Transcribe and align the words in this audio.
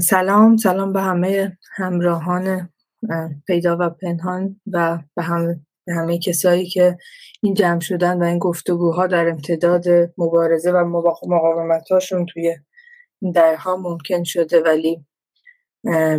سلام 0.00 0.56
سلام 0.56 0.92
به 0.92 1.00
همه 1.00 1.58
همراهان 1.76 2.68
پیدا 3.46 3.76
و 3.80 3.90
پنهان 3.90 4.60
و 4.66 4.98
به 5.16 5.22
به 5.86 5.94
همه 5.94 6.18
کسایی 6.18 6.66
که 6.66 6.98
این 7.42 7.54
جمع 7.54 7.80
شدن 7.80 8.22
و 8.22 8.24
این 8.24 8.38
گفتگوها 8.38 9.06
در 9.06 9.28
امتداد 9.28 9.84
مبارزه 10.18 10.72
و 10.72 10.84
مقاومت 11.28 11.90
هاشون 11.90 12.26
توی 12.26 12.56
این 13.22 13.32
درها 13.32 13.76
ممکن 13.76 14.24
شده. 14.24 14.60
ولی 14.60 15.04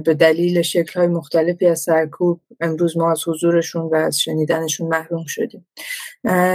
به 0.05 0.13
دلیل 0.19 0.61
شکل 0.61 0.99
های 0.99 1.07
مختلفی 1.07 1.65
از 1.65 1.79
سرکوب 1.79 2.41
امروز 2.59 2.97
ما 2.97 3.11
از 3.11 3.27
حضورشون 3.27 3.81
و 3.81 3.95
از 3.95 4.19
شنیدنشون 4.19 4.87
محروم 4.87 5.25
شدیم. 5.27 5.67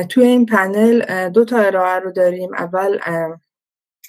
توی 0.09 0.25
این 0.25 0.47
پنل 0.47 1.29
دو 1.29 1.45
تا 1.45 1.59
ارائه 1.59 2.01
رو 2.01 2.13
داریم. 2.13 2.55
اول 2.55 2.99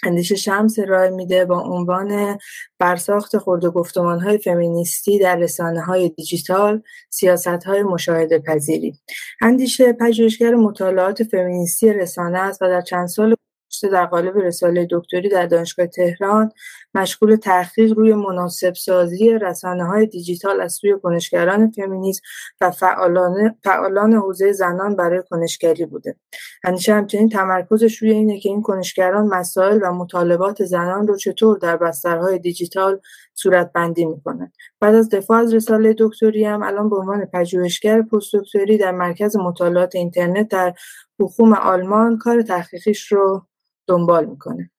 اندیشه 0.06 0.36
شمس 0.36 0.80
ارائه 0.80 1.10
میده 1.10 1.46
با 1.46 1.60
عنوان 1.62 2.38
برساخت 2.80 3.38
خورد 3.38 3.66
گفتمان 3.66 4.20
های 4.20 4.38
فمینیستی 4.38 5.20
در 5.20 5.36
رسانه 5.36 5.82
های 5.82 6.10
دیجیتال 6.10 6.82
سیاست 7.10 7.48
های 7.48 7.84
مشاهده 7.84 8.40
پذیری 8.40 8.94
اندیشه 9.42 9.94
پژوهشگر 9.94 10.56
مطالعات 10.56 11.24
فمینیستی 11.24 11.94
رسانه 11.94 12.40
است 12.40 12.62
و 12.62 12.68
در 12.68 12.82
چند 12.82 13.08
سال 13.08 13.36
در 13.84 14.06
قالب 14.06 14.38
رساله 14.38 14.88
دکتری 14.92 15.30
در 15.30 15.46
دانشگاه 15.46 15.88
تهران 15.88 16.52
مشغول 16.94 17.36
تحقیق 17.36 17.94
روی 17.94 18.14
مناسب 18.14 18.74
سازی 18.74 19.30
رسانه 19.30 19.86
های 19.86 20.06
دیجیتال 20.06 20.62
از 20.62 20.74
سوی 20.74 20.96
کنشگران 21.04 21.72
فمینیسم 21.72 22.22
و 22.62 22.72
فعالان, 22.72 23.56
فعالان 23.64 24.14
حوزه 24.14 24.52
زنان 24.52 24.96
برای 24.96 25.24
کنشگری 25.30 25.86
بوده. 25.86 26.16
همیشه 26.64 26.94
همچنین 26.94 27.30
تمرکزش 27.30 27.98
روی 27.98 28.12
اینه 28.12 28.40
که 28.40 28.50
این 28.50 28.62
کنشگران 28.62 29.28
مسائل 29.28 29.80
و 29.84 29.92
مطالبات 29.92 30.66
زنان 30.66 31.08
رو 31.08 31.18
چطور 31.18 31.58
در 31.58 31.78
بسترهای 31.78 32.40
دیجیتال 32.40 33.00
صورت 33.34 33.72
بندی 33.74 34.06
می‌کنن 34.06 34.52
بعد 34.80 34.96
از 34.96 35.10
دفاع 35.10 35.40
از 35.40 35.54
رساله 35.54 35.96
دکتری 35.98 36.46
هم 36.46 36.64
الان 36.64 36.90
به 36.90 36.96
عنوان 36.96 37.26
پژوهشگر 37.26 38.02
پست 38.02 38.36
دکتری 38.36 38.78
در 38.78 38.92
مرکز 38.92 39.38
مطالعات 39.38 39.96
اینترنت 39.96 40.48
در 40.48 40.74
حکوم 41.20 41.54
آلمان 41.54 42.18
کار 42.18 42.42
تحقیقیش 42.42 43.12
رو 43.12 43.48
دنبال 43.88 44.26
می‌کنه. 44.26 44.72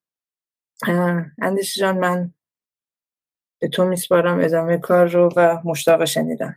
اندیش 1.43 1.79
جان 1.79 1.99
من 1.99 2.31
به 3.61 3.69
تو 3.69 3.85
میسپارم 3.85 4.41
ادامه 4.41 4.79
کار 4.79 5.07
رو 5.07 5.29
و 5.37 5.59
مشتاق 5.65 6.05
شنیدم 6.05 6.57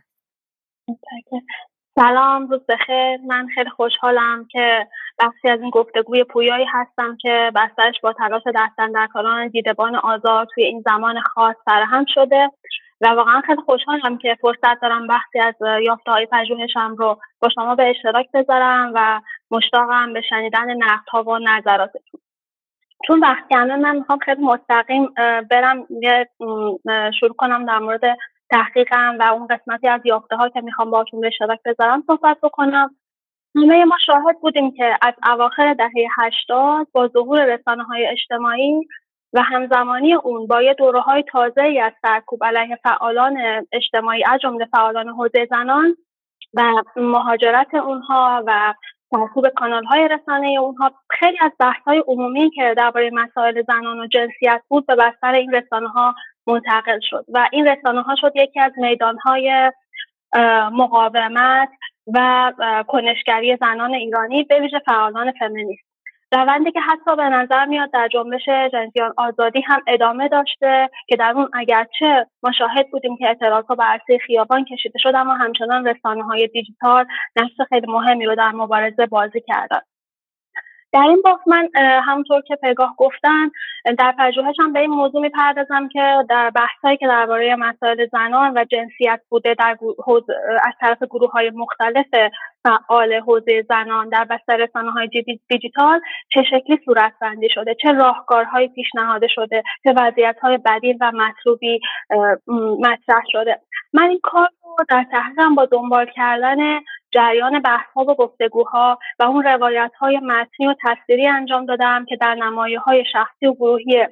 سلام 1.94 2.46
روز 2.46 2.60
بخیر. 2.68 3.16
من 3.26 3.48
خیلی 3.54 3.70
خوشحالم 3.70 4.46
که 4.50 4.88
بخشی 5.18 5.48
از 5.48 5.60
این 5.60 5.70
گفتگوی 5.70 6.24
پویایی 6.24 6.66
هستم 6.68 7.16
که 7.16 7.52
بسترش 7.54 8.00
با 8.02 8.12
تلاش 8.12 8.42
دستندرکاران 8.54 9.48
دیدبان 9.48 9.96
آزار 9.96 10.46
توی 10.54 10.64
این 10.64 10.84
زمان 10.86 11.20
خاص 11.20 11.56
سرهم 11.64 12.04
شده 12.08 12.50
و 13.00 13.08
واقعا 13.08 13.40
خیلی 13.40 13.62
خوشحالم 13.62 14.18
که 14.18 14.36
فرصت 14.40 14.80
دارم 14.82 15.06
بخشی 15.06 15.38
از 15.38 15.54
یافته 15.82 16.10
های 16.10 16.26
پژوهشم 16.26 16.94
رو 16.98 17.20
با 17.40 17.48
شما 17.48 17.74
به 17.74 17.90
اشتراک 17.90 18.26
بذارم 18.34 18.92
و 18.94 19.20
مشتاقم 19.50 20.12
به 20.12 20.20
شنیدن 20.20 20.76
نقدها 20.76 21.22
و 21.22 21.38
نظراتتون. 21.38 22.19
چون 23.06 23.20
وقت 23.20 23.48
کمه 23.50 23.76
من 23.76 23.96
می‌خوام 23.96 24.18
خیلی 24.18 24.42
مستقیم 24.42 25.14
برم 25.50 25.86
شروع 27.20 27.34
کنم 27.38 27.66
در 27.66 27.78
مورد 27.78 28.18
تحقیقم 28.50 29.16
و 29.18 29.22
اون 29.22 29.46
قسمتی 29.46 29.88
از 29.88 30.00
یافته 30.04 30.36
ها 30.36 30.48
که 30.48 30.60
می‌خوام 30.60 30.90
باشون 30.90 31.20
به 31.20 31.26
اشتراک 31.26 31.60
بذارم 31.64 32.04
صحبت 32.06 32.38
بکنم. 32.42 32.96
همه 33.56 33.84
ما 33.84 33.96
شاهد 34.06 34.40
بودیم 34.40 34.70
که 34.70 34.98
از 35.02 35.14
اواخر 35.32 35.74
دهه 35.74 36.06
هشتاد 36.18 36.86
با 36.92 37.08
ظهور 37.08 37.44
رسانه 37.44 37.84
های 37.84 38.06
اجتماعی 38.06 38.88
و 39.32 39.42
همزمانی 39.42 40.14
اون 40.14 40.46
با 40.46 40.62
یه 40.62 40.74
دوره 40.74 41.00
های 41.00 41.22
تازه 41.22 41.62
ای 41.62 41.80
از 41.80 41.92
سرکوب 42.02 42.44
علیه 42.44 42.76
فعالان 42.82 43.38
اجتماعی 43.72 44.24
از 44.26 44.40
جمله 44.40 44.64
فعالان 44.64 45.08
حوزه 45.08 45.46
زنان 45.50 45.96
و 46.54 46.62
مهاجرت 46.96 47.74
اونها 47.74 48.44
و 48.46 48.74
سرکوب 49.10 49.48
کانال 49.48 49.84
های 49.84 50.08
رسانه 50.08 50.46
اونها 50.60 50.92
خیلی 51.10 51.38
از 51.40 51.52
بحث 51.58 51.82
های 51.86 52.02
عمومی 52.06 52.50
که 52.50 52.74
درباره 52.76 53.10
مسائل 53.12 53.62
زنان 53.62 54.00
و 54.00 54.06
جنسیت 54.06 54.62
بود 54.68 54.86
به 54.86 54.96
بستر 54.96 55.34
این 55.34 55.54
رسانه 55.54 55.88
ها 55.88 56.14
منتقل 56.46 56.98
شد 57.02 57.24
و 57.28 57.48
این 57.52 57.66
رسانه 57.66 58.02
ها 58.02 58.14
شد 58.16 58.32
یکی 58.34 58.60
از 58.60 58.72
میدان 58.76 59.18
های 59.18 59.72
مقاومت 60.72 61.68
و 62.14 62.52
کنشگری 62.88 63.56
زنان 63.56 63.94
ایرانی 63.94 64.42
به 64.44 64.60
ویژه 64.60 64.78
فعالان 64.78 65.32
فمینیست. 65.32 65.89
روندی 66.32 66.72
که 66.72 66.80
حتی 66.80 67.16
به 67.16 67.22
نظر 67.22 67.64
میاد 67.64 67.90
در 67.92 68.08
جنبش 68.08 68.44
جنسیان 68.72 69.12
آزادی 69.16 69.60
هم 69.60 69.80
ادامه 69.86 70.28
داشته 70.28 70.90
که 71.06 71.16
در 71.16 71.32
اون 71.36 71.48
اگرچه 71.52 72.26
ما 72.42 72.52
شاهد 72.52 72.90
بودیم 72.90 73.16
که 73.16 73.36
ها 73.68 73.74
بر 73.74 73.84
عرصه 73.84 74.18
خیابان 74.26 74.64
کشیده 74.64 74.98
شد 74.98 75.12
اما 75.14 75.34
همچنان 75.34 75.86
رسانه 75.86 76.24
های 76.24 76.46
دیجیتال 76.46 77.06
نقش 77.36 77.68
خیلی 77.68 77.86
مهمی 77.86 78.26
رو 78.26 78.34
در 78.34 78.50
مبارزه 78.50 79.06
بازی 79.06 79.40
کردن. 79.40 79.80
در 80.92 81.00
این 81.00 81.22
بحث 81.24 81.38
من 81.46 81.68
همونطور 82.02 82.40
که 82.40 82.56
پگاه 82.56 82.94
گفتن 82.96 83.50
در 83.98 84.14
پژوهشم 84.18 84.72
به 84.72 84.80
این 84.80 84.90
موضوع 84.90 85.22
می‌پردازم 85.22 85.88
که 85.88 86.24
در 86.28 86.50
بحثهایی 86.50 86.96
که 86.96 87.06
درباره 87.06 87.56
مسائل 87.56 88.06
زنان 88.12 88.52
و 88.56 88.64
جنسیت 88.64 89.20
بوده 89.28 89.54
در 89.58 89.76
از 90.66 90.74
طرف 90.80 91.02
گروه 91.02 91.30
های 91.30 91.50
مختلف 91.50 92.06
فعال 92.64 93.12
حوزه 93.12 93.66
زنان 93.68 94.08
در 94.08 94.24
بستر 94.24 94.56
رسانه 94.56 94.90
های 94.90 95.08
دیجیتال 95.48 96.00
چه 96.34 96.42
شکلی 96.42 96.78
صورت 96.84 97.12
بندی 97.20 97.48
شده 97.50 97.74
چه 97.82 97.92
راهکارهایی 97.92 98.68
پیشنهاده 98.68 99.28
شده 99.28 99.62
چه 99.84 99.94
وضعیت 99.96 100.36
های 100.42 100.58
بدیل 100.58 100.96
و 101.00 101.12
مطلوبی 101.14 101.80
مطرح 102.80 103.22
شده. 103.32 103.60
من 103.92 104.08
این 104.08 104.20
کار 104.22 104.48
رو 104.62 104.84
در 104.88 105.06
تحقیقم 105.12 105.54
با 105.54 105.64
دنبال 105.64 106.06
کردن 106.06 106.80
جریان 107.12 107.60
بحث 107.60 107.96
و 107.96 108.14
گفتگوها 108.14 108.98
و 109.18 109.22
اون 109.22 109.42
روایت 109.44 109.92
های 109.98 110.18
متنی 110.18 110.66
و 110.66 110.74
تصویری 110.82 111.26
انجام 111.26 111.66
دادم 111.66 112.04
که 112.04 112.16
در 112.16 112.34
نمایه 112.34 112.78
های 112.78 113.04
شخصی 113.12 113.46
و 113.46 113.54
گروهی 113.54 114.06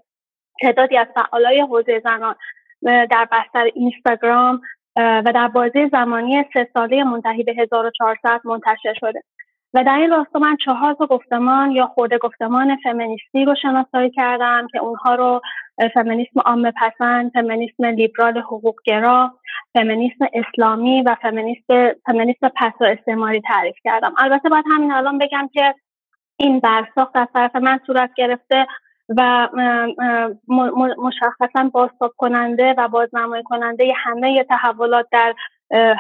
تعدادی 0.62 0.96
از 0.96 1.06
فعالای 1.14 1.60
حوزه 1.60 2.00
زنان 2.04 2.34
در 2.82 3.28
بستر 3.32 3.64
اینستاگرام 3.74 4.60
و 4.96 5.32
در 5.34 5.48
بازی 5.48 5.88
زمانی 5.92 6.44
سه 6.54 6.68
ساله 6.74 7.04
منتهی 7.04 7.42
به 7.42 7.54
1400 7.54 8.40
منتشر 8.44 8.94
شده. 9.00 9.22
و 9.74 9.84
در 9.84 9.96
این 9.96 10.10
راستا 10.10 10.38
من 10.38 10.56
چهار 10.64 10.94
تا 10.94 11.06
گفتمان 11.06 11.70
یا 11.70 11.86
خورده 11.86 12.18
گفتمان 12.18 12.76
فمینیستی 12.76 13.44
رو 13.44 13.54
شناسایی 13.62 14.10
کردم 14.10 14.66
که 14.72 14.78
اونها 14.78 15.14
رو 15.14 15.40
فمینیسم 15.94 16.40
عام 16.40 16.70
پسند، 16.70 17.32
فمینیسم 17.32 17.84
لیبرال 17.84 18.38
حقوقگرا، 18.38 19.34
فمینیسم 19.74 20.26
اسلامی 20.32 21.02
و 21.02 21.16
فمینیسم 21.22 21.92
فمینیسم 22.06 22.48
پس 22.56 22.72
و 22.80 22.84
استعماری 22.84 23.40
تعریف 23.40 23.76
کردم. 23.84 24.14
البته 24.18 24.48
باید 24.48 24.64
همین 24.70 24.92
الان 24.92 25.18
بگم 25.18 25.48
که 25.52 25.74
این 26.36 26.60
برساخت 26.60 27.16
از 27.16 27.28
طرف 27.34 27.56
من 27.56 27.80
صورت 27.86 28.10
گرفته 28.16 28.66
و 29.16 29.48
مشخصا 30.98 31.70
بازتاب 31.72 32.12
کننده 32.16 32.74
و 32.78 32.88
بازنمایی 32.88 33.42
کننده 33.42 33.92
همه 33.96 34.44
تحولات 34.44 35.06
در 35.12 35.34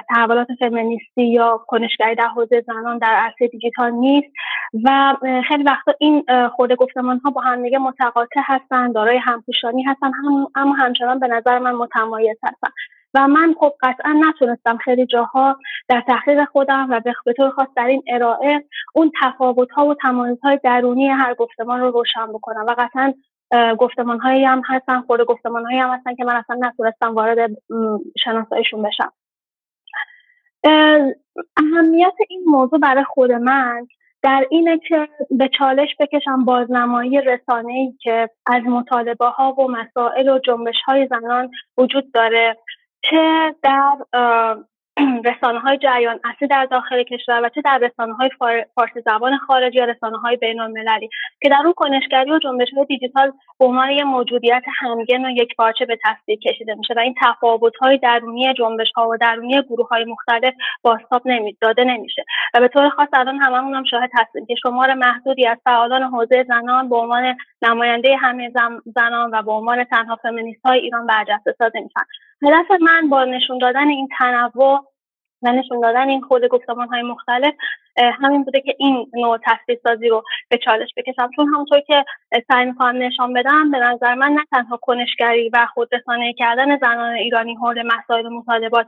تحولات 0.08 0.48
فمینیستی 0.58 1.24
یا 1.24 1.60
کنشگری 1.66 2.14
در 2.14 2.28
حوزه 2.28 2.64
زنان 2.66 2.98
در 2.98 3.14
عرصه 3.14 3.46
دیجیتال 3.46 3.90
نیست 3.90 4.28
و 4.84 5.16
خیلی 5.48 5.62
وقتا 5.62 5.92
این 6.00 6.24
خورده 6.56 6.76
گفتمان 6.76 7.20
ها 7.24 7.30
با 7.30 7.40
هم 7.40 7.62
دیگه 7.62 7.78
متقاطع 7.78 8.40
هستن 8.44 8.92
دارای 8.92 9.18
همپوشانی 9.18 9.82
هستن 9.82 10.12
هم 10.12 10.46
اما 10.54 10.74
همچنان 10.74 11.18
به 11.18 11.26
نظر 11.26 11.58
من 11.58 11.72
متمایز 11.72 12.36
هستن. 12.42 12.68
و 13.14 13.28
من 13.28 13.54
خب 13.60 13.72
قطعا 13.82 14.12
نتونستم 14.28 14.76
خیلی 14.76 15.06
جاها 15.06 15.56
در 15.88 16.00
تحقیق 16.06 16.44
خودم 16.44 16.86
و 16.90 17.00
به 17.24 17.32
طور 17.32 17.50
خاص 17.50 17.68
در 17.76 17.86
این 17.86 18.02
ارائه 18.08 18.64
اون 18.94 19.12
تفاوت 19.22 19.70
ها 19.70 19.86
و 19.86 19.94
تمایز 19.94 20.38
های 20.42 20.60
درونی 20.64 21.08
هر 21.08 21.34
گفتمان 21.34 21.80
رو 21.80 21.90
روشن 21.90 22.26
بکنم. 22.26 22.66
و 22.68 22.74
قطعا 22.78 23.12
گفتمان 23.78 24.20
هایی 24.20 24.44
هم 24.44 24.62
هستن 24.66 25.00
خود 25.00 25.20
گفتمان 25.20 25.64
هایی 25.64 25.78
هم 25.78 25.90
هستن 25.90 26.14
که 26.14 26.24
من 26.24 26.36
اصلا 26.36 26.56
نتونستم 26.60 27.14
وارد 27.14 27.50
شناساییشون 28.24 28.82
بشم. 28.82 29.12
اهمیت 31.56 32.14
این 32.28 32.42
موضوع 32.46 32.78
برای 32.78 33.04
خود 33.04 33.32
من 33.32 33.86
در 34.22 34.46
اینه 34.50 34.78
که 34.78 35.08
به 35.30 35.50
چالش 35.58 35.88
بکشم 36.00 36.44
بازنمایی 36.44 37.20
رسانه 37.20 37.72
ای 37.72 37.92
که 38.00 38.30
از 38.46 38.62
مطالبه 38.62 39.26
ها 39.26 39.52
و 39.52 39.70
مسائل 39.70 40.28
و 40.28 40.38
جنبش 40.38 40.76
های 40.86 41.08
زنان 41.10 41.50
وجود 41.78 42.12
داره 42.12 42.56
چه 43.02 43.54
در 43.62 43.96
رسانه 45.30 45.60
های 45.60 45.78
جریان 45.78 46.20
اصلی 46.24 46.48
در 46.48 46.64
داخل 46.64 47.02
کشور 47.02 47.40
و 47.44 47.48
چه 47.48 47.60
در 47.60 47.78
رسانه 47.78 48.14
های 48.14 48.30
فارسی 48.74 49.00
زبان 49.04 49.38
خارجی 49.38 49.78
یا 49.78 49.84
رسانه 49.84 50.18
های 50.18 50.36
بین 50.36 50.60
المللی 50.60 51.08
که 51.42 51.48
در 51.48 51.60
اون 51.64 51.72
کنشگری 51.72 52.30
و 52.30 52.38
جنبش 52.38 52.68
های 52.76 52.84
دیجیتال 52.84 53.32
به 53.58 53.64
عنوان 53.64 53.90
یک 53.90 54.02
موجودیت 54.02 54.62
همگن 54.80 55.24
و 55.24 55.30
یک 55.30 55.56
پارچه 55.56 55.84
به 55.84 55.98
تصویر 56.04 56.38
کشیده 56.38 56.74
میشه 56.74 56.94
و 56.96 56.98
این 56.98 57.14
تفاوت 57.22 57.76
های 57.76 57.98
درونی 57.98 58.54
جنبش 58.54 58.92
ها 58.96 59.08
و 59.08 59.16
درونی 59.16 59.62
گروه 59.62 59.88
های 59.88 60.04
مختلف 60.04 60.54
باستاب 60.82 61.22
نمی 61.24 61.56
داده 61.60 61.84
نمیشه 61.84 62.24
و 62.54 62.60
به 62.60 62.68
طور 62.68 62.88
خاص 62.88 63.08
الان 63.12 63.36
هممون 63.36 63.74
هم 63.74 63.84
شاهد 63.84 64.10
هستیم 64.14 64.46
که 64.46 64.54
شمار 64.62 64.94
محدودی 64.94 65.46
از 65.46 65.58
فعالان 65.64 66.02
حوزه 66.02 66.44
زنان 66.48 66.88
به 66.88 66.96
عنوان 66.96 67.36
نماینده 67.62 68.16
همه 68.16 68.52
زنان 68.94 69.30
و 69.30 69.42
به 69.42 69.52
عنوان 69.52 69.84
تنها 69.84 70.16
فمینیست 70.16 70.66
های 70.66 70.78
ایران 70.78 71.06
برجسته 71.06 71.54
سازی 71.58 71.80
میشن. 71.80 72.27
هدف 72.42 72.80
من 72.80 73.08
با 73.08 73.24
نشون 73.24 73.58
دادن 73.58 73.88
این 73.88 74.08
تنوع 74.18 74.84
و 75.42 75.52
نشون 75.52 75.80
دادن 75.80 76.08
این 76.08 76.20
خود 76.20 76.48
گفتمان 76.48 76.88
های 76.88 77.02
مختلف 77.02 77.54
همین 78.22 78.44
بوده 78.44 78.60
که 78.60 78.74
این 78.78 79.10
نوع 79.14 79.38
تصویر 79.44 79.78
سازی 79.82 80.08
رو 80.08 80.24
به 80.48 80.58
چالش 80.58 80.88
بکشم. 80.96 81.30
چون 81.36 81.46
همونطور 81.48 81.80
که 81.80 82.04
سعی 82.48 82.64
می‌کنم 82.64 83.02
نشان 83.02 83.32
بدم 83.32 83.70
به 83.70 83.78
نظر 83.78 84.14
من 84.14 84.32
نه 84.32 84.44
تنها 84.50 84.76
کنشگری 84.76 85.50
و 85.52 85.66
خودرسانه 85.74 86.32
کردن 86.32 86.78
زنان 86.78 87.14
ایرانی 87.14 87.54
حول 87.54 87.82
مسائل 87.86 88.26
و 88.26 88.30
مطالبات 88.30 88.86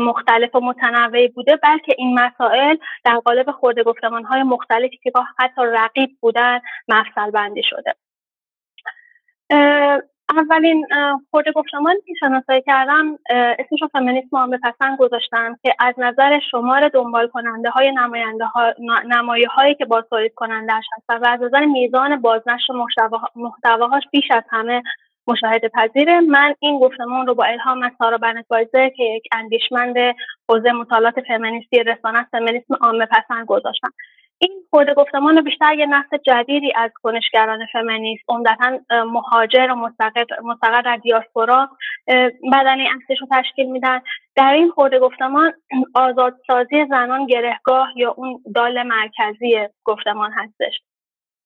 مختلف 0.00 0.54
و 0.54 0.60
متنوعی 0.60 1.28
بوده 1.28 1.56
بلکه 1.56 1.94
این 1.98 2.18
مسائل 2.18 2.76
در 3.04 3.18
قالب 3.18 3.50
خورده 3.50 3.82
گفتمان 3.82 4.24
های 4.24 4.42
مختلفی 4.42 4.96
که 5.02 5.12
حتی 5.38 5.62
رقیب 5.64 6.10
بودن 6.20 6.60
مفصل 6.88 7.30
بندی 7.30 7.62
شده 7.62 7.94
اولین 10.38 10.86
خورده 11.30 11.52
گفتمان 11.52 11.94
که 12.06 12.14
شناسایی 12.20 12.62
کردم 12.62 13.18
اسمش 13.30 13.80
فمینیسم 13.92 14.36
عامه 14.36 14.58
پسند 14.58 14.98
گذاشتم 14.98 15.58
که 15.62 15.74
از 15.78 15.94
نظر 15.98 16.40
شمار 16.50 16.88
دنبال 16.88 17.28
کننده 17.28 17.70
های 17.70 17.92
نماینده 17.92 18.44
ها 18.44 18.74
نمایه 19.06 19.48
هایی 19.48 19.74
که 19.74 19.84
باز 19.84 20.04
تولید 20.10 20.34
کنندهش 20.34 20.84
هستن 20.96 21.16
و 21.16 21.26
از 21.26 21.42
نظر 21.42 21.64
میزان 21.66 22.20
بازنشر 22.20 22.72
محتواهاش 23.36 24.02
بیش 24.12 24.30
از 24.30 24.42
همه 24.50 24.82
مشاهده 25.26 25.68
پذیره 25.68 26.20
من 26.20 26.54
این 26.60 26.78
گفتمان 26.78 27.26
رو 27.26 27.34
با 27.34 27.44
الهام 27.44 27.82
از 27.82 27.90
سارا 27.98 28.18
بنتوایزر 28.18 28.88
که 28.88 29.04
یک 29.04 29.22
اندیشمند 29.32 29.96
حوزه 30.48 30.72
مطالعات 30.72 31.20
فمینیستی 31.28 31.82
رسانه 31.82 32.26
فمینیسم 32.32 32.74
عامه 32.80 33.06
پسند 33.06 33.46
گذاشتم. 33.46 33.92
این 34.42 34.64
خورده 34.70 34.94
گفتمان 34.94 35.40
بیشتر 35.44 35.74
یه 35.74 35.86
نسل 35.86 36.16
جدیدی 36.26 36.72
از 36.76 36.90
کنشگران 37.02 37.66
فمینیست 37.72 38.24
عمدتا 38.28 38.78
مهاجر 39.04 39.70
و 39.70 39.74
مستقر 40.44 40.82
در 40.82 40.96
دیاسپورا 40.96 41.68
بدنی 42.52 42.88
اصلش 42.88 43.20
رو 43.20 43.26
تشکیل 43.30 43.70
میدن. 43.70 44.00
در 44.36 44.52
این 44.52 44.70
خورده 44.70 44.98
گفتمان 44.98 45.52
آزادسازی 45.94 46.86
زنان 46.88 47.26
گرهگاه 47.26 47.88
یا 47.96 48.14
اون 48.16 48.40
دال 48.54 48.82
مرکزی 48.82 49.68
گفتمان 49.84 50.32
هستش. 50.32 50.80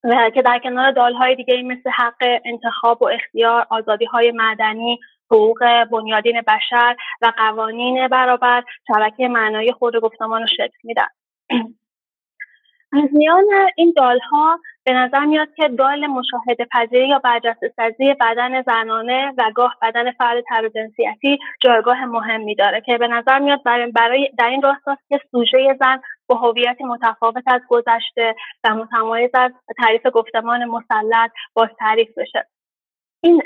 و 0.04 0.30
که 0.30 0.42
در 0.42 0.58
کنار 0.58 0.92
دالهای 0.92 1.34
دیگه 1.34 1.62
مثل 1.62 1.90
حق 1.90 2.40
انتخاب 2.44 3.02
و 3.02 3.08
اختیار 3.08 3.66
آزادی 3.70 4.04
های 4.04 4.32
مدنی 4.36 4.98
حقوق 5.30 5.84
بنیادین 5.84 6.40
بشر 6.40 6.96
و 7.22 7.32
قوانین 7.36 8.08
برابر 8.08 8.64
شبکه 8.88 9.28
معنای 9.28 9.72
خود 9.72 9.96
گفتمان 9.96 10.40
رو 10.40 10.46
شکل 10.46 10.78
میدن. 10.84 11.08
از 12.92 13.08
میان 13.12 13.44
این 13.76 13.92
دالها 13.96 14.58
به 14.84 14.92
نظر 14.92 15.24
میاد 15.24 15.48
که 15.56 15.68
دال 15.68 16.06
مشاهده 16.06 16.66
پذیری 16.72 17.08
یا 17.08 17.18
برجسته 17.18 17.72
سازی 17.76 18.14
بدن 18.14 18.62
زنانه 18.62 19.32
و 19.38 19.50
گاه 19.54 19.76
بدن 19.82 20.12
فرد 20.12 20.44
تر 20.48 20.68
جنسیتی 20.68 21.38
جایگاه 21.62 22.04
مهمی 22.04 22.54
داره 22.54 22.80
که 22.80 22.98
به 22.98 23.08
نظر 23.08 23.38
میاد 23.38 23.62
برای, 23.94 24.30
در 24.38 24.48
این 24.48 24.62
راستاست 24.62 25.08
که 25.08 25.20
سوژه 25.30 25.76
زن 25.80 26.00
با 26.28 26.36
هویتی 26.36 26.84
متفاوت 26.84 27.44
از 27.46 27.60
گذشته 27.68 28.34
و 28.64 28.74
متمایز 28.74 29.30
از 29.34 29.52
تعریف 29.82 30.06
گفتمان 30.14 30.64
مسلط 30.64 31.30
باز 31.54 31.68
تعریف 31.78 32.08
بشه. 32.18 32.46
این 33.26 33.42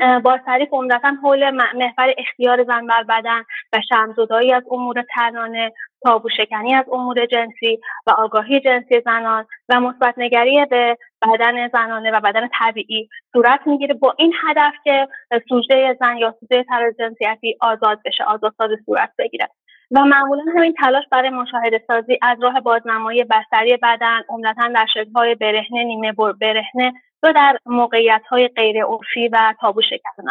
تعریف 0.46 0.68
عمدتا 0.72 1.12
حول 1.22 1.50
محور 1.50 2.14
اختیار 2.18 2.64
زن 2.64 2.86
بر 2.86 3.02
بدن 3.02 3.40
و 3.72 3.80
شمزدایی 3.88 4.52
از 4.52 4.62
امور 4.70 5.04
تنانه 5.14 5.72
تابو 6.02 6.28
شکنی 6.28 6.74
از 6.74 6.84
امور 6.92 7.26
جنسی 7.26 7.80
و 8.06 8.10
آگاهی 8.10 8.60
جنسی 8.60 9.00
زنان 9.04 9.46
و 9.68 9.80
مثبت 9.80 10.14
نگری 10.16 10.66
به 10.70 10.96
بدن 11.22 11.68
زنانه 11.68 12.10
و 12.10 12.20
بدن 12.20 12.48
طبیعی 12.58 13.08
صورت 13.32 13.60
می‌گیره. 13.66 13.94
با 13.94 14.14
این 14.18 14.32
هدف 14.48 14.72
که 14.84 15.08
سوژه 15.48 15.96
زن 16.00 16.16
یا 16.16 16.34
سوژه 16.40 16.64
تراز 16.64 16.94
جنسیتی 16.98 17.56
آزاد 17.60 18.00
بشه 18.04 18.24
آزادساز 18.24 18.70
صورت 18.86 19.10
بگیره. 19.18 19.48
و 19.90 20.04
معمولا 20.04 20.42
همین 20.56 20.74
تلاش 20.74 21.04
برای 21.10 21.30
مشاهده 21.30 21.84
سازی 21.86 22.18
از 22.22 22.38
راه 22.42 22.60
بازنمایی 22.60 23.24
بستری 23.24 23.76
بدن 23.76 24.20
عمدتا 24.28 24.68
در 24.68 24.86
شکلهای 24.94 25.34
برهنه 25.34 25.84
نیمه 25.84 26.12
برهنه 26.40 26.92
و 27.22 27.32
در 27.32 27.58
موقعیت 27.66 28.22
های 28.30 28.48
غیر 28.48 28.84
عرفی 28.84 29.28
و 29.28 29.54
تابو 29.60 29.82
شکن 29.82 30.24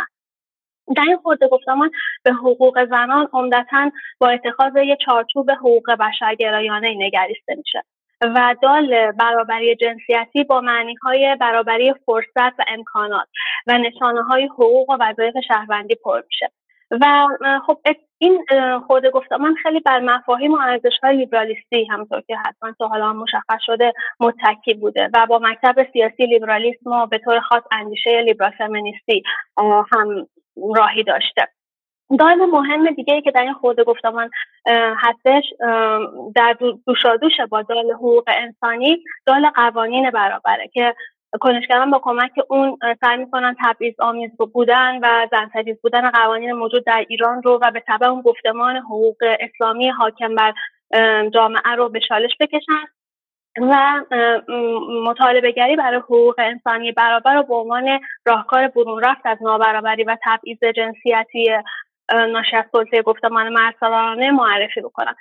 در 0.95 1.03
این 1.07 1.17
خورده 1.17 1.47
گفتمان 1.47 1.91
به 2.23 2.33
حقوق 2.33 2.85
زنان 2.85 3.29
عمدتا 3.33 3.91
با 4.19 4.29
اتخاذ 4.29 4.71
یک 4.75 5.00
چارچوب 5.06 5.51
حقوق 5.51 5.91
بشرگرایانه 5.91 6.89
نگریسته 6.89 7.56
میشه 7.56 7.83
و 8.21 8.56
دال 8.61 9.11
برابری 9.11 9.75
جنسیتی 9.75 10.44
با 10.44 10.61
معنی 10.61 10.95
های 10.95 11.38
برابری 11.39 11.94
فرصت 12.06 12.59
و 12.59 12.63
امکانات 12.67 13.27
و 13.67 13.77
نشانه 13.77 14.23
های 14.23 14.45
حقوق 14.45 14.89
و 14.89 14.97
وظایف 15.00 15.33
شهروندی 15.47 15.95
پر 15.95 16.21
میشه. 16.25 16.51
و 16.91 17.27
خب 17.68 17.77
این 18.18 18.45
خود 18.88 19.06
گفتمان 19.06 19.56
خیلی 19.56 19.80
بر 19.80 20.00
مفاهیم 20.00 20.53
و 20.53 20.57
ارزش 20.57 20.97
های 21.03 21.18
لیبرالیستی 21.18 21.86
همطور 21.86 22.21
که 22.21 22.38
حتما 22.38 22.71
تا 22.80 22.88
حالا 22.88 23.13
مشخص 23.13 23.62
شده 23.65 23.94
متکی 24.19 24.74
بوده 24.74 25.09
و 25.13 25.25
با 25.25 25.39
مکتب 25.44 25.88
سیاسی 25.94 26.25
لیبرالیسم 26.25 26.91
و 26.91 27.06
به 27.06 27.18
طور 27.18 27.39
خاص 27.39 27.63
اندیشه 27.71 28.21
لیبرال 28.21 28.51
فمینیستی 28.51 29.24
هم 29.91 30.27
راهی 30.75 31.03
داشته. 31.03 31.47
دال 32.19 32.45
مهم 32.45 32.92
دیگه 32.92 33.13
ای 33.13 33.21
که 33.21 33.31
در 33.31 33.42
این 33.42 33.53
خورده 33.53 33.83
گفتمان 33.83 34.30
هستش 34.97 35.44
در 36.35 36.57
دوشادوش 36.85 37.33
با 37.50 37.62
دال 37.62 37.92
حقوق 37.92 38.24
انسانی 38.27 39.03
دال 39.25 39.50
قوانین 39.50 40.09
برابره 40.09 40.68
که 40.74 40.95
کنشگران 41.37 41.91
با 41.91 41.99
کمک 41.99 42.31
اون 42.49 42.77
سعی 43.01 43.17
می‌کنن 43.17 43.55
تبعیض 43.63 43.99
آمیز 43.99 44.31
بودن 44.53 44.99
و 45.01 45.27
زن 45.31 45.49
بودن 45.83 46.09
قوانین 46.09 46.51
موجود 46.51 46.85
در 46.85 47.05
ایران 47.09 47.43
رو 47.43 47.59
و 47.61 47.71
به 47.71 47.79
طبع 47.79 48.07
اون 48.07 48.21
گفتمان 48.21 48.77
حقوق 48.77 49.17
اسلامی 49.39 49.89
حاکم 49.89 50.35
بر 50.35 50.53
جامعه 51.29 51.75
رو 51.77 51.89
به 51.89 51.99
شالش 51.99 52.31
بکشن 52.39 52.85
و 53.57 54.01
مطالبه 55.03 55.51
گری 55.51 55.75
برای 55.75 55.99
حقوق 55.99 56.35
انسانی 56.37 56.91
برابر 56.91 57.35
رو 57.35 57.43
به 57.43 57.55
عنوان 57.55 57.99
راهکار 58.25 58.67
برون 58.67 59.03
رفت 59.03 59.21
از 59.25 59.37
نابرابری 59.41 60.03
و 60.03 60.17
تبعیض 60.23 60.63
جنسیتی 60.75 61.49
ناشی 62.11 62.55
از 62.55 62.65
گفتمان 63.05 63.49
مرسالانه 63.49 64.31
معرفی 64.31 64.81
بکنن. 64.81 65.15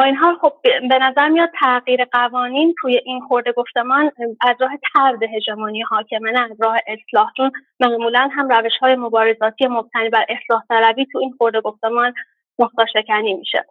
با 0.00 0.04
این 0.06 0.16
حال 0.16 0.36
خب 0.36 0.52
به 0.62 0.98
نظر 0.98 1.28
میاد 1.28 1.50
تغییر 1.60 2.04
قوانین 2.04 2.74
توی 2.80 3.00
این 3.04 3.20
خورده 3.20 3.52
گفتمان 3.52 4.10
از 4.40 4.56
راه 4.60 4.70
ترد 4.94 5.22
هژمونی 5.22 5.82
حاکمه 5.82 6.30
نه 6.30 6.40
از 6.40 6.56
راه 6.60 6.76
اصلاح 6.86 7.30
چون 7.36 7.50
معمولا 7.80 8.28
هم 8.32 8.48
روش 8.48 8.72
های 8.80 8.96
مبارزاتی 8.96 9.66
مبتنی 9.66 10.08
بر 10.08 10.24
اصلاح 10.28 10.62
طلبی 10.68 11.06
تو 11.12 11.18
این 11.18 11.34
خورده 11.38 11.60
گفتمان 11.60 12.14
مختا 12.58 12.86
شکنی 12.86 13.34
میشه. 13.34 13.64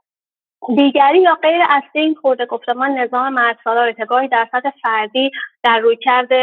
دیگری 0.76 1.22
یا 1.22 1.36
غیر 1.36 1.62
اصلی 1.70 2.02
این 2.02 2.16
خورده 2.16 2.46
گفتمان 2.46 2.92
نظام 2.92 3.34
مردسالار 3.34 3.86
ارتگاهی 3.86 4.28
در 4.28 4.48
سطح 4.52 4.72
فردی 4.84 5.32
در 5.64 5.80
رویکرد 5.80 6.34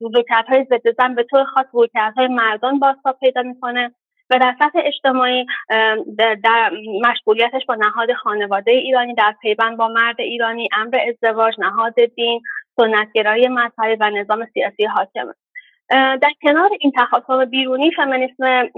رویکردهای 0.00 0.64
ضد 0.64 0.96
زن 0.98 1.14
به 1.14 1.22
طور 1.22 1.44
خاص 1.44 1.66
رویکردهای 1.72 2.28
مردان 2.28 2.78
بازتاب 2.78 3.18
پیدا 3.20 3.42
می‌کنه. 3.42 3.94
و 4.30 4.38
در 4.38 4.54
سطح 4.58 4.78
اجتماعی 4.84 5.46
در 6.42 6.70
مشغولیتش 7.02 7.66
با 7.68 7.74
نهاد 7.74 8.12
خانواده 8.12 8.70
ایرانی 8.70 9.14
در 9.14 9.34
پیوند 9.40 9.76
با 9.76 9.88
مرد 9.88 10.20
ایرانی 10.20 10.68
امر 10.72 10.98
ازدواج 11.08 11.54
نهاد 11.58 11.94
دین 12.16 12.42
سنتگرایی 12.76 13.48
مذهبی 13.48 13.96
و 14.00 14.10
نظام 14.10 14.46
سیاسی 14.54 14.84
حاکمه 14.84 15.34
در 15.90 16.32
کنار 16.42 16.70
این 16.80 16.92
تخاطب 16.96 17.44
بیرونی 17.44 17.90
فمینیسم 17.90 18.68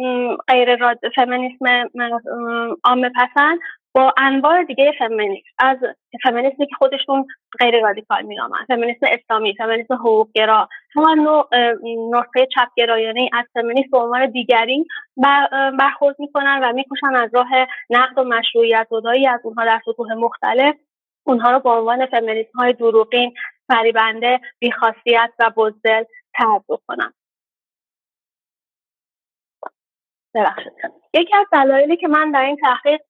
غیر 0.48 0.76
راد... 0.76 0.98
فمینیسم 1.14 1.88
عامه 2.84 3.10
پسند 3.16 3.58
با 3.94 4.14
انواع 4.16 4.64
دیگه 4.64 4.92
فمینیسم 4.98 5.48
از 5.58 5.76
فمینیسمی 6.22 6.66
که 6.66 6.74
خودشون 6.78 7.26
غیر 7.60 7.80
رادیکال 7.82 8.22
مینامن 8.22 8.64
فمینیسم 8.68 9.06
اسلامی 9.06 9.54
فمینیسم 9.54 9.94
حقوقگرا. 9.94 10.68
همان 10.94 11.18
نوع 11.18 11.48
نسخه 12.10 12.46
چپگرایانه 12.54 13.30
از 13.32 13.44
فمینیسم 13.54 13.90
به 13.90 13.98
عنوان 13.98 14.30
دیگری 14.30 14.86
برخورد 15.78 16.16
می‌کنن 16.18 16.60
و 16.62 16.72
میکوشن 16.72 17.14
از 17.14 17.30
راه 17.34 17.48
نقد 17.90 18.18
و 18.18 18.24
مشروعیت 18.24 18.86
زدایی 18.90 19.26
از 19.26 19.40
اونها 19.44 19.64
در 19.64 19.80
سطوح 19.84 20.14
مختلف. 20.14 20.74
اونها 21.26 21.50
رو 21.50 21.60
به 21.60 21.70
عنوان 21.70 22.06
فمینیسم 22.06 22.58
های 22.58 22.72
دروغین 22.72 23.34
فریبنده 23.68 24.40
بیخاصیت 24.58 25.30
و 25.38 25.50
بزدل 25.56 26.04
ترد 26.34 26.64
بکنن. 26.68 27.12
ببخشید. 30.34 30.72
یکی 31.14 31.36
از 31.36 31.46
دلایلی 31.52 31.96
که 31.96 32.08
من 32.08 32.30
در 32.30 32.42
این 32.42 32.56
تحقیق 32.56 33.00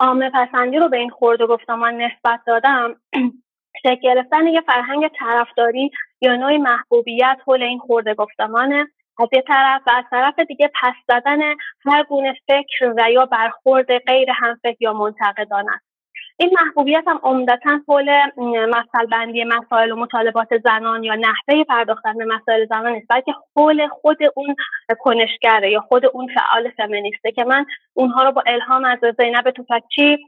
عامه 0.00 0.30
پسندی 0.34 0.78
رو 0.78 0.88
به 0.88 0.96
این 0.96 1.10
خورده 1.10 1.46
گفتمان 1.46 2.02
نسبت 2.02 2.40
دادم 2.46 2.94
شکل 3.82 4.00
گرفتن 4.02 4.46
یه 4.46 4.60
فرهنگ 4.60 5.08
طرفداری 5.18 5.90
یا 6.20 6.36
نوعی 6.36 6.58
محبوبیت 6.58 7.38
حول 7.46 7.62
این 7.62 7.78
خورده 7.78 8.14
گفتمانه. 8.14 8.86
از 9.18 9.28
یه 9.32 9.42
طرف 9.46 9.82
و 9.86 9.90
از 9.90 10.04
طرف 10.10 10.38
دیگه 10.38 10.70
پس 10.82 10.94
زدن 11.08 11.40
هر 11.86 12.04
گونه 12.04 12.34
فکر 12.48 12.94
و 12.96 13.10
یا 13.10 13.26
برخورد 13.26 13.98
غیر 13.98 14.30
همفکر 14.30 14.76
یا 14.80 14.92
منتقدان 14.92 15.66
است 15.70 15.89
این 16.40 16.50
محبوبیت 16.60 17.04
هم 17.06 17.20
عمدتا 17.22 17.80
حول 17.88 18.10
مسئله 18.66 19.06
بندی 19.10 19.44
مسائل 19.44 19.92
و 19.92 19.96
مطالبات 19.96 20.48
زنان 20.64 21.04
یا 21.04 21.14
نحوه 21.14 21.64
پرداختن 21.64 22.18
به 22.18 22.24
مسائل 22.24 22.66
زنان 22.66 22.92
نیست 22.92 23.06
بلکه 23.08 23.32
حول 23.56 23.88
خود 23.88 24.18
اون 24.36 24.56
کنشگره 24.98 25.70
یا 25.70 25.80
خود 25.80 26.06
اون 26.06 26.28
فعال 26.34 26.70
فمینیسته 26.70 27.32
که 27.32 27.44
من 27.44 27.66
اونها 27.94 28.24
رو 28.24 28.32
با 28.32 28.42
الهام 28.46 28.84
از 28.84 28.98
زینب 29.18 29.50
توفکچی 29.50 30.18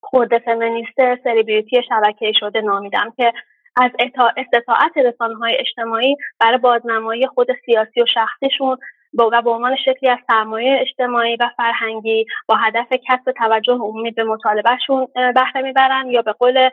خورده 0.00 0.38
فمینیست 0.38 1.24
سلیبریتی 1.24 1.82
شبکه 1.88 2.32
شده 2.40 2.60
نامیدم 2.60 3.12
که 3.16 3.32
از 3.76 3.90
استطاعت 4.36 4.96
رسانه 4.96 5.34
های 5.34 5.56
اجتماعی 5.58 6.16
برای 6.40 6.58
بازنمایی 6.58 7.26
خود 7.26 7.48
سیاسی 7.66 8.02
و 8.02 8.06
شخصیشون 8.14 8.76
و 9.18 9.42
به 9.42 9.50
عنوان 9.50 9.76
شکلی 9.76 10.10
از 10.10 10.18
سرمایه 10.26 10.78
اجتماعی 10.80 11.36
و 11.36 11.50
فرهنگی 11.56 12.26
با 12.46 12.54
هدف 12.54 12.86
کسب 13.08 13.32
توجه 13.32 13.72
عمومی 13.72 14.10
به 14.10 14.24
مطالبهشون 14.24 15.08
بهره 15.14 15.62
می‌برن 15.62 16.10
یا 16.10 16.22
به 16.22 16.32
قول 16.32 16.70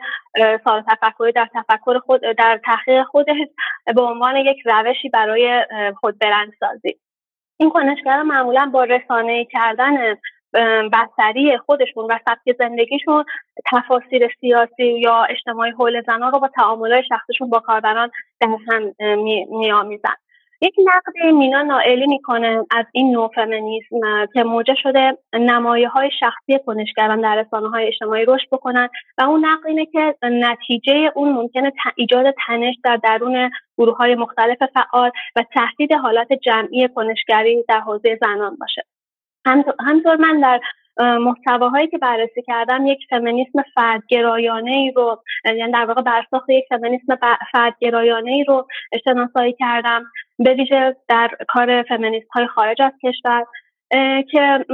سال 0.64 0.82
تفکری 0.88 1.32
در 1.32 1.48
تفکر 1.54 1.98
خود 1.98 2.20
در 2.38 2.60
تحقیق 2.64 3.04
خودش 3.04 3.36
به 3.94 4.02
عنوان 4.02 4.36
یک 4.36 4.58
روشی 4.64 5.08
برای 5.08 5.64
خود 6.00 6.18
برندسازی. 6.18 6.98
این 7.60 7.70
کنشگران 7.70 8.26
معمولا 8.26 8.70
با 8.72 8.84
رسانه 8.84 9.44
کردن 9.44 10.16
بستری 10.92 11.58
خودشون 11.58 12.04
و 12.04 12.18
سبک 12.28 12.56
زندگیشون 12.58 13.24
تفاصیل 13.72 14.28
سیاسی 14.40 14.98
یا 15.00 15.24
اجتماعی 15.24 15.70
حول 15.70 16.02
زنان 16.06 16.32
رو 16.32 16.38
با 16.38 16.48
تعاملهای 16.48 17.02
شخصشون 17.08 17.50
با 17.50 17.60
کاربران 17.60 18.10
در 18.40 18.48
هم 18.68 18.94
میآمیزن 19.58 20.14
یک 20.62 20.74
نقد 20.84 21.34
مینا 21.34 21.62
نائلی 21.62 22.06
می‌کنه 22.06 22.66
از 22.70 22.86
این 22.92 23.12
نوع 23.12 23.30
فمینیسم 23.34 24.26
که 24.34 24.44
موجه 24.44 24.74
شده 24.82 25.18
نمایه 25.32 25.88
های 25.88 26.10
شخصی 26.20 26.58
کنشگران 26.66 27.20
در 27.20 27.36
رسانه 27.36 27.68
های 27.68 27.86
اجتماعی 27.86 28.24
رشد 28.24 28.48
بکنن. 28.52 28.88
و 29.18 29.22
اون 29.22 29.46
نقد 29.46 29.66
اینه 29.66 29.86
که 29.86 30.14
نتیجه 30.22 31.12
اون 31.14 31.32
ممکنه 31.32 31.72
ایجاد 31.96 32.34
تنش 32.46 32.74
در 32.84 32.96
درون 32.96 33.50
گروه 33.78 33.96
های 33.96 34.14
مختلف 34.14 34.58
فعال 34.74 35.10
و 35.36 35.44
تهدید 35.54 35.92
حالات 35.92 36.32
جمعی 36.32 36.88
کنشگری 36.88 37.64
در 37.68 37.80
حوزه 37.80 38.18
زنان 38.20 38.56
باشه. 38.60 38.84
همطور 39.86 40.16
من 40.16 40.40
در 40.40 40.60
محتواهایی 41.00 41.86
که 41.86 41.98
بررسی 41.98 42.42
کردم 42.42 42.86
یک 42.86 42.98
فمینیسم 43.10 43.62
فردگرایانه 43.74 44.70
ای 44.70 44.90
رو 44.96 45.22
یعنی 45.44 45.72
در 45.72 45.84
واقع 45.84 46.02
برساخت 46.02 46.50
یک 46.50 46.64
فمینیسم 46.68 47.18
فردگرایانه 47.52 48.30
ای 48.30 48.44
رو 48.44 48.66
شناسایی 49.04 49.52
کردم. 49.52 50.04
به 50.38 50.54
ویژه 50.54 50.96
در 51.08 51.30
کار 51.48 51.82
فمینیست 51.82 52.28
های 52.30 52.46
خارج 52.46 52.82
از 52.82 52.92
کشور 53.02 53.44
که 54.30 54.64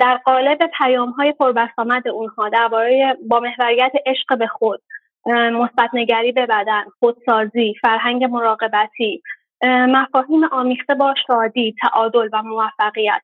در 0.00 0.20
قالب 0.24 0.58
پیام 0.78 1.10
های 1.10 1.32
پربسامد 1.32 2.08
اونها 2.08 2.48
درباره 2.48 3.16
با 3.28 3.40
محوریت 3.40 3.92
عشق 4.06 4.38
به 4.38 4.46
خود 4.46 4.82
مثبت 5.26 5.90
نگری 5.92 6.32
به 6.32 6.46
بدن 6.46 6.84
خودسازی 7.00 7.74
فرهنگ 7.82 8.24
مراقبتی 8.24 9.22
مفاهیم 9.64 10.44
آمیخته 10.44 10.94
با 10.94 11.14
شادی 11.26 11.74
تعادل 11.82 12.28
و 12.32 12.42
موفقیت. 12.42 13.22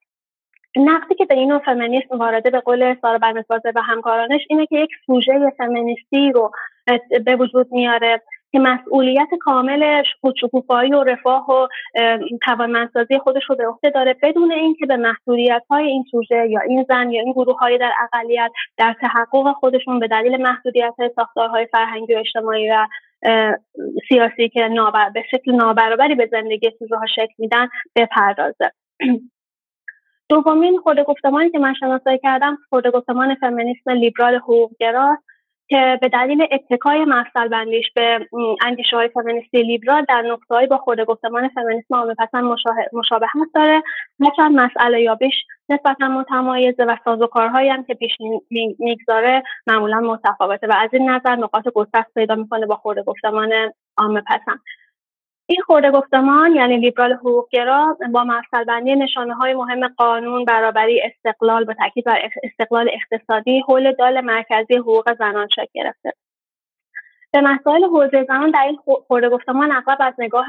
نقدی 0.76 1.14
که 1.14 1.24
به 1.24 1.34
این 1.34 1.58
فمینیسم 1.58 2.18
وارده 2.18 2.50
به 2.50 2.60
قول 2.60 2.94
سارا 3.02 3.18
برنسبازه 3.18 3.72
و 3.74 3.82
همکارانش 3.82 4.40
اینه 4.50 4.66
که 4.66 4.78
یک 4.78 4.90
سوژه 5.06 5.52
فمینیستی 5.58 6.32
رو 6.32 6.50
به 7.24 7.36
وجود 7.36 7.66
میاره 7.70 8.22
که 8.52 8.58
مسئولیت 8.58 9.28
کامل 9.40 10.02
خودشکوفایی 10.20 10.92
و 10.92 11.04
رفاه 11.04 11.50
و 11.50 11.68
توانمندسازی 12.42 13.18
خودش 13.18 13.42
رو 13.48 13.56
به 13.56 13.66
عهده 13.68 13.90
داره 13.90 14.16
بدون 14.22 14.52
اینکه 14.52 14.86
به 14.86 14.96
محدودیت 14.96 15.62
های 15.70 15.84
این 15.84 16.04
سوژه 16.10 16.46
یا 16.50 16.60
این 16.60 16.84
زن 16.88 17.10
یا 17.10 17.22
این 17.22 17.32
گروه 17.32 17.58
های 17.58 17.78
در 17.78 17.92
اقلیت 18.02 18.50
در 18.76 18.96
تحقق 19.00 19.52
خودشون 19.52 19.98
به 19.98 20.08
دلیل 20.08 20.42
محدودیت 20.42 20.94
های 20.98 21.10
ساختارهای 21.16 21.66
فرهنگی 21.66 22.14
و 22.14 22.18
اجتماعی 22.18 22.70
و 22.70 22.86
سیاسی 24.08 24.48
که 24.48 24.68
نابر... 24.68 25.10
به 25.10 25.22
شکل 25.30 25.54
نابرابری 25.54 26.14
به 26.14 26.28
زندگی 26.30 26.70
سوژه 26.78 26.96
ها 26.96 27.06
شکل 27.06 27.34
میدن 27.38 27.68
بپردازه. 27.96 28.70
دومین 30.28 30.78
خود 30.78 31.00
گفتمانی 31.00 31.50
که 31.50 31.58
من 31.58 31.74
شناسایی 31.74 32.18
کردم 32.18 32.58
خود 32.70 32.86
گفتمان 32.86 33.34
فمینیسم 33.34 33.90
لیبرال 33.90 34.34
حقوقگراست 34.34 35.22
که 35.68 35.98
به 36.00 36.08
دلیل 36.08 36.46
اتکای 36.52 37.04
مفصل 37.04 37.48
بندیش 37.48 37.84
به 37.94 38.28
اندیشه 38.64 38.96
های 38.96 39.08
فمینیستی 39.08 39.62
لیبرال 39.62 40.04
در 40.08 40.22
نقطههایی 40.22 40.66
با 40.66 40.78
خود 40.78 41.00
گفتمان 41.00 41.48
فمینیسم 41.48 41.94
عامه 41.94 42.14
پسند 42.14 42.44
مشابهت 42.92 43.48
داره 43.54 43.82
هرچند 44.20 44.60
مسئله 44.60 45.02
یابیش 45.02 45.34
نسبتا 45.68 46.08
متمایزه 46.08 46.84
و 46.84 46.96
سازوکارهایی 47.04 47.68
هم 47.68 47.84
که 47.84 47.94
پیش 47.94 48.12
می‌گذاره 48.78 49.42
معمولا 49.66 50.00
متفاوته 50.00 50.66
و 50.66 50.74
از 50.78 50.90
این 50.92 51.10
نظر 51.10 51.36
نقاط 51.36 51.68
گسترس 51.74 52.06
پیدا 52.14 52.34
می‌کنه 52.34 52.66
با 52.66 52.76
خورده 52.76 53.02
گفتمان 53.02 53.52
عامه 53.96 54.22
پسند 54.26 54.60
این 55.50 55.62
خورده 55.62 55.90
گفتمان 55.90 56.56
یعنی 56.56 56.76
لیبرال 56.76 57.12
حقوقگرا 57.12 57.96
با 58.12 58.26
بندی 58.66 58.96
نشانه 58.96 59.34
های 59.34 59.54
مهم 59.54 59.88
قانون 59.88 60.44
برابری 60.44 61.02
استقلال 61.02 61.64
با 61.64 61.74
تاکید 61.74 62.04
بر 62.04 62.18
استقلال 62.42 62.90
اقتصادی 62.92 63.60
حول 63.60 63.92
دال 63.92 64.20
مرکزی 64.20 64.76
حقوق 64.76 65.14
زنان 65.18 65.48
شکل 65.48 65.66
گرفته. 65.74 66.12
به 67.32 67.40
مسائل 67.40 67.84
حوزه 67.84 68.24
زنان 68.28 68.50
در 68.50 68.62
این 68.66 68.78
خورده 69.06 69.28
گفتمان 69.28 69.72
اغلب 69.72 69.98
از 70.00 70.14
نگاه 70.18 70.46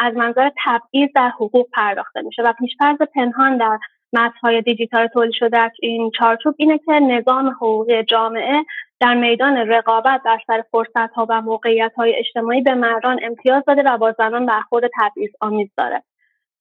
از 0.00 0.14
منظر 0.14 0.50
تبعیض 0.64 1.10
در 1.14 1.28
حقوق 1.28 1.66
پرداخته 1.72 2.22
میشه 2.22 2.42
و 2.42 2.52
پیشفرض 2.52 2.96
پنهان 3.14 3.56
در 3.56 3.78
متنهای 4.12 4.62
دیجیتال 4.62 5.06
تولید 5.06 5.32
شده 5.32 5.58
از 5.58 5.70
این 5.80 6.10
چارچوب 6.18 6.54
اینه 6.58 6.78
که 6.78 6.92
نظام 6.92 7.48
حقوقی 7.48 8.02
جامعه 8.02 8.64
در 9.00 9.14
میدان 9.14 9.56
رقابت 9.56 10.20
در 10.24 10.38
سر 10.46 10.62
فرصت 10.70 11.12
ها 11.14 11.26
و 11.28 11.40
موقعیت 11.40 11.92
های 11.96 12.14
اجتماعی 12.14 12.60
به 12.60 12.74
مردان 12.74 13.20
امتیاز 13.22 13.62
داده 13.66 13.82
و 13.82 13.98
با 13.98 14.14
زنان 14.18 14.46
برخورد 14.46 14.90
تبعیض 15.00 15.30
آمیز 15.40 15.68
داره. 15.76 16.02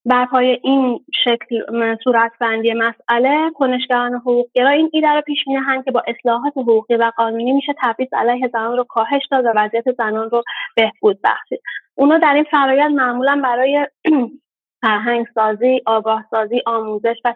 بر 0.06 0.26
پای 0.26 0.60
این 0.64 1.00
شکل 1.24 1.62
صورت 2.04 2.32
بندی 2.40 2.74
مسئله 2.74 3.52
کنشگران 3.56 4.14
حقوقگرا 4.14 4.70
این 4.70 4.90
ایده 4.94 5.14
را 5.14 5.22
پیش 5.22 5.48
می‌نهند 5.48 5.86
که 5.86 5.92
با 5.92 6.04
اصلاحات 6.08 6.58
حقوقی 6.58 6.96
و 6.96 7.12
قانونی 7.18 7.52
میشه 7.52 7.74
تبعیض 7.82 8.10
علیه 8.14 8.50
زنان 8.54 8.78
رو 8.78 8.84
کاهش 8.84 9.22
داد 9.32 9.46
و 9.46 9.54
وضعیت 9.56 9.92
زنان 9.98 10.30
رو 10.30 10.44
بهبود 10.76 11.20
بخشید. 11.24 11.62
اونا 11.96 12.18
در 12.18 12.34
این 12.34 12.44
فرایند 12.44 12.96
معمولا 12.96 13.42
برای 13.44 13.88
فرهنگ 14.86 15.26
سازی، 15.36 15.82
آگاه 15.86 16.26
سازی، 16.32 16.62
آموزش 16.66 17.16
و 17.26 17.34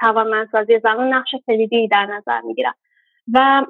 توانمندسازی 0.00 0.78
زنان 0.78 1.14
نقش 1.14 1.34
کلیدی 1.46 1.88
در 1.88 2.06
نظر 2.06 2.40
می‌گیرن 2.40 2.72
و 3.32 3.64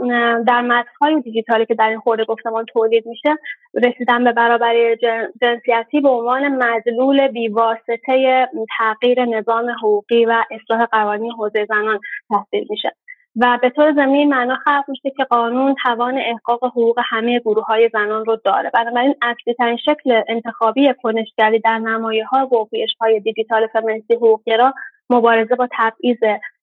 در 0.47 0.61
متنهای 0.61 1.21
دیجیتالی 1.21 1.67
که 1.67 1.75
در 1.75 1.89
این 1.89 1.99
خورده 1.99 2.25
گفتمان 2.25 2.65
تولید 2.65 3.07
میشه 3.07 3.37
رسیدن 3.75 4.25
به 4.25 4.33
برابری 4.33 4.97
جنسیتی 5.41 6.01
به 6.01 6.09
عنوان 6.09 6.49
مدلول 6.49 7.29
بیواسطه 7.29 8.49
تغییر 8.79 9.25
نظام 9.25 9.71
حقوقی 9.71 10.25
و 10.25 10.45
اصلاح 10.51 10.85
قوانین 10.85 11.33
حوزه 11.33 11.67
زنان 11.69 12.01
تحصیل 12.31 12.67
میشه. 12.71 12.93
و 13.37 13.59
به 13.63 13.71
طور 13.71 13.93
زمین 13.93 14.29
معنا 14.29 14.57
خلق 14.65 14.85
میشه 14.89 15.11
که 15.11 15.25
قانون 15.25 15.75
توان 15.83 16.19
احقاق 16.19 16.65
حقوق 16.65 17.01
همه 17.05 17.39
گروه 17.39 17.65
های 17.65 17.91
زنان 17.93 18.25
رو 18.25 18.37
داره. 18.45 18.71
بنابراین 18.71 19.15
اصلی 19.23 19.55
ترین 19.55 19.77
شکل 19.77 20.23
انتخابی 20.29 20.95
کنشگری 21.03 21.59
در 21.59 21.79
نمایه 21.79 22.27
ها 22.27 22.47
و 22.47 22.69
های 23.01 23.21
دیجیتال 23.21 23.67
فمینیستی 23.67 24.15
حقوقگرا 24.15 24.75
مبارزه 25.11 25.55
با 25.55 25.69
تبعیض 25.73 26.19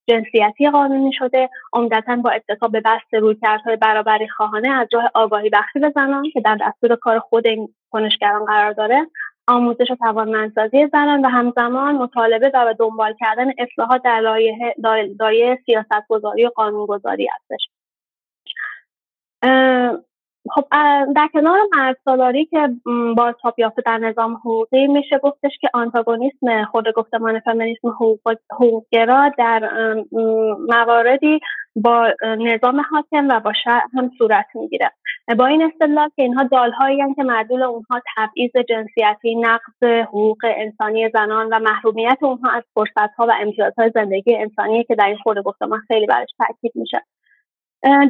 جنسیتی 0.08 0.70
قانونی 0.70 1.13
شده. 1.13 1.50
عمدتا 1.74 2.15
با 2.15 2.32
اتفاق 2.32 2.72
به 2.72 2.82
بست 2.86 3.13
رویکردهای 3.13 3.75
برابری 3.75 4.27
خواهانه 4.27 4.70
از 4.70 4.88
راه 4.94 5.12
آگاهی 5.13 5.50
بخشی 5.50 5.80
به 5.80 5.92
زنان 5.96 6.30
که 6.34 6.42
در 6.42 6.58
دستور 6.62 6.96
کار 6.96 7.20
خود 7.20 7.48
این 7.48 7.70
کنشگران 7.89 8.46
قرار 8.46 8.72
داره. 8.72 9.08
آموزش 9.47 9.91
و 9.91 9.95
توانمندسازی 9.95 10.88
زنان 10.88 11.25
و 11.25 11.29
همزمان 11.29 11.95
مطالبه 11.95 12.51
و 12.53 12.73
دنبال 12.79 13.13
کردن 13.19 13.51
اصلاحات 13.57 14.01
در 14.03 14.19
لایه 15.19 15.59
سیاست 15.65 16.07
گذاری 16.09 16.45
و 16.45 16.50
قانون 16.50 16.85
گذاری 16.85 17.27
هستش 17.33 17.67
خب 20.50 20.65
در 21.15 21.29
کنار 21.33 21.59
مرد 21.71 21.97
که 22.51 22.69
با 23.17 23.33
یافته 23.57 23.81
در 23.85 23.97
نظام 23.97 24.33
حقوقی 24.33 24.88
میشه 24.88 25.17
گفتش 25.17 25.51
که 25.62 25.69
آنتاگونیسم 25.73 26.65
خود 26.65 26.93
گفتمان 26.95 27.39
فمینیسم 27.39 27.88
حقوق 27.88 28.35
حقوقگرا 28.51 29.31
در 29.38 29.69
مواردی 30.69 31.39
با 31.75 32.13
نظام 32.23 32.81
حاکم 32.91 33.27
و 33.29 33.39
با 33.39 33.53
شهر 33.63 33.88
هم 33.93 34.12
صورت 34.17 34.45
می‌گیره. 34.55 34.91
با 35.27 35.46
این 35.46 35.63
اصطلاح 35.63 36.10
که 36.15 36.24
اینها 36.24 36.44
دالهایی 36.44 37.15
که 37.15 37.24
مدلول 37.24 37.63
اونها 37.63 38.01
تبعیض 38.18 38.51
جنسیتی 38.70 39.36
نقض 39.36 39.84
حقوق 39.84 40.38
انسانی 40.44 41.10
زنان 41.10 41.48
و 41.51 41.60
محرومیت 41.60 42.18
اونها 42.22 42.51
از 42.51 42.63
فرصتها 42.74 43.27
و 43.27 43.34
امتیازهای 43.42 43.92
زندگی 43.96 44.36
انسانی 44.36 44.84
که 44.84 44.96
در 44.96 45.08
این 45.08 45.18
خورده 45.18 45.42
گفتمان 45.42 45.80
خیلی 45.88 46.06
برش 46.06 46.30
تاکید 46.38 46.72
میشه. 46.75 47.01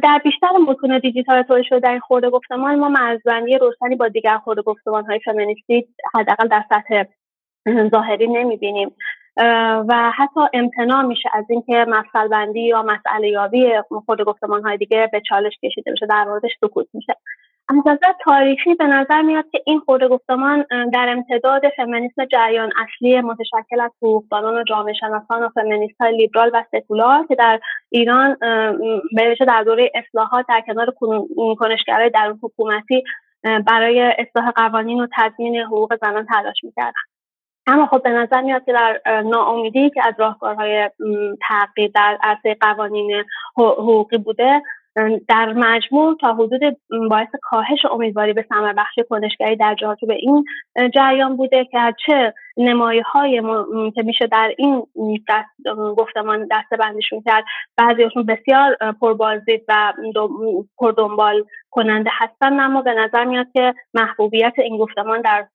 در 0.02 0.20
بیشتر 0.24 0.48
متون 0.68 0.98
دیجیتال 0.98 1.42
تولید 1.42 1.64
شده 1.64 1.78
در 1.78 1.90
این 1.90 2.00
خورده 2.00 2.30
گفتمان 2.30 2.78
ما 2.78 2.88
مرزبندی 2.88 3.58
روشنی 3.58 3.96
با 3.96 4.08
دیگر 4.08 4.38
خورده 4.38 4.62
گفتمان 4.62 5.04
های 5.04 5.20
فمینیستی 5.24 5.88
حداقل 6.14 6.48
در 6.48 6.64
سطح 6.68 7.04
ظاهری 7.90 8.26
نمی‌بینیم. 8.26 8.96
و 9.88 10.12
حتی 10.16 10.40
امتناع 10.52 11.02
میشه 11.02 11.28
از 11.32 11.44
اینکه 11.50 11.86
مسئله 11.88 12.28
بندی 12.28 12.60
یا 12.60 12.82
مسئله 12.82 13.28
یابی 13.28 13.72
خود 14.06 14.22
گفتمان 14.22 14.62
های 14.62 14.76
دیگه 14.76 15.08
به 15.12 15.22
چالش 15.28 15.52
کشیده 15.62 15.92
بشه 15.92 16.06
در 16.06 16.24
موردش 16.24 16.50
سکوت 16.60 16.86
میشه. 16.92 17.14
از 17.68 17.76
نظر 17.86 18.12
تاریخی 18.24 18.74
به 18.74 18.86
نظر 18.86 19.22
میاد 19.22 19.44
که 19.52 19.62
این 19.66 19.80
خورده 19.80 20.08
گفتمان 20.08 20.64
در 20.92 21.08
امتداد 21.08 21.62
فمینیسم 21.76 22.24
جریان 22.24 22.72
اصلی 22.76 23.20
متشکل 23.20 23.80
از 23.80 23.90
حقوقدانان 24.02 24.54
و 24.54 24.64
جامعه 24.64 24.94
شناسان 24.94 25.42
و 25.42 25.48
فمینیست 25.48 26.00
های 26.00 26.16
لیبرال 26.16 26.50
و 26.54 26.64
سکولار 26.72 27.26
که 27.26 27.34
در 27.34 27.60
ایران 27.90 28.36
به 29.16 29.36
در 29.46 29.62
دوره 29.62 29.90
اصلاحات 29.94 30.46
در 30.48 30.60
کنار 30.66 30.94
کنشگرای 31.58 32.10
در 32.10 32.34
حکومتی 32.42 33.04
برای 33.66 34.14
اصلاح 34.18 34.50
قوانین 34.50 35.00
و 35.00 35.06
تضمین 35.16 35.56
حقوق 35.56 35.96
زنان 36.00 36.26
تلاش 36.26 36.64
می‌کردن. 36.64 37.00
اما 37.66 37.86
خب 37.86 38.02
به 38.02 38.10
نظر 38.10 38.40
میاد 38.40 38.64
که 38.64 38.72
در 38.72 39.22
ناامیدی 39.22 39.90
که 39.90 40.06
از 40.06 40.14
راهکارهای 40.18 40.90
تغییر 41.48 41.90
در 41.94 42.18
عرصه 42.22 42.56
قوانین 42.60 43.24
حقوقی 43.56 44.18
بوده 44.18 44.62
در 45.28 45.52
مجموع 45.52 46.16
تا 46.20 46.34
حدود 46.34 46.60
باعث 47.10 47.28
کاهش 47.42 47.86
امیدواری 47.90 48.32
به 48.32 48.44
ثمر 48.48 48.72
بخش 48.72 48.98
کنشگری 49.08 49.56
در 49.56 49.76
به 50.08 50.14
این 50.14 50.44
جریان 50.94 51.36
بوده 51.36 51.64
که 51.64 51.78
چه 52.06 52.34
نمایه 52.56 53.02
های 53.02 53.42
که 53.94 54.02
میشه 54.02 54.26
در 54.26 54.54
این 54.58 54.86
دست 55.28 55.76
گفتمان 55.96 56.48
دسته 56.50 56.76
بندیشون 56.76 57.22
کرد 57.26 57.44
بعضیشون 57.76 58.26
بسیار 58.26 58.76
پربازدید 59.00 59.64
و 59.68 59.92
پردنبال 60.78 61.44
کننده 61.70 62.10
هستن 62.12 62.60
اما 62.60 62.82
به 62.82 62.94
نظر 62.94 63.24
میاد 63.24 63.46
که 63.54 63.74
محبوبیت 63.94 64.54
این 64.58 64.78
گفتمان 64.78 65.20
در 65.20 65.46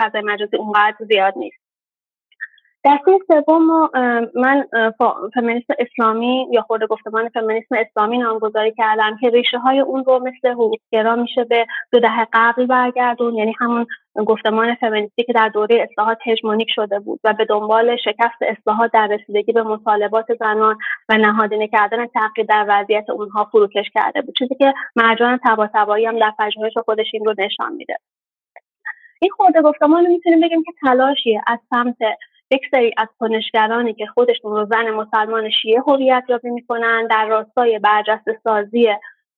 فضای 0.00 0.22
مجازی 0.22 0.56
اونقدر 0.56 0.96
زیاد 1.08 1.34
نیست. 1.36 1.69
دسته 2.84 3.18
سوم 3.26 3.90
من 4.34 4.64
فمینیسم 5.34 5.74
اسلامی 5.78 6.48
یا 6.52 6.62
خورده 6.62 6.86
گفتمان 6.86 7.28
فمینیسم 7.28 7.76
اسلامی 7.78 8.18
نامگذاری 8.18 8.72
کردم 8.72 9.16
که 9.20 9.30
ریشه 9.30 9.58
های 9.58 9.80
اون 9.80 10.04
رو 10.04 10.18
مثل 10.18 10.48
حقوقگرا 10.48 11.16
میشه 11.16 11.44
به 11.44 11.66
دو 11.92 12.00
دهه 12.00 12.26
قبل 12.32 12.66
برگردون. 12.66 13.34
یعنی 13.34 13.54
همون 13.58 13.86
گفتمان 14.26 14.74
فمینیستی 14.74 15.24
که 15.24 15.32
در 15.32 15.48
دوره 15.48 15.86
اصلاحات 15.90 16.18
هژمونیک 16.26 16.68
شده 16.74 17.00
بود 17.00 17.20
و 17.24 17.32
به 17.32 17.44
دنبال 17.44 17.96
شکست 17.96 18.42
اصلاحات 18.42 18.90
در 18.92 19.06
رسیدگی 19.06 19.52
به 19.52 19.62
مطالبات 19.62 20.26
زنان 20.40 20.76
و 21.08 21.16
نهادینه 21.16 21.68
کردن 21.68 22.06
تغییر 22.06 22.46
در 22.46 22.66
وضعیت 22.68 23.10
اونها 23.10 23.44
فروکش 23.44 23.90
کرده 23.94 24.22
بود. 24.22 24.34
چیزی 24.38 24.54
که 24.54 24.74
مرجان 24.96 25.40
تباتبایی 25.44 26.06
هم 26.06 26.18
در 26.18 26.32
پژوهش 26.38 26.78
خودش 26.84 27.06
این 27.12 27.24
رو 27.24 27.34
نشان 27.38 27.72
میده. 27.72 27.96
این 29.20 29.30
خورده 29.30 29.62
گفتمان 29.62 30.04
رو 30.04 30.12
می‌تونیم 30.12 30.40
بگیم 30.40 30.62
که 30.62 30.72
تلاشیه 30.80 31.42
از 31.46 31.58
سمت 31.70 31.96
یک 32.50 32.62
سری 32.70 32.94
از 32.96 33.08
کنشگرانی 33.18 33.94
که 33.94 34.06
خودشون 34.06 34.52
رو 34.52 34.66
زن 34.70 34.90
مسلمان 34.90 35.50
شیعه 35.50 35.80
هویت 35.80 36.24
یابی 36.28 36.50
می‌کنن 36.50 37.06
در 37.06 37.26
راستای 37.26 37.78
برجسته 37.78 38.40
سازی 38.44 38.88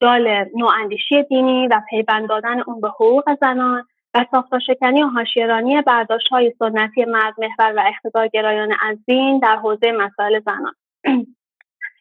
دال 0.01 0.45
نواندیشی 0.55 1.23
دینی 1.23 1.69
و 1.69 1.81
پیوند 1.91 2.29
دادن 2.29 2.61
اون 2.67 2.81
به 2.81 2.89
حقوق 2.89 3.25
زنان 3.41 3.85
و 4.15 4.25
ساختارشکنی 4.31 5.03
و 5.03 5.07
حاشیهرانی 5.07 5.83
برداشت 5.83 6.29
های 6.29 6.53
سنتی 6.59 7.05
مرد 7.05 7.35
محور 7.39 7.75
و 7.77 7.83
اقتدار 7.87 8.29
گرایانه 8.29 8.77
از 8.83 8.99
دین 9.07 9.39
در 9.39 9.57
حوزه 9.57 9.93
مسائل 9.93 10.41
زنان. 10.41 10.75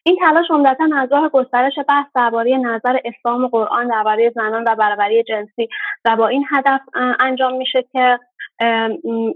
این 0.04 0.18
تلاش 0.20 0.50
عمدتا 0.50 0.88
از 0.96 1.12
راه 1.12 1.28
گسترش 1.28 1.72
بحث 1.88 2.06
درباره 2.14 2.56
نظر 2.56 2.98
اسلام 3.04 3.44
و 3.44 3.48
قرآن 3.48 3.88
درباره 3.88 4.30
زنان 4.30 4.64
و 4.66 4.74
برابری 4.74 5.22
جنسی 5.22 5.68
و 6.04 6.16
با 6.16 6.28
این 6.28 6.44
هدف 6.50 6.80
انجام 7.20 7.56
میشه 7.56 7.84
که 7.92 8.18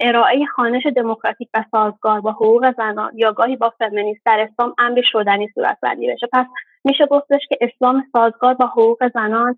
ارائه 0.00 0.46
خانش 0.46 0.86
دموکراتیک 0.96 1.48
و 1.54 1.64
سازگار 1.70 2.20
با 2.20 2.32
حقوق 2.32 2.74
زنان 2.76 3.12
یا 3.14 3.32
گاهی 3.32 3.56
با 3.56 3.72
فمینیست 3.78 4.20
در 4.26 4.48
اسلام 4.50 4.74
امری 4.78 5.02
شدنی 5.04 5.48
صورت 5.54 5.78
بندی 5.82 6.12
بشه. 6.12 6.28
پس 6.32 6.46
میشه 6.84 7.06
گفتش 7.06 7.40
که 7.48 7.58
اسلام 7.60 8.04
سازگار 8.12 8.54
با 8.54 8.66
حقوق 8.66 9.08
زنان 9.14 9.56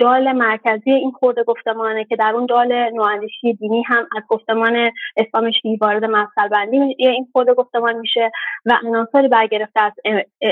دال 0.00 0.32
مرکزی 0.32 0.90
این 0.90 1.10
خورده 1.10 1.44
گفتمانه 1.44 2.04
که 2.04 2.16
در 2.16 2.32
اون 2.34 2.46
دال 2.46 2.90
نواندیشی 2.92 3.54
دینی 3.54 3.82
هم 3.82 4.06
از 4.16 4.22
گفتمان 4.28 4.90
اسلام 5.16 5.50
شیعی 5.50 5.76
وارد 5.76 6.04
مفصل 6.04 6.48
بندی 6.48 6.94
این 6.98 7.28
خورده 7.32 7.54
گفتمان 7.54 7.94
میشه 7.94 8.30
و 8.66 8.78
عناصری 8.84 9.28
برگرفته 9.28 9.80
از 9.80 9.92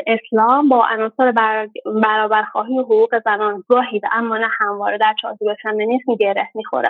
اسلام 0.06 0.68
با 0.68 0.86
عناصر 0.92 1.32
برابرخواهی 2.02 2.78
حقوق 2.78 3.20
زنان 3.24 3.64
گاهی 3.68 3.98
و 3.98 4.08
اما 4.12 4.36
نه 4.36 4.48
همواره 4.58 4.98
در 4.98 5.14
چارچوب 5.22 5.48
فمینیسم 5.62 6.14
گره 6.14 6.48
می‌خوره. 6.54 6.88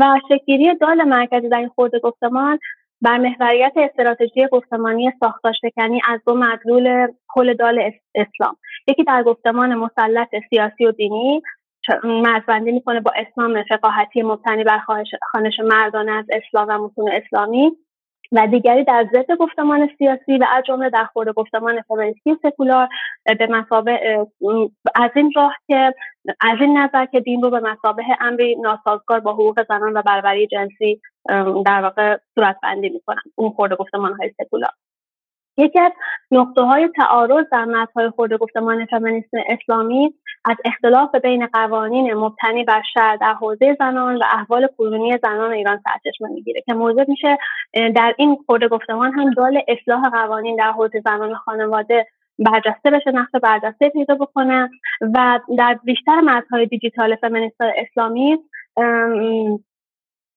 و 0.00 0.20
شکلگیری 0.28 0.74
دال 0.74 1.04
مرکزی 1.04 1.48
در 1.48 1.58
این 1.58 1.68
خورده 1.68 1.98
گفتمان 1.98 2.58
بر 3.02 3.18
محوریت 3.18 3.72
استراتژی 3.76 4.46
گفتمانی 4.52 5.12
ساختار 5.20 5.52
شکنی 5.52 6.00
از 6.08 6.20
دو 6.26 6.34
مدلول 6.34 7.06
کل 7.28 7.54
دال 7.54 7.90
اسلام. 8.14 8.56
یکی 8.88 9.04
در 9.04 9.22
گفتمان 9.22 9.74
مسلط 9.74 10.28
سیاسی 10.50 10.86
و 10.86 10.92
دینی 10.92 11.42
مرزبندی 12.04 12.72
می‌کنه 12.72 13.00
با 13.00 13.12
اسلام 13.16 13.62
فقاهتی 13.62 14.22
مبتنی 14.22 14.64
بر 14.64 14.78
خانش 15.32 15.60
مردانه 15.64 16.12
از 16.12 16.24
اسلام 16.30 16.68
و 16.68 16.84
متون 16.84 17.10
اسلامی. 17.12 17.72
و 18.32 18.46
دیگری 18.46 18.84
در 18.84 19.08
ضد 19.12 19.36
گفتمان 19.36 19.88
سیاسی 19.98 20.38
و 20.38 20.46
از 20.50 20.64
جمله 20.64 20.90
در 20.90 21.04
خورده 21.04 21.32
گفتمان 21.32 21.82
فمینیستی 21.82 22.36
سکولار 22.42 22.88
به 23.38 23.46
مسابه 23.46 24.26
از 24.94 25.10
این 25.16 25.32
راه 25.36 25.54
که 25.66 25.94
از 26.40 26.58
این 26.60 26.78
نظر 26.78 27.06
که 27.06 27.20
دین 27.20 27.42
رو 27.42 27.50
به 27.50 27.60
مسابه 27.60 28.04
امری 28.20 28.56
ناسازگار 28.56 29.20
با 29.20 29.32
حقوق 29.32 29.66
زنان 29.68 29.92
و 29.92 30.02
برابری 30.02 30.46
جنسی 30.46 31.00
در 31.66 31.82
واقع 31.82 32.18
صورت 32.34 32.56
بندی 32.62 32.88
می‌کنن 32.88 33.22
اون 33.34 33.50
خورده 33.50 33.76
گفتمان 33.76 34.12
های 34.12 34.30
سکولار. 34.42 34.70
یکی 35.58 35.80
از 35.80 35.92
نقطه 36.30 36.62
های 36.62 36.88
تعارض 36.96 37.46
در 37.52 37.64
متنهای 37.64 38.10
خورده 38.10 38.36
گفتمان 38.36 38.86
فمینیسم 38.86 39.36
اسلامی 39.48 40.14
از 40.44 40.56
اختلاف 40.64 41.14
بین 41.14 41.46
قوانین 41.46 42.14
مبتنی 42.14 42.64
بر 42.64 42.82
شهر 42.94 43.16
در 43.16 43.34
حوزه 43.34 43.76
زنان 43.78 44.16
و 44.16 44.22
احوال 44.32 44.68
کنونی 44.78 45.18
زنان 45.22 45.52
ایران 45.52 45.80
سرچشمه 45.84 46.28
می‌گیره 46.28 46.62
که 46.66 46.74
موجب 46.74 47.08
میشه 47.08 47.38
در 47.74 48.14
این 48.18 48.36
خورده 48.46 48.68
گفتمان 48.68 49.12
هم 49.12 49.30
دال 49.30 49.60
اصلاح 49.68 50.10
قوانین 50.10 50.56
در 50.56 50.72
حوزه 50.72 51.00
زنان 51.04 51.32
و 51.32 51.34
خانواده 51.34 52.06
برجسته 52.38 52.90
بشه 52.90 53.10
نقش 53.10 53.30
برجسته 53.42 53.88
پیدا 53.88 54.14
بکنه 54.14 54.70
و 55.14 55.40
در 55.58 55.78
بیشتر 55.84 56.20
متنهای 56.20 56.66
دیجیتال 56.66 57.16
فمینیست 57.16 57.60
اسلامی 57.60 58.38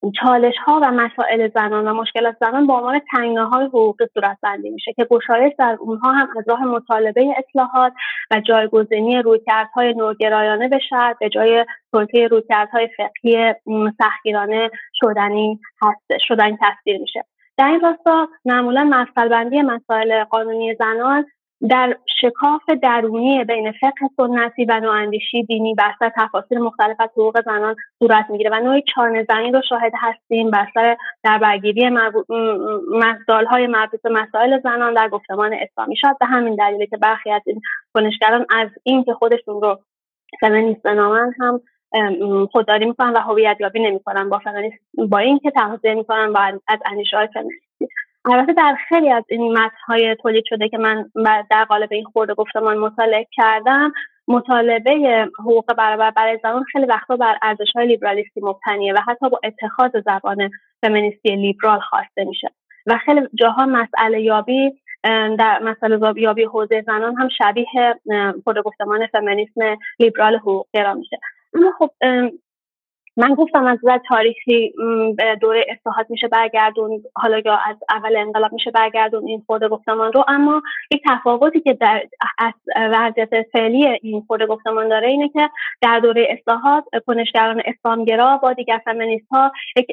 چالش 0.09 0.53
ها 0.65 0.79
و 0.83 0.91
مسائل 0.91 1.49
زنان 1.55 1.87
و 1.87 1.93
مشکلات 1.93 2.35
زنان 2.39 2.67
به 2.67 2.73
عنوان 2.73 3.01
تنگنه 3.11 3.45
های 3.45 3.65
حقوقی 3.65 4.05
صورت 4.13 4.37
بندی 4.43 4.69
میشه 4.69 4.93
که 4.93 5.05
گشایش 5.05 5.53
در 5.59 5.77
اونها 5.79 6.11
هم 6.11 6.27
از 6.37 6.43
راه 6.47 6.65
مطالبه 6.65 7.35
اصلاحات 7.37 7.93
و 8.31 8.39
جایگزینی 8.39 9.21
رویکردهای 9.21 9.93
نوگرایانه 9.93 10.67
بشه 10.67 11.15
به 11.19 11.29
جای 11.29 11.65
توطئه 11.91 12.27
رویکردهای 12.27 12.89
فقهی 12.97 13.53
سختگیرانه 13.97 14.71
شدنی 14.93 15.59
هست 15.81 16.25
شدنی 16.27 16.57
تصویر 16.61 17.01
میشه. 17.01 17.25
در 17.57 17.67
این 17.67 17.81
راستا 17.81 18.27
معمولا 18.45 18.83
مسئله 18.83 19.29
بندی 19.29 19.61
مسائل 19.61 20.23
قانونی 20.23 20.75
زنان 20.75 21.25
در 21.69 21.97
شکاف 22.21 22.69
درونی 22.81 23.43
بین 23.43 23.71
فقه 23.71 24.07
سنتی 24.17 24.65
و 24.65 24.79
نواندیشی 24.79 25.43
دینی 25.43 25.75
بر 25.75 25.93
سر 25.99 26.11
تفاصیل 26.15 26.57
مختلف 26.57 26.95
از 26.99 27.09
حقوق 27.09 27.41
زنان 27.45 27.75
صورت 27.99 28.25
می‌گیره 28.29 28.49
و 28.49 28.59
نوعی 28.59 28.83
چانه 28.95 29.25
زنی 29.29 29.51
رو 29.51 29.61
شاهد 29.69 29.91
هستیم 29.95 30.51
بر 30.51 30.67
سر 30.73 30.97
در 31.23 31.37
برگیری 31.37 31.81
های 33.49 33.67
مربوط 33.67 34.01
به 34.03 34.09
مسائل 34.09 34.59
زنان 34.63 34.93
در 34.93 35.09
گفتمان 35.09 35.53
اسلامی. 35.53 35.95
شاید 35.95 36.19
به 36.19 36.25
همین 36.25 36.55
دلیله 36.55 36.85
که 36.85 36.97
برخی 36.97 37.31
از 37.31 37.41
این 37.45 37.61
کنشگران 37.93 38.45
از 38.49 38.69
این 38.83 39.03
که 39.03 39.13
خودشون 39.13 39.61
رو 39.61 39.79
فمینیست 40.41 40.83
بنامن 40.83 41.33
هم 41.39 41.61
خودداری 42.51 42.85
می‌کنن 42.85 43.13
و 43.13 43.19
هویت 43.19 43.57
یابی 43.59 43.79
نمی‌کنن 43.79 44.29
با 44.29 44.39
فمینیست 44.39 44.77
با 45.09 45.17
اینکه 45.17 45.51
تغذیه 45.51 45.93
می‌کنن 45.93 46.33
با 46.33 46.39
از 46.67 46.79
اندیشه 46.85 47.17
های 47.17 47.27
فمینیستی. 47.33 47.87
البته 48.25 48.53
در 48.53 48.77
خیلی 48.89 49.11
از 49.11 49.23
این 49.29 49.57
های 49.87 50.15
تولید 50.15 50.43
شده 50.49 50.69
که 50.69 50.77
من 50.77 51.09
در 51.51 51.65
قالب 51.69 51.89
این 51.91 52.03
خورده 52.03 52.33
گفتمان 52.33 52.77
مطالعه 52.77 53.27
کردم 53.31 53.91
مطالبه 54.27 55.27
حقوق 55.39 55.73
برابر 55.73 56.11
برای 56.11 56.39
زنان 56.43 56.63
خیلی 56.63 56.85
وقتا 56.85 57.15
بر 57.15 57.37
ارزش 57.41 57.71
های 57.75 57.87
لیبرالیستی 57.87 58.41
مبتنیه 58.41 58.93
و 58.93 58.97
حتی 59.07 59.29
با 59.29 59.39
اتخاذ 59.43 59.91
زبان 60.05 60.49
فمینیستی 60.81 61.35
لیبرال 61.35 61.79
خواسته 61.79 62.23
میشه. 62.23 62.47
و 62.87 62.97
خیلی 62.97 63.21
جاها 63.35 63.65
مسئله 63.65 64.21
یابی 64.21 64.71
در 65.39 65.59
مسئله 65.63 66.13
یابی 66.21 66.43
حوزه 66.43 66.83
زنان 66.87 67.15
هم 67.15 67.29
شبیه 67.37 67.95
خود 68.43 68.57
گفتمان 68.59 69.07
فمینیسم 69.07 69.77
لیبرال 69.99 70.35
حقوق 70.35 70.67
میشه. 70.95 71.19
اما 71.53 71.71
خب 71.79 71.91
من 73.17 73.33
گفتم 73.33 73.65
از 73.65 73.79
نظر 73.83 73.97
تاریخی 73.97 74.73
به 75.17 75.37
دوره 75.41 75.65
اصلاحات 75.69 76.05
میشه 76.09 76.27
برگردون 76.27 77.03
حالا 77.15 77.39
یا 77.45 77.53
از 77.53 77.75
اول 77.89 78.15
انقلاب 78.15 78.53
میشه 78.53 78.71
برگردون 78.71 79.27
این 79.27 79.43
خورده 79.45 79.67
گفتمان 79.67 80.13
رو. 80.13 80.25
اما 80.27 80.61
یک 80.91 81.01
تفاوتی 81.09 81.59
که 81.59 81.73
در 81.73 82.03
وضعیت 82.75 83.29
فعلی 83.53 83.87
این 84.01 84.21
خورده 84.27 84.45
گفتمان 84.45 84.89
داره 84.89 85.07
اینه 85.07 85.29
که 85.29 85.49
در 85.81 85.99
دوره 85.99 86.27
اصلاحات 86.29 86.83
کنشگران 87.07 87.61
اسلامگرا 87.65 88.37
با 88.37 88.53
دیگر 88.53 88.81
فمینیست 88.85 89.27
ها 89.31 89.51
یک 89.77 89.87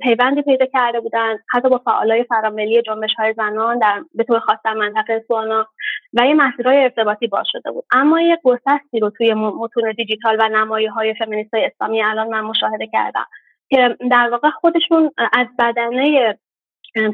پیوندی 0.00 0.42
پیدا 0.42 0.66
کرده 0.66 1.00
بودن 1.00 1.36
حتی 1.50 1.68
با 1.68 1.78
فعالای 1.84 2.24
فراملی 2.24 2.82
جنبش 2.82 3.14
های 3.18 3.34
زنان 3.36 3.78
در 3.78 4.02
به 4.14 4.24
طور 4.24 4.38
خاص 4.38 4.58
در 4.64 4.74
منطقه 4.74 5.24
سوانا 5.28 5.66
و 6.14 6.26
یه 6.26 6.34
مسیرهای 6.34 6.82
ارتباطی 6.82 7.26
باز 7.26 7.46
شده 7.52 7.70
بود. 7.70 7.84
اما 7.92 8.20
یک 8.20 8.38
گسستی 8.44 9.00
رو 9.00 9.10
توی 9.10 9.34
متون 9.34 9.92
دیجیتال 9.96 10.36
و 10.40 10.48
نمایه 10.48 10.90
های 10.90 11.14
فمینیست 11.14 11.54
اسلامی 11.54 12.02
الان 12.02 12.33
من 12.34 12.40
مشاهده 12.40 12.86
کردم 12.86 13.26
که 13.70 13.96
در 14.10 14.28
واقع 14.30 14.50
خودشون 14.50 15.10
از 15.32 15.46
بدنه 15.58 16.38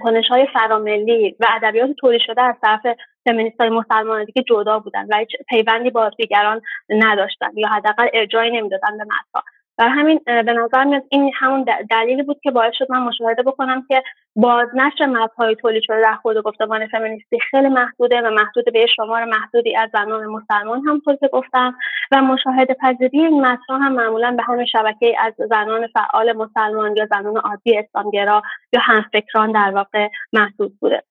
کنش 0.01 0.29
های 0.29 0.47
فراملی 0.53 1.37
و 1.41 1.47
ادبیات 1.57 1.91
تولید 1.99 2.21
شده 2.27 2.43
از 2.43 2.55
طرف 2.63 2.81
فمینیست 3.25 3.61
های 3.61 3.71
مسلمان 3.71 4.25
دیگه 4.25 4.43
جدا 4.43 4.79
بودن 4.79 5.07
و 5.11 5.17
هیچ 5.17 5.29
پیوندی 5.49 5.91
با 5.91 6.09
دیگران 6.09 6.61
نداشتن 6.89 7.51
یا 7.55 7.69
حداقل 7.69 8.09
ارجایی 8.15 8.51
نمی‌دادن 8.51 8.99
به 8.99 9.05
مطلب 9.05 9.45
در 9.81 9.89
همین 9.89 10.21
به 10.25 10.53
نظر 10.53 10.85
میاد 10.85 11.03
این 11.09 11.33
همون 11.35 11.67
دلیلی 11.91 12.23
بود 12.23 12.41
که 12.43 12.51
باعث 12.51 12.75
شد 12.75 12.87
من 12.91 12.99
مشاهده 12.99 13.43
بکنم 13.43 13.85
که 13.89 14.03
بازنشر 14.37 15.07
متنهای 15.07 15.57
تولید 15.57 15.83
شده 15.83 16.01
در 16.03 16.15
خود 16.15 16.37
گفتمان 16.37 16.87
فمینیستی 16.87 17.39
خیلی 17.51 17.69
محدوده 17.69 18.21
و 18.21 18.31
محدود 18.31 18.73
به 18.73 18.87
شمار 18.97 19.25
محدودی 19.25 19.77
از 19.77 19.91
زنان 19.93 20.27
مسلمان 20.27 20.83
هم 20.87 21.01
که 21.21 21.29
گفتم 21.33 21.75
و 22.13 22.23
مشاهده 22.23 22.75
پذیری 22.75 23.21
این 23.21 23.41
متنها 23.41 23.79
هم 23.79 23.93
معمولا 23.93 24.35
به 24.37 24.43
همین 24.43 24.67
شبکه 24.67 25.15
از 25.19 25.35
زنان 25.37 25.87
فعال 25.87 26.33
مسلمان 26.33 26.97
یا 26.97 27.07
زنان 27.11 27.37
عادی 27.37 27.79
اسلامگرا 27.79 28.43
یا 28.73 28.81
همفکران 28.81 29.53
در 29.53 29.71
واقع 29.75 30.09
محدود 30.33 30.79
بوده. 30.81 31.03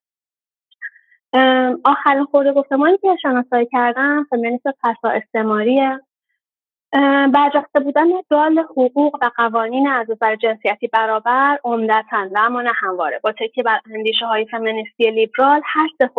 آخرین 1.86 2.26
خورده 2.32 2.54
گفتمانی 2.54 2.98
که 2.98 3.16
شناسایی 3.22 3.66
کردم 3.72 4.28
فمینیست 4.30 4.68
پسا 4.84 5.10
استعماریه. 5.10 6.00
برجسته 7.34 7.80
بودن 7.84 8.08
دال 8.30 8.60
حقوق 8.60 9.16
و 9.22 9.30
قوانین 9.38 9.88
از 9.88 10.10
نظر 10.10 10.36
جنسیتی 10.36 10.88
برابر 10.88 11.60
عمدتا 11.64 12.28
و 12.32 12.40
اما 12.40 12.62
نه 12.62 12.72
همواره. 12.76 13.20
با 13.24 13.32
تکیه 13.32 13.64
بر 13.64 13.80
اندیشه 13.96 14.26
های 14.26 14.46
فمینیستی 14.46 15.12
لیبرال 15.12 15.62
هر 15.66 15.88
سه 15.98 16.10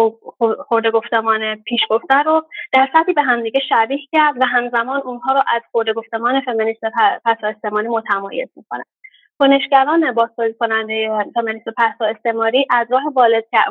خورده 0.68 0.90
گفتمان 0.90 1.54
پیش 1.54 1.80
گفته 1.90 2.14
رو 2.14 2.44
در 2.72 2.88
سطحی 2.92 3.12
به 3.12 3.22
همدیگه 3.22 3.60
شبیه 3.68 3.98
کرد 4.12 4.34
و 4.40 4.46
همزمان 4.46 5.00
اونها 5.00 5.32
رو 5.32 5.42
از 5.54 5.62
خورده 5.72 5.92
گفتمان 5.92 6.40
فمینیست 6.40 6.80
پس 7.24 7.36
استعمالی 7.42 7.88
متمایز 7.88 8.48
می‌کنه. 8.56 8.84
کنشگران 9.40 10.12
بازسازی 10.12 10.54
کننده 10.60 11.10
فمینیست 11.34 11.68
پس 11.76 11.94
استعماری 12.00 12.66
از 12.70 12.86
راه 12.90 13.02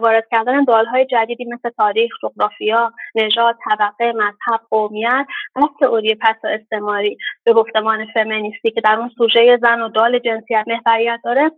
وارد 0.02 0.28
کردن 0.32 0.64
دالهای 0.64 1.06
جدیدی 1.06 1.46
مثل 1.46 1.70
تاریخ 1.70 2.12
جغرافیا 2.24 2.94
نژاد 3.16 3.56
طبقه 3.70 4.12
مذهب 4.12 4.62
قومیت 4.70 5.26
و 5.56 5.62
تئوری 5.80 6.16
پس 6.16 6.36
استعماری. 6.44 7.18
به 7.44 7.54
گفتمان 7.54 8.06
فمینیستی 8.14 8.72
که 8.72 8.82
در 8.82 8.96
اون 9.00 9.10
سوژه 9.18 9.58
زن 9.62 9.82
و 9.82 9.90
دال 9.90 10.20
جنسیت 10.20 10.66
محوریت 10.68 11.20
داره 11.24 11.52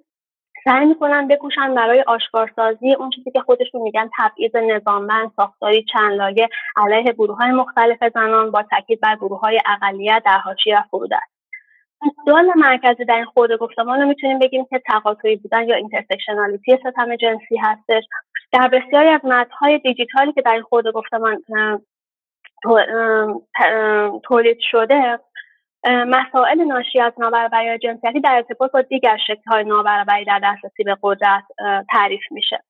سعی 0.63 0.85
می‌کنن 0.85 1.27
بکوشن 1.27 1.75
برای 1.75 2.03
آشکارسازی 2.07 2.93
اون 2.93 3.09
چیزی 3.09 3.31
که 3.31 3.39
خودشون 3.39 3.81
میگن 3.81 4.09
تبعیض 4.17 4.55
نظاممند 4.55 5.31
ساختاری 5.35 5.85
چند 5.93 6.11
لایه 6.13 6.49
علیه 6.77 7.13
گروه 7.13 7.37
های 7.37 7.51
مختلف 7.51 7.97
زنان 8.13 8.51
با 8.51 8.63
تاکید 8.63 8.99
بر 9.01 9.15
گروه 9.15 9.39
های 9.39 9.59
اقلیت 9.65 10.21
در 10.25 10.37
حاشیه 10.37 10.79
و 10.79 10.83
فرود 10.91 11.11
سوال 12.25 12.51
مرکزی 12.55 13.05
در 13.05 13.15
این 13.15 13.25
خرده 13.25 13.57
گفتمان 13.57 14.01
رو 14.01 14.07
می‌تونیم 14.07 14.39
بگیم 14.39 14.65
که 14.69 14.81
تقاطعی 14.85 15.35
بودن 15.35 15.67
یا 15.67 15.75
intersectionality 15.75 16.77
ستم 16.77 17.15
جنسی 17.15 17.57
هستش. 17.57 18.03
در 18.51 18.67
بسیاری 18.67 19.09
از 19.09 19.25
متنهای 19.25 19.77
دیجیتالی 19.77 20.33
که 20.33 20.41
در 20.41 20.53
این 20.53 20.61
خرده 20.61 20.91
گفتمان 20.91 21.43
تولید 24.23 24.57
شده 24.59 25.19
مسائل 25.85 26.63
ناشی 26.63 26.99
از 26.99 27.13
نابرابری 27.17 27.77
جنسیتی 27.77 28.21
در 28.21 28.35
ارتباط 28.35 28.71
با 28.71 28.81
دیگر 28.81 29.17
شکل‌های 29.27 29.63
نابرابری 29.63 30.25
در 30.25 30.39
دسترسی 30.43 30.83
به 30.83 30.97
قدرت 31.03 31.43
تعریف 31.89 32.21
میشه. 32.31 32.63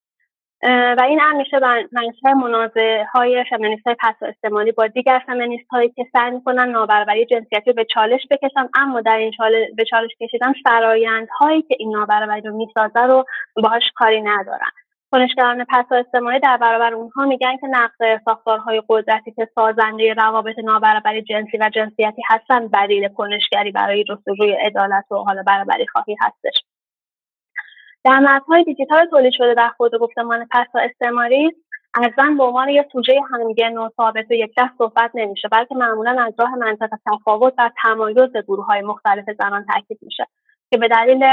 و 0.63 1.01
این 1.07 1.19
هم 1.19 1.37
میشه 1.37 1.59
منشأ 1.91 2.33
منازعه 2.33 3.05
های 3.13 3.45
فمینیست 3.49 3.87
های 3.87 3.95
پسااستعماری 3.99 4.71
با 4.71 4.87
دیگر 4.87 5.21
فمینیست 5.25 5.67
هایی 5.71 5.89
که 5.89 6.05
سعی 6.13 6.31
می‌کنن 6.31 6.69
نابرابری 6.69 7.25
جنسیتی 7.25 7.69
رو 7.69 7.73
به 7.73 7.85
چالش 7.93 8.21
بکشن 8.31 8.69
اما 8.75 9.01
در 9.01 9.17
این 9.17 9.31
چالش 9.31 9.67
به 9.75 9.85
چالش 9.85 10.11
کشیدن 10.21 10.53
فرایند 10.63 11.27
هایی 11.39 11.61
که 11.61 11.75
این 11.79 11.95
نابرابری 11.95 12.41
رو 12.41 12.57
می‌سازه 12.57 12.99
رو 12.99 13.25
باهاش 13.55 13.83
کاری 13.95 14.21
ندارن. 14.21 14.71
کنشگران 15.11 15.65
پس 15.69 15.85
استعمالی 15.91 16.39
در 16.39 16.57
برابر 16.57 16.93
اونها 16.93 17.25
میگن 17.25 17.57
که 17.57 17.67
نقض 17.67 18.21
ساختارهای 18.25 18.83
قدرتی 18.89 19.31
که 19.31 19.47
سازنده 19.55 20.13
روابط 20.13 20.59
نابرابری 20.63 21.21
جنسی 21.21 21.57
و 21.57 21.69
جنسیتی 21.69 22.21
هستن 22.29 22.67
بدیل 22.67 23.07
کنشگری 23.07 23.71
برای 23.71 24.03
جستجوی 24.03 24.51
عدالت 24.51 25.11
و 25.11 25.15
حالا 25.15 25.43
برابری 25.47 25.87
خواهی 25.87 26.15
هستش. 26.21 26.70
در 28.03 28.19
متنهای 28.19 28.63
دیجیتال 28.63 29.05
تولید 29.05 29.33
شده 29.33 29.53
در 29.53 29.69
خود 29.69 29.95
گفتمان 29.95 30.47
پس 30.51 30.67
استعماری 30.75 31.51
از 31.93 32.11
زن 32.17 32.37
به 32.37 32.43
عنوان 32.43 32.69
یک 32.69 32.87
سوژه 32.91 33.21
همگن 33.31 33.77
و 33.77 33.89
ثابت 33.97 34.25
و 34.29 34.33
یک 34.33 34.51
دست 34.57 34.77
صحبت 34.77 35.11
نمیشه 35.13 35.47
بلکه 35.47 35.75
معمولا 35.75 36.23
از 36.23 36.33
راه 36.39 36.55
منطق 36.55 36.89
تفاوت 37.05 37.53
و 37.57 37.71
تمایز 37.83 38.33
گروه 38.47 38.65
های 38.65 38.81
مختلف 38.81 39.25
زنان 39.39 39.65
تاکید 39.65 39.99
میشه 40.01 40.27
که 40.71 40.77
به 40.77 40.87
دلیل 40.87 41.23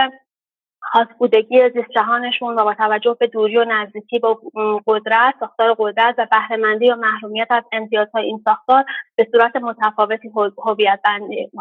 خاص 0.81 1.07
بودگی 1.19 1.71
زیست 1.71 1.91
جهانشون 1.91 2.55
و 2.55 2.65
با 2.65 2.75
توجه 2.75 3.17
به 3.21 3.27
دوری 3.27 3.59
و 3.59 3.65
نزدیکی 3.65 4.19
با 4.19 4.41
قدرت 4.87 5.35
ساختار 5.41 5.77
قدرت 5.79 6.15
و 6.19 6.27
بهرهمندی 6.31 6.91
و 6.91 6.97
محرومیت 6.97 7.47
از 7.51 7.65
امتیازهای 7.73 8.25
این 8.25 8.43
ساختار 8.45 8.85
به 9.17 9.29
صورت 9.33 9.57
متفاوتی 9.57 10.31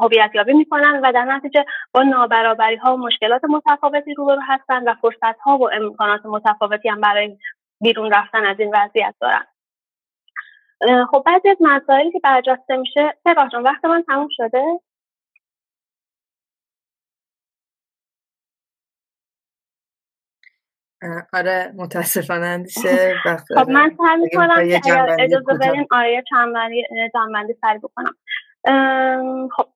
هویت 0.01 0.35
یابی 0.35 0.53
می‌کنن 0.53 0.99
و 1.03 1.11
در 1.11 1.25
نتیجه 1.25 1.65
با 1.93 2.03
نابرابری 2.03 2.75
ها 2.75 2.93
و 2.95 2.97
مشکلات 2.97 3.41
متفاوتی 3.49 4.13
روبرو 4.13 4.41
هستن 4.47 4.89
و 4.89 4.93
فرصت 5.01 5.39
ها 5.39 5.57
و 5.57 5.69
امکانات 5.73 6.25
متفاوتی 6.25 6.89
هم 6.89 7.01
برای 7.01 7.37
بیرون 7.81 8.11
رفتن 8.13 8.45
از 8.45 8.59
این 8.59 8.75
وضعیت 8.75 9.15
دارن. 9.21 9.45
خب 11.11 11.23
بعضی 11.25 11.49
از 11.49 11.57
مسائلی 11.59 12.11
که 12.11 12.19
برجسته 12.23 12.77
میشه 12.77 13.13
سه 13.23 13.33
وقت 13.63 13.85
من 13.85 14.03
تموم 14.07 14.27
شده؟ 14.31 14.79
آره 21.33 21.73
متاسفانه 21.75 22.45
اندیشه 22.55 23.13
خب 23.55 23.69
من 23.69 23.97
سعی 23.97 24.17
می‌کنم 24.17 24.57
اجازه 25.19 25.53
بدین 25.59 25.87
آره 25.91 26.23
چند 26.29 26.53
جنبندی 27.13 27.55
سری 27.61 27.79
بکنم. 27.79 28.15
خب 29.49 29.67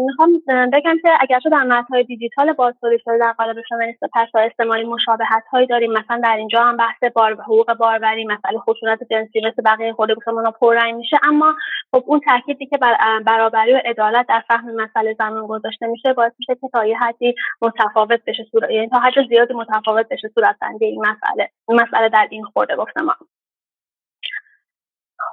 می‌خوام 0.00 0.42
بگم 0.72 0.96
که 1.02 1.08
اگرچه 1.20 1.50
در 1.50 1.62
متنهای 1.62 2.04
دیجیتال 2.04 2.52
بازسازی 2.52 2.98
شده 3.04 3.18
در 3.18 3.32
قالب 3.32 3.56
فمینیست 3.68 4.00
پس 4.14 4.28
استعمالی 4.34 4.84
مشابهت 4.84 5.44
هایی 5.52 5.66
داریم 5.66 5.92
مثلا 5.92 6.20
در 6.24 6.36
اینجا 6.36 6.64
هم 6.64 6.76
بحث 6.76 7.12
بار 7.14 7.32
حقوق 7.32 7.74
باروری 7.74 8.24
مسئله 8.24 8.58
خشونت 8.58 8.98
جنسی 9.10 9.40
مثل 9.40 9.62
بقیه 9.64 9.92
خود 9.92 10.14
گفتمان 10.14 10.50
پررنگ 10.50 10.94
میشه 10.94 11.16
اما 11.22 11.54
خب 11.90 12.04
اون 12.06 12.20
تاکیدی 12.20 12.66
که 12.66 12.78
بر 12.78 13.20
برابری 13.26 13.72
و 13.72 13.80
عدالت 13.84 14.26
در 14.28 14.42
فهم 14.48 14.74
مسئله 14.74 15.16
زمان 15.18 15.46
گذاشته 15.46 15.86
میشه 15.86 16.12
باعث 16.12 16.32
میشه 16.38 16.54
که 16.60 16.68
تا 16.72 16.84
یه 16.84 16.98
حدی 16.98 17.34
متفاوت 17.62 18.20
بشه 18.26 18.44
صورت 18.50 18.70
یعنی 18.70 18.88
تا 18.88 18.98
حد 18.98 19.28
زیادی 19.28 19.54
متفاوت 19.54 20.08
بشه 20.08 20.28
صورت 20.34 20.56
این 20.80 21.00
مسئله. 21.00 21.50
مسئله 21.68 22.08
در 22.08 22.28
این 22.30 22.44
خورده 22.44 22.76
گفتمان 22.76 23.16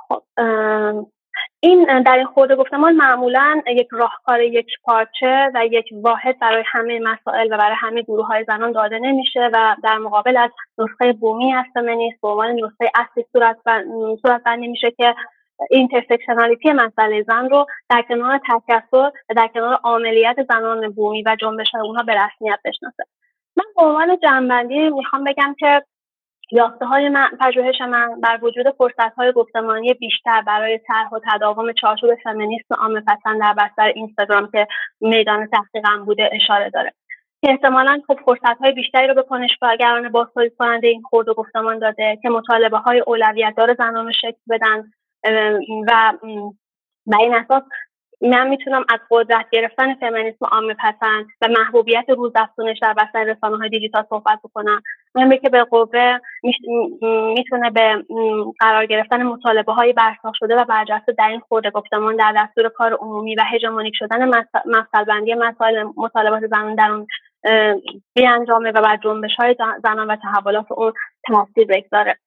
خب 0.10 0.24
این 1.62 2.04
در 2.04 2.24
خورده 2.24 2.56
گفتمان 2.56 2.96
معمولا 2.96 3.62
یک 3.68 3.88
راهکار 3.92 4.42
یک 4.42 4.68
پارچه 4.84 5.52
و 5.54 5.66
یک 5.66 5.86
واحد 5.94 6.40
برای 6.40 6.64
همه 6.66 7.00
مسائل 7.00 7.48
و 7.54 7.58
برای 7.58 7.76
همه 7.80 8.02
گروه 8.02 8.28
های 8.28 8.46
زنان 8.48 8.72
داده 8.72 9.00
نمیشه 9.00 9.50
و 9.54 9.76
در 9.84 9.98
مقابل 9.98 10.38
از 10.38 10.50
نسخه 10.78 11.14
بومی 11.14 11.54
است 11.54 11.78
نیست 11.78 12.22
به 12.22 12.28
عنوان 12.28 12.52
نسخه 12.52 12.92
اصلی 12.96 13.26
صورت, 13.32 14.44
بندی 14.46 14.68
میشه 14.68 14.92
که 14.92 15.16
intersectionality 15.70 16.74
مسئله 16.74 17.24
زن 17.24 17.50
رو 17.50 17.66
در 17.90 18.02
کنار 18.02 18.40
تکثر 18.50 19.12
و 19.30 19.34
در 19.36 19.48
کنار 19.48 19.80
عاملیت 19.84 20.36
زنان 20.50 20.90
بومی 20.92 21.24
و 21.24 21.36
جنبش 21.42 21.76
اونها 21.76 22.04
به 22.04 22.14
رسمیت 22.14 22.60
بشناسه. 22.66 23.04
من 23.58 23.66
به 23.76 23.82
عنوان 23.84 24.18
جمع‌بندی 24.24 24.90
می‌خوام 24.90 25.24
بگم 25.24 25.56
که 25.60 25.82
یافته 26.52 26.86
های 26.86 27.10
من 27.10 27.30
پژوهش 27.40 27.82
من 27.82 28.22
بر 28.22 28.40
وجود 28.42 28.70
فرصت 28.78 29.16
های 29.18 29.32
گفتمانی 29.32 29.94
بیشتر 29.94 30.42
برای 30.42 30.80
طرح 30.88 31.10
و 31.10 31.20
تداوم 31.32 31.74
چارچوب 31.74 32.16
فمینیسم 32.24 32.76
عامه 32.76 33.02
پسند 33.02 33.40
در 33.40 33.54
بستر 33.54 33.86
اینستاگرام 33.96 34.52
که 34.52 34.68
میدان 35.02 35.48
تحقیقم 35.48 36.06
بوده 36.06 36.30
اشاره 36.34 36.70
داره. 36.70 36.94
که 37.42 37.52
احتمالا 37.52 38.02
خب 38.08 38.20
فرصت 38.26 38.58
های 38.62 38.72
بیشتری 38.72 39.08
رو 39.08 39.14
به 39.14 39.24
کنشگران 39.24 40.10
بازسازی 40.10 40.50
کننده 40.60 40.88
این 40.88 41.02
خرده 41.02 41.34
گفتمان 41.34 41.80
داده 41.80 42.20
که 42.22 42.30
مطالبه 42.30 42.78
های 42.78 43.00
اولویت 43.00 43.54
دار 43.58 43.76
زنان 43.78 44.06
رو 44.06 44.12
شکل 44.12 44.38
بدن 44.50 44.92
و 45.88 46.14
به 47.08 47.18
این 47.20 47.36
اساس 47.36 47.64
من 48.22 48.48
می‌تونم 48.48 48.86
از 48.90 49.00
قدرت 49.12 49.46
گرفتن 49.52 49.96
فمینیسم 49.96 50.46
عامه 50.46 50.74
پسند 50.74 51.26
و 51.42 51.48
محبوبیت 51.48 52.06
روزافزونش 52.10 52.80
در 52.82 52.94
بستر 52.94 53.24
رسانه 53.24 53.58
های 53.58 53.70
دیجیتال 53.70 54.04
صحبت 54.10 54.40
بکنم. 54.44 54.82
مهمه 55.16 55.38
که 55.38 55.50
به 55.50 55.64
قوه 55.64 56.20
می‌تونه 57.34 57.70
به 57.70 58.06
قرار 58.60 58.86
گرفتن 58.86 59.24
مطالبه 59.24 59.74
های 59.74 59.94
برساخ 59.94 60.36
شده 60.36 60.56
و 60.56 60.66
برجسته 60.66 61.12
در 61.12 61.30
این 61.30 61.40
خورده 61.40 61.70
گفتمان 61.70 62.16
در 62.16 62.34
دستور 62.38 62.70
کار 62.70 62.94
عمومی 62.94 63.36
و 63.36 63.44
هژمونیک 63.54 63.94
شدن 63.96 64.28
مسئله 64.66 65.06
بندی 65.08 65.34
مسائل 65.34 65.88
مطالبات 65.98 66.48
زنان 66.48 66.76
در 66.76 66.92
اون 66.92 67.08
بیانجامه 68.16 68.72
و 68.72 68.82
بر 68.82 68.98
جنبش 69.04 69.36
های 69.40 69.56
زنان 69.84 70.08
و 70.08 70.16
تحولات 70.16 70.72
اون 70.72 70.94
تاثیر 71.28 71.68
بگذاره. 71.68 72.18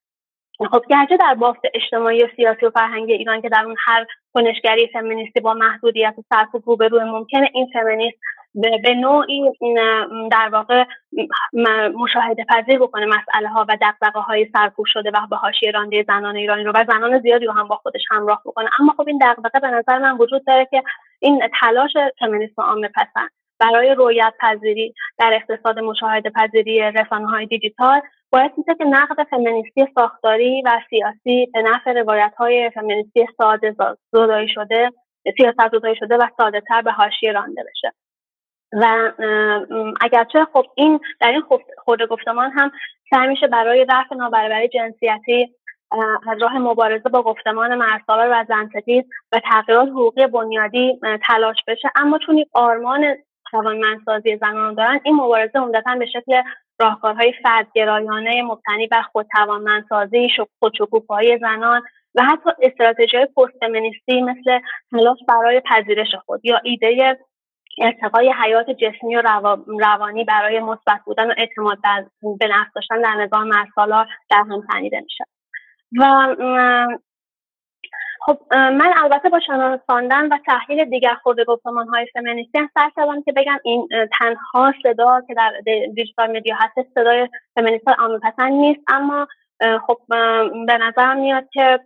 خب 0.59 0.83
گرچه 0.91 1.17
در 1.17 1.35
بافت 1.35 1.61
اجتماعی 1.75 2.25
و 2.25 2.29
سیاسی 2.37 2.67
و 2.67 2.71
فرهنگی 2.71 3.13
ایران 3.13 3.43
که 3.43 3.49
در 3.49 3.65
اون 3.65 3.77
هر 3.79 4.07
کنشگری 4.35 4.89
فمینیستی 4.93 5.41
با 5.41 5.55
محدودیت 5.55 6.15
و 6.19 6.23
سرکوب 6.29 6.63
روبروی 6.67 7.05
ممکنه 7.05 7.51
این 7.55 7.69
فمینیست 7.73 8.19
به 8.55 8.95
نوعی 8.95 9.43
در 10.31 10.49
واقع 10.53 10.85
مشاهده 11.95 12.45
پذیر 12.45 12.79
بکنه 12.79 13.07
مسئله 13.07 13.49
ها 13.49 13.67
و 13.69 13.77
دقدقه 13.81 14.21
های 14.21 14.47
سرکوب 14.53 14.87
شده 14.89 15.11
و 15.11 15.27
به 15.31 15.37
حاشیه 15.37 15.71
رانده 15.71 16.05
زنان 16.09 16.37
ایرانی 16.37 16.65
رو 16.65 16.73
و 16.75 16.85
زنان 16.89 17.21
زیادی 17.21 17.47
رو 17.47 17.53
هم 17.53 17.69
با 17.69 17.77
خودش 17.77 18.03
همراه 18.11 18.43
بکنه. 18.47 18.71
اما 18.81 18.95
خب 18.97 19.05
این 19.09 19.19
دقدقه 19.19 19.61
به 19.61 19.69
نظر 19.69 19.99
من 19.99 20.17
وجود 20.19 20.45
داره 20.47 20.69
که 20.71 20.83
این 21.21 21.43
تلاش 21.61 21.93
فمینیسم 22.19 22.63
عامه 22.63 22.89
پسند. 22.89 23.31
برای 23.59 23.95
رویت 23.95 24.35
پذیری 24.41 24.95
در 25.19 25.31
اقتصاد 25.35 25.79
مشاهده 25.79 26.31
پذیری 26.31 26.81
رسانه 26.81 27.27
های 27.27 27.47
دیجیتال 27.47 28.01
باید 28.33 28.53
میشه 28.57 28.75
که 28.75 28.85
نقد 28.85 29.27
فمینیستی 29.31 29.87
ساختاری 29.95 30.63
و 30.63 30.81
سیاسی 30.91 31.47
به 31.55 31.63
نفع 31.63 31.93
روایت 31.93 32.33
های 32.39 32.71
فمینیستی 32.71 33.27
ساده 33.39 33.77
زدایی 34.13 34.49
شده 34.49 34.91
سیاست 35.37 35.69
زدایی 35.73 35.97
شده 35.97 36.17
و 36.17 36.27
ساده 36.37 36.61
تر 36.61 36.83
به 36.83 36.93
حاشیه 36.93 37.33
رانده 37.33 37.65
بشه. 37.71 37.93
و 38.73 39.13
اگرچه 40.01 40.47
خب 40.53 40.65
این 40.75 41.01
در 41.21 41.29
این 41.29 41.43
خورده 41.85 42.07
گفتمان 42.07 42.51
هم 42.51 42.73
سعی 43.11 43.29
میشه 43.29 43.47
برای 43.47 43.87
رفع 43.89 44.15
نابرابری 44.15 44.69
جنسیتی 44.69 45.55
از 46.29 46.43
راه 46.43 46.59
مبارزه 46.59 47.09
با 47.09 47.23
گفتمان 47.23 47.75
مرساور 47.75 48.29
و 48.33 48.45
زنستیز 48.49 49.05
و 49.33 49.41
تغییرات 49.51 49.89
حقوقی 49.89 50.27
بنیادی 50.27 51.01
تلاش 51.27 51.57
بشه. 51.67 51.91
اما 51.97 52.19
چون 52.19 52.37
این 52.37 52.47
آرمان 52.53 53.17
توانمندسازی 53.53 54.37
زنان 54.37 54.75
دارن 54.75 55.01
این 55.05 55.15
مبارزه 55.15 55.59
عمدتا 55.59 55.95
به 55.99 56.07
شکل 56.07 56.43
راهکارهای 56.81 57.33
فردگرایانه 57.43 58.43
مبتنی 58.43 58.87
بر 58.87 59.03
خودتوانمندسازی 59.03 60.29
خودشکوفایی 60.59 61.39
زنان 61.39 61.83
و 62.15 62.23
حتی 62.23 62.51
استراتژی 62.63 63.17
های 63.17 63.27
پست 63.27 63.63
مثل 64.09 64.61
تلاش 64.91 65.19
برای 65.29 65.61
پذیرش 65.61 66.15
خود 66.27 66.45
یا 66.45 66.61
ایده 66.65 67.19
ارتقای 67.79 68.33
حیات 68.33 68.71
جسمی 68.71 69.17
و 69.17 69.23
روانی 69.67 70.25
برای 70.25 70.61
مثبت 70.61 71.01
بودن 71.05 71.31
و 71.31 71.35
اعتماد 71.37 71.79
به 72.39 72.49
نفس 72.49 72.73
داشتن 72.75 73.01
در 73.03 73.15
نظام 73.15 73.49
مرسالار 73.49 74.07
در 74.31 74.45
هم 74.51 74.63
تنیده 74.73 75.01
میشه 75.01 75.25
و 75.99 76.37
خب 78.21 78.39
من 78.55 78.93
البته 78.97 79.29
با 79.29 79.41
شناساندن 79.41 80.33
و 80.33 80.39
تحلیل 80.47 80.85
دیگر 80.85 81.15
خود 81.23 81.41
گفتمان 81.47 81.89
های 81.89 82.07
فمینیستی 82.15 82.59
هم 82.59 82.71
سر 82.75 82.91
کردم 82.97 83.23
که 83.23 83.33
بگم 83.33 83.59
این 83.65 83.89
تنها 84.19 84.73
صدا 84.83 85.21
که 85.29 85.35
در 85.35 85.53
digital 85.95 86.37
media 86.37 86.57
هست 86.59 86.89
صدای 86.95 87.29
فمینیست 87.55 87.76
عامه 87.76 87.85
پسند 88.23 88.53
نیست. 88.53 88.81
اما 88.89 89.27
خب 89.87 89.99
به 90.67 90.79
نظر 90.79 91.15
میاد 91.15 91.49
که 91.53 91.81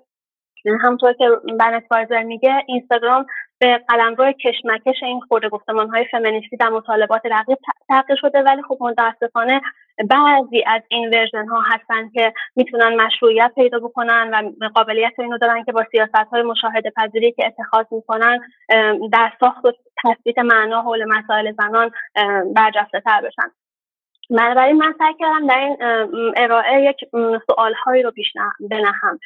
همونطور 0.64 1.12
که 1.12 1.28
بنت 1.60 1.88
بارزر 1.90 2.22
میگه 2.22 2.64
اینستاگرام 2.66 3.26
به 3.58 3.78
قلمرو 3.88 4.32
کشمکش 4.32 5.02
این 5.02 5.20
خرده 5.20 5.48
گفتمان 5.48 5.88
های 5.88 6.04
فمینیستی 6.10 6.56
در 6.56 6.68
مطالبات 6.68 7.22
رقیب 7.24 7.58
تغییر 7.88 8.18
شده. 8.20 8.42
ولی 8.42 8.62
خب 8.62 8.78
متاسفانه 8.80 9.60
بعضی 10.10 10.64
از 10.66 10.82
این 10.88 11.08
ورژن 11.14 11.48
ها 11.48 11.60
هستن 11.60 12.08
که 12.08 12.32
می‌تونن 12.56 12.96
مشروعیت 13.02 13.52
پیدا 13.54 13.78
بکنن 13.78 14.52
و 14.60 14.68
قابلیت 14.74 15.12
اینو 15.18 15.38
دارن 15.38 15.64
که 15.64 15.72
با 15.72 15.84
سیاست 15.90 16.28
های 16.32 16.42
مشاهده 16.42 16.92
پذیری 16.96 17.32
که 17.32 17.46
اتخاذ 17.46 17.86
می‌کنن 17.90 18.40
در 19.12 19.32
ساخت 19.40 19.64
و 19.64 19.72
تثبیت 20.04 20.38
معنا 20.38 20.82
حول 20.82 21.04
مسائل 21.04 21.52
زنان 21.52 21.90
برجسته 22.56 23.00
تر 23.00 23.20
بشن. 23.20 23.50
بنابراین 24.30 24.76
من 24.76 24.94
سعی 24.98 25.14
کردم 25.18 25.46
در 25.46 25.58
این 25.58 25.76
ارائه 26.36 26.82
یک 26.82 26.96
سوال 27.46 27.74
هایی 27.84 28.02
رو 28.02 28.10
پیش 28.10 28.32
بنهم. 28.70 29.18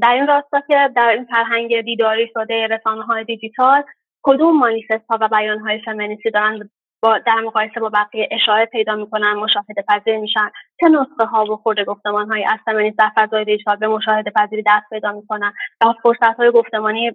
در 0.00 0.12
این 0.12 0.26
راستا 0.26 0.60
که 0.68 0.90
در 0.96 1.08
این 1.08 1.24
فرهنگ 1.24 1.80
دیداری 1.80 2.30
شده 2.34 2.66
رسانه 2.66 3.02
های 3.02 3.24
دیجیتال 3.24 3.82
کدوم 4.22 4.58
مانیفست 4.58 5.04
ها 5.10 5.18
و 5.20 5.28
بیان 5.28 5.58
های 5.58 5.80
فمینیستی 5.84 6.30
دارن 6.30 6.70
با 7.02 7.18
در 7.18 7.34
مقایسه 7.34 7.80
با 7.80 7.88
بقیه 7.88 8.28
اشاره 8.30 8.66
پیدا 8.66 8.94
می‌کنن 8.96 9.32
مشاهده 9.32 9.84
پذیر 9.88 10.18
میشن؟ 10.18 10.50
چه 10.80 10.88
نسخه 10.88 11.24
ها 11.24 11.44
و 11.44 11.56
خورده 11.56 11.84
گفتمان 11.84 12.30
های 12.30 12.44
از 12.44 12.58
فمینیست 12.64 12.98
در 12.98 13.10
فضای 13.16 13.44
دیجیتال 13.44 13.76
به 13.76 13.88
مشاهده 13.88 14.30
پذیری 14.30 14.62
دست 14.66 14.90
پیدا 14.90 15.12
می‌کنن؟ 15.12 15.52
و 15.80 15.94
فرصت 16.02 16.36
های 16.36 16.50
گفتمانی 16.50 17.10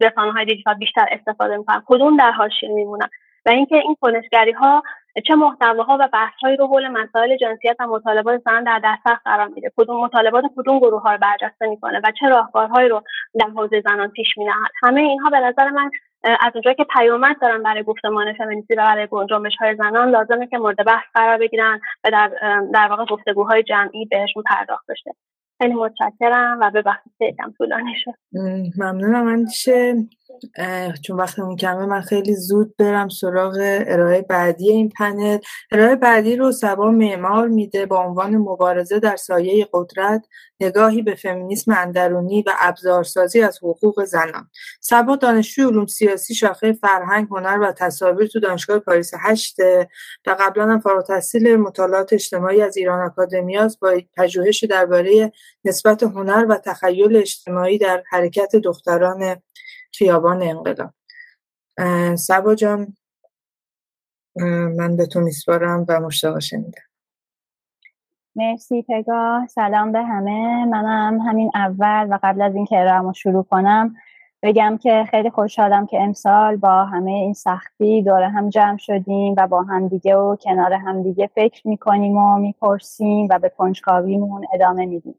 رسانه 0.00 0.32
های 0.32 0.44
دیجیتال 0.44 0.74
بیشتر 0.74 1.06
استفاده 1.10 1.56
می‌کنن؟ 1.56 1.82
کدوم 1.86 2.16
در 2.16 2.30
حاشیه 2.30 2.68
میمونن؟ 2.68 3.08
و 3.46 3.50
اینکه 3.50 3.76
این 3.76 3.96
کنشگری 4.00 4.52
ها 4.52 4.82
چه 5.26 5.34
محتواها 5.34 5.98
و 6.00 6.08
بحثهایی 6.12 6.56
رو 6.56 6.66
حول 6.66 6.88
مسائل 6.88 7.36
جنسیت 7.36 7.76
و 7.80 7.86
مطالبات 7.86 8.42
زن 8.44 8.64
در 8.64 8.80
دسترس 8.84 9.18
قرار 9.24 9.48
میده. 9.48 9.72
کدوم 9.76 10.04
مطالبات 10.04 10.44
کدوم 10.56 10.78
گروه 10.78 11.02
ها 11.02 11.12
رو 11.12 11.18
برجسته 11.18 11.66
می‌کنه 11.66 12.00
و 12.04 12.12
چه 12.20 12.28
راهکارهایی 12.28 12.88
رو 12.88 13.02
در 13.40 13.46
حوزه 13.56 13.80
زنان 13.80 14.08
پیش 14.08 14.38
مینهد 14.38 14.70
همه 14.82 15.00
اینها 15.00 15.30
به 15.30 15.40
نظر 15.40 15.70
من 15.70 15.90
از 16.24 16.52
اونجایی 16.54 16.76
که 16.76 16.84
پیامد 16.84 17.36
دارن 17.40 17.62
برای 17.62 17.82
گفتمان 17.82 18.32
فمینیستی 18.32 18.74
و 18.74 18.76
برای 18.76 19.08
جنبش 19.30 19.56
های 19.60 19.76
زنان 19.76 20.10
لازمه 20.10 20.46
که 20.46 20.58
مورد 20.58 20.84
بحث 20.86 21.04
قرار 21.14 21.38
بگیرن 21.38 21.80
و 22.04 22.10
در 22.10 22.30
در 22.72 22.86
واقع 22.90 23.04
گفتگوهای 23.04 23.62
جمعی 23.62 24.04
بهشون 24.04 24.42
پرداخت 24.42 24.86
بشه. 24.88 25.10
خیلی 25.58 25.74
متشکرم 25.74 26.60
و 26.60 26.82
وقت 26.86 27.02
یکم 27.20 27.52
طولانی 27.58 27.94
شد. 28.04 28.14
ممنونم 28.78 29.24
من 29.24 29.44
چون 31.02 31.16
وقتمون 31.16 31.56
کمه 31.56 31.86
من 31.86 32.00
خیلی 32.00 32.34
زود 32.34 32.76
برم 32.76 33.08
سراغ 33.08 33.54
ارائه 33.60 34.22
بعدی 34.22 34.70
این 34.70 34.88
پنل. 34.88 35.38
ارائه 35.72 35.96
بعدی 35.96 36.36
رو 36.36 36.52
سبا 36.52 36.90
معمار 36.90 37.48
میده 37.48 37.86
با 37.86 38.04
عنوان 38.04 38.36
مبارزه 38.36 38.98
در 38.98 39.16
سایه 39.16 39.68
قدرت 39.72 40.26
نگاهی 40.60 41.02
به 41.02 41.14
فمینیسم 41.14 41.72
اندرونی 41.72 42.42
و 42.42 42.52
ابزارسازی 42.60 43.42
از 43.42 43.58
حقوق 43.58 44.04
زنان. 44.04 44.50
سبا 44.80 45.16
دانشجوی 45.16 45.64
علوم 45.64 45.86
سیاسی 45.86 46.34
شاخه 46.34 46.72
فرهنگ 46.72 47.26
هنر 47.30 47.58
و 47.62 47.72
تصاویر 47.72 48.26
تو 48.26 48.40
دانشگاه 48.40 48.78
پاریس 48.78 49.10
هشت 49.20 49.56
و 50.26 50.36
قبلا 50.40 50.64
هم 50.64 50.80
فارغ 50.80 50.96
التحصیل 50.96 51.56
مطالعات 51.56 52.12
اجتماعی 52.12 52.62
از 52.62 52.76
ایران 52.76 53.06
آکادمیاس 53.06 53.78
با 53.78 54.00
پژوهش 54.16 54.64
درباره 54.64 55.32
نسبت 55.64 56.02
هنر 56.02 56.46
و 56.48 56.58
تخیل 56.58 57.16
اجتماعی 57.16 57.78
در 57.78 58.02
حرکت 58.10 58.56
دختران 58.56 59.42
خیابان 59.98 60.42
انقلاب. 60.42 60.90
سبا 62.14 62.54
جان 62.54 62.96
من 64.76 64.96
به 64.96 65.06
تو 65.06 65.20
میسپارم 65.20 65.84
و 65.88 66.00
مشتاق 66.00 66.38
شنیدم 66.38 66.82
مرسی 68.36 68.82
پگاه 68.88 69.46
سلام 69.46 69.92
به 69.92 70.02
همه. 70.02 70.64
منم 70.64 71.20
همین 71.20 71.50
اول 71.54 72.08
و 72.10 72.18
قبل 72.22 72.42
از 72.42 72.54
اینکه 72.54 72.80
ارائهمو 72.80 73.12
شروع 73.12 73.44
کنم 73.44 73.96
بگم 74.42 74.78
که 74.82 75.04
خیلی 75.10 75.30
خوشحالم 75.30 75.86
که 75.86 76.00
امسال 76.00 76.56
با 76.56 76.84
همه 76.84 77.10
این 77.10 77.34
سختی 77.34 78.02
دور 78.02 78.22
هم 78.22 78.48
جمع 78.48 78.76
شدیم 78.78 79.34
و 79.38 79.46
با 79.46 79.62
همدیگه 79.62 80.16
و 80.16 80.36
کنار 80.36 80.72
همدیگه 80.72 81.30
فکر 81.34 81.68
می‌کنیم 81.68 82.16
و 82.16 82.38
می‌پرسیم 82.38 83.28
و 83.30 83.38
به 83.38 83.48
کنجکاویمون 83.48 84.46
ادامه 84.54 84.86
میدیم. 84.86 85.14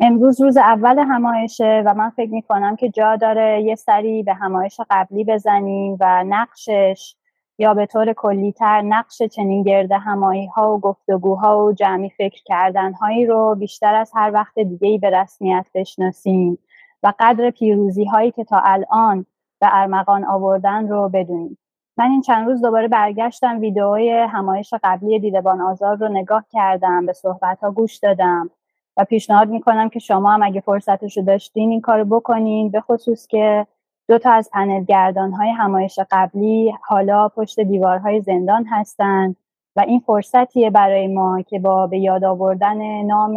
امروز 0.00 0.40
روز 0.40 0.56
اول 0.56 0.98
همایشه 0.98 1.82
و 1.86 1.94
من 1.94 2.10
فکر 2.10 2.30
می‌کنم 2.30 2.76
که 2.76 2.88
جا 2.88 3.16
داره 3.16 3.62
یه 3.62 3.74
سری 3.74 4.22
به 4.22 4.34
همایش 4.34 4.80
قبلی 4.90 5.24
بزنیم 5.24 5.96
و 6.00 6.24
نقشش 6.24 7.16
یا 7.58 7.74
به 7.74 7.86
طور 7.86 8.12
کلیتر 8.12 8.82
نقش 8.82 9.22
چنین 9.22 9.62
گرد 9.62 9.92
همایی 9.92 10.46
ها 10.46 10.74
و 10.74 10.80
گفتگوها 10.80 11.64
و 11.64 11.72
جمعی 11.72 12.10
فکر 12.10 12.42
کردن 12.44 12.92
هایی 12.92 13.26
رو 13.26 13.54
بیشتر 13.54 13.94
از 13.94 14.10
هر 14.14 14.30
وقت 14.32 14.58
دیگه 14.58 14.98
به 14.98 15.10
رسمیت 15.10 15.66
بشناسیم 15.74 16.58
و 17.02 17.12
قدر 17.18 17.50
پیروزی 17.50 18.04
هایی 18.04 18.30
که 18.30 18.44
تا 18.44 18.60
الان 18.64 19.26
به 19.60 19.68
ارمغان 19.72 20.24
آوردن 20.24 20.88
رو 20.88 21.08
بدونیم. 21.08 21.58
من 21.96 22.10
این 22.10 22.20
چند 22.20 22.48
روز 22.48 22.62
دوباره 22.62 22.88
برگشتم 22.88 23.60
ویدئوی 23.60 24.10
همایش 24.10 24.74
قبلی 24.82 25.18
دیدبان 25.20 25.60
آزار 25.60 25.96
رو 25.96 26.08
نگاه 26.08 26.44
کردم 26.50 27.06
به 27.06 27.12
صحبت 27.12 27.60
ها 27.60 27.70
گوش 27.70 27.96
دادم. 27.96 28.50
و 28.96 29.04
پیشنهاد 29.04 29.48
می‌کنم 29.48 29.88
که 29.88 29.98
شما 29.98 30.30
هم 30.30 30.42
اگه 30.42 30.60
فرصتش 30.60 31.16
رو 31.16 31.22
داشتین 31.22 31.70
این 31.70 31.80
کارو 31.80 32.04
بکنین 32.04 32.70
به 32.70 32.80
خصوص 32.80 33.26
که 33.26 33.66
دو 34.08 34.18
تا 34.18 34.32
از 34.32 34.50
پنل 34.52 34.84
گردان 34.84 35.32
های 35.32 35.50
همایش 35.50 35.98
قبلی 36.10 36.74
حالا 36.82 37.28
پشت 37.28 37.60
دیوارهای 37.60 38.20
زندان 38.20 38.64
هستند 38.64 39.36
و 39.76 39.80
این 39.80 40.00
فرصتیه 40.00 40.70
برای 40.70 41.06
ما 41.08 41.42
که 41.42 41.58
با 41.58 41.86
به 41.86 41.98
یاد 41.98 42.24
آوردن 42.24 43.02
نام 43.02 43.34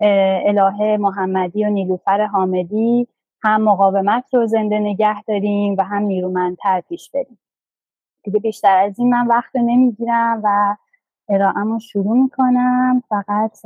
الهه 0.00 0.96
محمدی 1.00 1.64
و 1.64 1.70
نیلوفر 1.70 2.26
حامدی 2.26 3.08
هم 3.42 3.62
مقاومت 3.62 4.34
رو 4.34 4.46
زنده 4.46 4.78
نگه 4.78 5.22
داریم 5.22 5.74
و 5.78 5.82
هم 5.82 6.02
نیرومندتر 6.02 6.80
پیش 6.80 7.10
بریم. 7.10 7.38
دیگه 8.22 8.40
بیشتر 8.40 8.76
از 8.76 8.98
این 8.98 9.10
من 9.10 9.26
وقت 9.26 9.56
نمی‌گیرم 9.56 10.40
و 10.44 10.76
ارائم 11.28 11.72
رو 11.72 11.78
شروع 11.78 12.16
می‌کنم. 12.16 13.02
فقط 13.08 13.58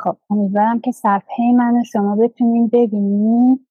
خب 0.00 0.16
امیدوارم 0.30 0.80
که 0.80 0.92
صفحه 0.92 1.52
من 1.56 1.82
شما 1.82 2.16
بتونین 2.16 2.68
ببینید 2.68 3.66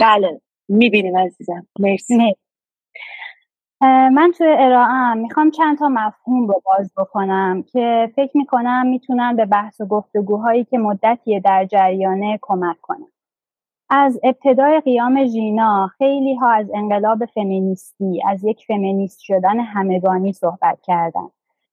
بله 0.00 0.40
می‌بینیم 0.68 1.18
عزیزم. 1.18 1.66
مرسی. 1.78 2.36
من 3.82 4.32
توی 4.38 4.46
ارائه 4.58 5.14
می‌خوام 5.14 5.50
چند 5.50 5.78
تا 5.78 5.88
مفهوم 5.88 6.48
رو 6.48 6.62
باز 6.66 6.92
بکنم 6.96 7.62
که 7.62 8.12
فکر 8.16 8.36
می‌کنم 8.36 8.86
می‌تونن 8.86 9.36
به 9.36 9.46
بحث 9.46 9.80
و 9.80 9.86
گفتگوهایی 9.86 10.64
که 10.64 10.78
مدتیه 10.78 11.40
در 11.40 11.64
جریانه 11.66 12.38
کمک 12.42 12.76
کنم 12.82 13.08
از 13.90 14.20
ابتدای 14.22 14.80
قیام 14.80 15.24
ژینا 15.24 15.90
خیلی 15.98 16.34
ها 16.34 16.50
از 16.50 16.70
انقلاب 16.74 17.24
فمینیستی 17.24 18.22
از 18.26 18.44
یک 18.44 18.64
فمینیست 18.66 19.20
شدن 19.20 19.60
همگانی 19.60 20.32
صحبت 20.32 20.78
کردن. 20.82 21.28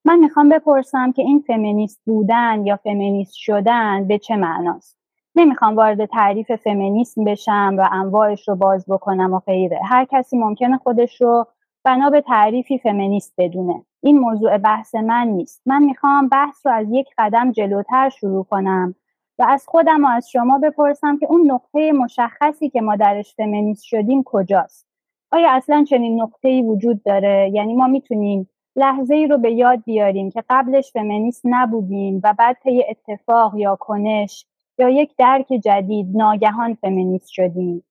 من 0.06 0.20
می‌خوام 0.20 0.50
بپرسم 0.50 1.12
که 1.12 1.22
این 1.22 1.44
فمینیست 1.48 2.02
بودن 2.06 2.66
یا 2.66 2.76
فمینیست 2.76 3.34
شدن 3.34 4.08
به 4.08 4.18
چه 4.18 4.36
معناست؟ 4.36 4.98
نمی‌خوام 5.36 5.76
وارد 5.76 6.06
تعریف 6.06 6.52
فمینیسم 6.52 7.24
بشم 7.24 7.76
و 7.78 7.90
انواعش 7.92 8.48
رو 8.48 8.56
باز 8.56 8.86
بکنم 8.88 9.34
و 9.34 9.40
غیره. 9.40 9.80
هر 9.84 10.06
کسی 10.06 10.38
ممکنه 10.38 10.78
خودش 10.78 11.22
رو 11.22 11.48
بنا 11.84 12.10
به 12.10 12.22
تعریفی 12.22 12.78
فمینیست 12.78 13.34
بدونه. 13.38 13.84
این 14.02 14.20
موضوع 14.20 14.58
بحث 14.58 14.96
من 14.96 15.28
نیست. 15.28 15.62
من 15.66 15.84
می‌خوام 15.84 16.28
بحث 16.28 16.66
رو 16.66 16.72
از 16.72 16.88
یک 16.92 17.08
قدم 17.18 17.52
جلوتر 17.52 18.10
شروع 18.10 18.44
کنم 18.44 18.96
و 19.40 19.46
از 19.50 19.66
خودم 19.68 20.06
و 20.06 20.08
از 20.08 20.30
شما 20.30 20.58
بپرسم 20.58 21.18
که 21.18 21.26
اون 21.26 21.52
نقطه 21.52 21.92
مشخصی 21.92 22.70
که 22.70 22.82
ما 22.82 22.96
درش 22.96 23.36
فمینیست 23.36 23.84
شدیم 23.84 24.24
کجاست؟ 24.26 24.88
آیا 25.32 25.52
اصلا 25.52 25.84
چنین 25.84 26.22
نقطه 26.22 26.48
ای 26.48 26.62
وجود 26.62 27.04
داره؟ 27.04 27.52
یعنی 27.54 27.74
ما 27.74 27.88
می‌تونیم 27.88 28.50
لحظه 28.76 29.16
ای 29.16 29.28
رو 29.28 29.38
به 29.38 29.52
یاد 29.52 29.84
بیاریم 29.84 30.32
که 30.32 30.44
قبلش 30.50 30.92
فمینیست 30.92 31.42
نبودیم 31.46 32.22
و 32.24 32.34
بعد 32.34 32.58
طی 32.64 32.86
اتفاق 32.90 33.56
یا 33.56 33.76
کنش 33.76 34.46
یا 34.78 34.90
یک 34.90 35.16
درک 35.18 35.48
جدید 35.64 36.08
ناگهان 36.18 36.74
فمینیست 36.74 37.30
شدیم. 37.30 37.84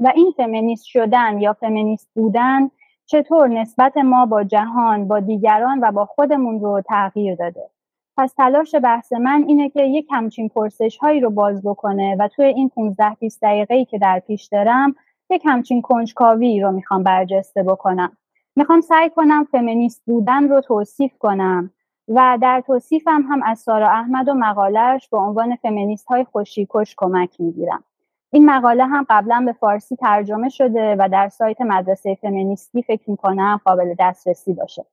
و 0.00 0.12
این 0.14 0.32
فمینیست 0.36 0.84
شدن 0.84 1.40
یا 1.40 1.52
فمینیست 1.52 2.08
بودن 2.14 2.70
چطور 3.06 3.48
نسبت 3.48 3.96
ما 3.96 4.26
با 4.26 4.44
جهان 4.44 5.08
با 5.08 5.20
دیگران 5.20 5.80
و 5.82 5.92
با 5.92 6.04
خودمون 6.04 6.60
رو 6.60 6.82
تغییر 6.88 7.34
داده؟ 7.34 7.70
پس 8.16 8.32
تلاش 8.32 8.74
بحث 8.82 9.12
من 9.12 9.44
اینه 9.46 9.68
که 9.68 9.82
یک 9.82 10.06
همچین 10.10 10.48
پرسش 10.48 10.96
هایی 10.96 11.20
رو 11.20 11.30
باز 11.30 11.62
بکنه 11.62 12.16
و 12.18 12.28
توی 12.28 12.44
این 12.44 12.68
15 12.68 13.16
20 13.20 13.42
دقیقه 13.42 13.84
که 13.84 13.98
در 13.98 14.22
پیش 14.26 14.44
دارم 14.44 14.94
یک 15.30 15.42
همچین 15.44 15.82
کنجکاوی 15.82 16.60
رو 16.60 16.72
می‌خوام 16.72 17.02
برجسته 17.02 17.62
بکنم. 17.62 18.16
می‌خوام 18.56 18.80
سعی 18.80 19.10
کنم 19.10 19.44
فمینیست 19.44 20.02
بودن 20.06 20.48
رو 20.48 20.60
توصیف 20.60 21.18
کنم 21.18 21.70
و 22.08 22.38
در 22.42 22.62
توصیفم 22.66 23.24
هم 23.30 23.42
از 23.42 23.58
سارا 23.58 23.88
احمد 23.88 24.28
و 24.28 24.34
مقالهش 24.34 25.08
به 25.08 25.18
عنوان 25.18 25.56
فمینیست 25.56 26.06
های 26.06 26.24
خوشیکش 26.24 26.94
کمک 26.96 27.40
می‌گیرم. 27.40 27.84
این 28.30 28.50
مقاله 28.50 28.84
هم 28.84 29.06
قبلا 29.08 29.42
به 29.46 29.52
فارسی 29.52 29.96
ترجمه 29.96 30.48
شده 30.48 30.96
و 30.98 31.08
در 31.12 31.28
سایت 31.28 31.60
مدرسه 31.60 32.14
فمینیستی 32.14 32.82
فکر 32.82 33.10
می‌کنم 33.10 33.60
قابل 33.64 33.94
دسترسی 33.98 34.52
باشه. 34.52 34.84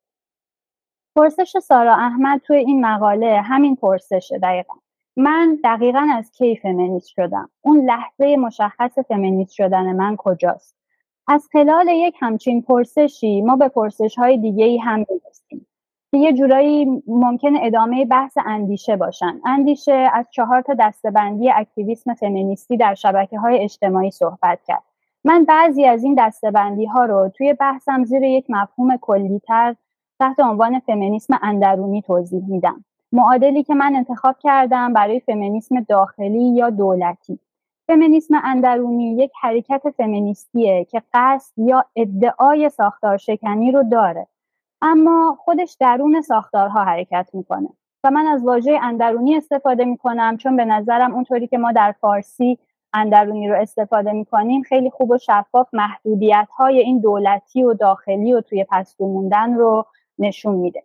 پرسش 1.19 1.57
سارا 1.57 1.95
احمد 1.95 2.41
توی 2.41 2.57
این 2.57 2.85
مقاله 2.85 3.41
همین 3.41 3.75
پرسشه 3.75 4.37
دقیقا. 4.37 4.73
من 5.17 5.59
دقیقا 5.63 6.07
از 6.15 6.31
کی 6.31 6.55
فمینیست 6.55 7.07
شدم؟ 7.07 7.49
اون 7.61 7.85
لحظه 7.85 8.37
مشخص 8.37 8.99
فمینیست 8.99 9.51
شدن 9.53 9.95
من 9.95 10.15
کجاست؟ 10.15 10.75
از 11.27 11.47
خلال 11.51 11.87
یک 11.87 12.15
همچین 12.19 12.61
پرسشی 12.61 13.41
ما 13.41 13.55
به 13.55 13.67
پرسش 13.67 14.15
های 14.15 14.37
دیگه 14.37 14.65
ای 14.65 14.77
هم 14.77 15.05
می‌رسیم. 15.09 15.67
که 16.11 16.17
یه 16.17 16.33
جورایی 16.33 17.03
ممکن 17.07 17.53
ادامه 17.61 18.05
بحث 18.05 18.37
اندیشه 18.45 18.95
باشن. 18.95 19.41
اندیشه 19.45 20.09
از 20.13 20.25
چهار 20.31 20.61
تا 20.61 20.73
دستبندی 20.79 21.51
اکتیویسم 21.51 22.13
فمینیستی 22.13 22.77
در 22.77 22.93
شبکه 22.93 23.39
های 23.39 23.59
اجتماعی 23.59 24.11
صحبت 24.11 24.59
کرد. 24.67 24.83
من 25.23 25.45
بعضی 25.45 25.85
از 25.85 26.03
این 26.03 26.15
دستبندی 26.17 26.85
ها 26.85 27.05
رو 27.05 27.29
توی 27.29 27.53
بحثم 27.53 28.03
زیر 28.03 28.23
یک 28.23 28.45
مفهوم 28.49 28.97
کلیتر 28.97 29.75
تحت 30.19 30.39
عنوان 30.39 30.79
فمینیسم 30.79 31.39
اندرونی 31.41 32.01
توضیح 32.01 32.43
میدم. 32.47 32.85
معادلی 33.11 33.63
که 33.63 33.75
من 33.75 33.95
انتخاب 33.95 34.35
کردم 34.39 34.93
برای 34.93 35.19
فمینیسم 35.19 35.81
داخلی 35.81 36.55
یا 36.55 36.69
دولتی. 36.69 37.39
فمینیسم 37.87 38.41
اندرونی 38.43 39.15
یک 39.17 39.31
حرکت 39.41 39.81
فمینیستیه 39.97 40.85
که 40.85 41.01
قصد 41.13 41.59
یا 41.59 41.85
ادعای 41.95 42.69
ساختار 42.69 43.17
شکنی 43.17 43.71
رو 43.71 43.83
داره. 43.83 44.27
اما 44.81 45.37
خودش 45.39 45.77
درون 45.79 46.21
ساختارها 46.21 46.83
حرکت 46.83 47.29
می‌کنه. 47.33 47.69
و 48.03 48.11
من 48.11 48.27
از 48.27 48.45
واژه 48.45 48.79
اندرونی 48.81 49.35
استفاده 49.35 49.85
می‌کنم 49.85 50.37
چون 50.37 50.55
به 50.55 50.65
نظرم 50.65 51.13
اونطوری 51.13 51.47
که 51.47 51.57
ما 51.57 51.71
در 51.71 51.95
فارسی 52.01 52.57
اندرونی 52.93 53.49
رو 53.49 53.55
استفاده 53.55 54.11
می‌کنیم 54.11 54.61
خیلی 54.61 54.89
خوب 54.89 55.11
و 55.11 55.17
شفاف 55.17 55.67
محدودیت 55.73 56.47
های 56.57 56.79
این 56.79 56.99
دولتی 56.99 57.63
و 57.63 57.73
داخلی 57.73 58.33
و 58.33 58.41
توی 58.41 58.65
پستو 58.69 59.07
موندن 59.07 59.53
رو 59.53 59.85
نشون 60.19 60.55
میده. 60.55 60.83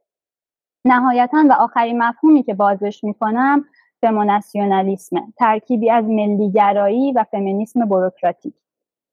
نهایتا 0.87 1.45
و 1.51 1.53
آخرین 1.53 2.03
مفهومی 2.03 2.43
که 2.43 2.55
بازش 2.55 3.05
می‌کنم 3.05 3.65
فموناسیونالیسمه 4.01 5.23
ترکیبی 5.37 5.91
از 5.91 6.05
ملیگرایی 6.05 7.13
و 7.13 7.25
فمینیسم 7.31 7.89
بروکراتیک. 7.89 8.55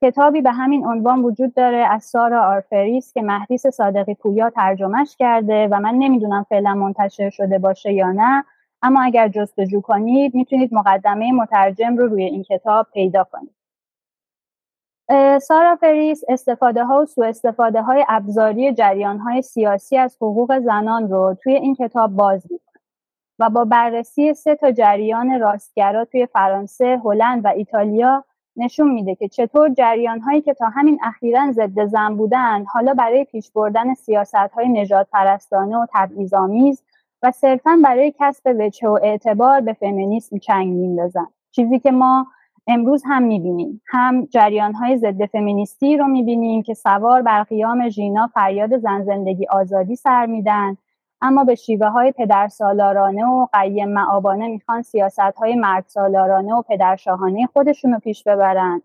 کتابی 0.03 0.41
به 0.41 0.51
همین 0.51 0.85
عنوان 0.85 1.23
وجود 1.23 1.53
داره 1.53 1.77
از 1.77 2.03
سارا 2.03 2.43
آرفریس 2.43 3.13
که 3.13 3.21
مهدیس 3.21 3.67
صادقی 3.67 4.13
پویا 4.13 4.49
ترجمهش 4.49 5.15
کرده 5.19 5.67
و 5.71 5.79
من 5.79 5.95
نمی‌دونم 5.95 6.45
فعلا 6.49 6.73
منتشر 6.73 7.29
شده 7.29 7.59
باشه 7.59 7.93
یا 7.93 8.11
نه 8.11 8.45
اما 8.81 9.01
اگر 9.01 9.27
جستجو 9.27 9.81
کنید 9.81 10.35
می‌تونید 10.35 10.73
مقدمه 10.73 11.31
مترجم 11.31 11.97
رو 11.97 12.07
روی 12.07 12.23
این 12.23 12.43
کتاب 12.43 12.87
پیدا 12.93 13.23
کنید. 13.23 13.60
سارا 15.41 15.75
فریس 15.75 16.23
استفاده 16.29 16.83
ها 16.83 17.01
و 17.01 17.05
سوء 17.05 17.27
استفاده 17.27 17.81
های 17.81 18.05
ابزاری 18.09 18.73
جریان 18.73 19.19
های 19.19 19.41
سیاسی 19.41 19.97
از 19.97 20.15
حقوق 20.15 20.59
زنان 20.59 21.09
رو 21.09 21.37
توی 21.43 21.53
این 21.53 21.75
کتاب 21.75 22.11
باز 22.11 22.43
می‌کنه 22.51 22.81
و 23.39 23.49
با 23.49 23.65
بررسی 23.65 24.33
سه 24.33 24.55
تا 24.55 24.71
جریان 24.71 25.39
راستگرا 25.39 26.05
توی 26.05 26.25
فرانسه، 26.25 27.01
هلند 27.05 27.45
و 27.45 27.47
ایتالیا 27.47 28.23
نشون 28.55 28.91
میده 28.91 29.15
که 29.15 29.27
چطور 29.27 29.69
جریان 29.69 30.19
هایی 30.19 30.41
که 30.41 30.53
تا 30.53 30.65
همین 30.65 30.99
اخیرا 31.03 31.51
ضد 31.51 31.85
زن 31.85 32.15
بودن 32.15 32.65
حالا 32.65 32.93
برای 32.93 33.23
پیش 33.23 33.51
بردن 33.51 33.93
سیاست 33.93 34.35
های 34.35 34.69
نجات 34.69 35.07
پرستانه 35.11 35.77
و 35.77 35.85
تبعیض‌آمیز 35.93 36.83
و 37.23 37.31
صرفا 37.31 37.79
برای 37.83 38.13
کسب 38.19 38.55
وجه 38.59 38.87
و 38.87 38.99
اعتبار 39.03 39.61
به 39.61 39.73
فمینیسم 39.73 40.37
چنگ 40.37 40.67
میندازن 40.67 41.27
چیزی 41.51 41.79
که 41.79 41.91
ما 41.91 42.27
امروز 42.67 43.03
هم 43.05 43.23
می‌بینیم. 43.23 43.81
هم 43.87 44.25
جریان 44.25 44.73
های 44.73 44.97
ضد 44.97 45.25
فمینیستی 45.25 45.97
رو 45.97 46.07
می‌بینیم 46.07 46.61
که 46.61 46.73
سوار 46.73 47.21
بر 47.21 47.43
قیام 47.43 47.89
ژینا 47.89 48.27
فریاد 48.33 48.77
زن 48.77 49.03
زندگی 49.03 49.47
آزادی 49.47 49.95
سر 49.95 50.25
میدن. 50.25 50.77
اما 51.21 51.43
به 51.43 51.55
شیوه 51.55 51.87
های 51.87 52.11
پدر 52.11 52.47
سالارانه 52.47 53.25
و 53.25 53.47
قیم 53.53 53.89
معابانه 53.89 54.47
می‌خوان 54.47 54.81
سیاست 54.81 55.19
های 55.19 55.55
مرد 55.55 55.85
سالارانه 55.87 56.55
و 56.55 56.61
پدرشاهانه 56.61 57.45
خودشون 57.53 57.93
رو 57.93 57.99
پیش 57.99 58.23
ببرن. 58.23 58.81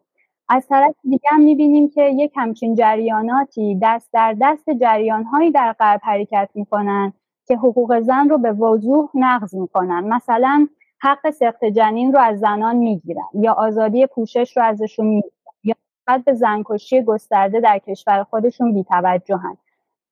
از 0.48 0.66
طرف 0.68 0.94
دیگه 1.02 1.28
هم 1.30 1.40
می‌بینیم 1.40 1.88
که 1.90 2.02
یک 2.02 2.32
همچین 2.36 2.74
جریاناتی 2.74 3.78
دست 3.82 4.12
در 4.12 4.36
دست 4.40 4.70
جریانهایی 4.70 5.50
در 5.50 5.72
غرب 5.72 6.00
حرکت 6.02 6.48
می‌کنن 6.54 7.12
که 7.46 7.56
حقوق 7.56 8.00
زن 8.00 8.28
رو 8.28 8.38
به 8.38 8.52
وضوح 8.52 9.08
نقض 9.14 9.54
می‌کنن. 9.54 10.04
مثلا 10.08 10.68
حق 10.98 11.30
سخت 11.30 11.64
جنین 11.64 12.12
رو 12.12 12.20
از 12.20 12.38
زنان 12.38 12.76
می‌گیرن 12.76 13.28
یا 13.34 13.52
آزادی 13.52 14.06
پوشش 14.06 14.56
رو 14.56 14.62
ازشون 14.62 15.06
می‌گیرن 15.06 15.32
یا 15.64 15.74
بعد 16.06 16.24
به 16.24 16.34
زنکشی 16.34 17.02
گسترده 17.02 17.60
در 17.60 17.78
کشور 17.78 18.24
خودشون 18.24 18.74
بیتوجهن. 18.74 19.56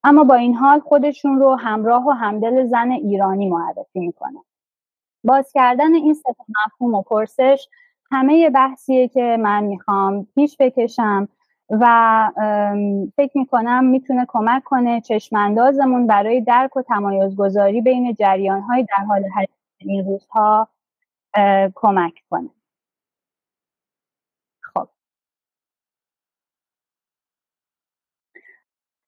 اما 0.04 0.24
با 0.24 0.34
این 0.34 0.54
حال 0.54 0.80
خودشون 0.80 1.38
رو 1.38 1.54
همراه 1.54 2.06
و 2.06 2.10
همدل 2.10 2.64
زن 2.64 2.90
ایرانی 2.90 3.48
معرفی 3.48 4.00
می‌کنن. 4.00 4.42
باز 5.24 5.52
کردن 5.52 5.94
این 5.94 6.14
سه 6.14 6.34
مفهوم 6.66 6.94
و 6.94 7.02
پرسش 7.02 7.68
همه 8.10 8.50
بحثیه 8.50 9.08
که 9.08 9.36
من 9.40 9.64
می‌خوام 9.64 10.26
پیش 10.34 10.56
بکشم 10.60 11.28
و 11.70 12.30
فکر 13.16 13.38
می‌کنم 13.38 13.84
می‌تونه 13.84 14.26
کمک 14.28 14.64
کنه 14.64 15.00
چشماندازمون 15.00 16.06
برای 16.06 16.40
درک 16.40 16.76
و 16.76 16.82
تمایز 16.82 17.36
گذاری 17.36 17.80
بین 17.80 18.14
جریان 18.14 18.60
های 18.60 18.82
در 18.82 19.04
حال 19.04 19.24
حرکت 19.34 19.50
این 19.78 20.04
روزها 20.06 20.68
کمک 21.74 22.22
کنه. 22.30 22.50
خب. 24.62 24.88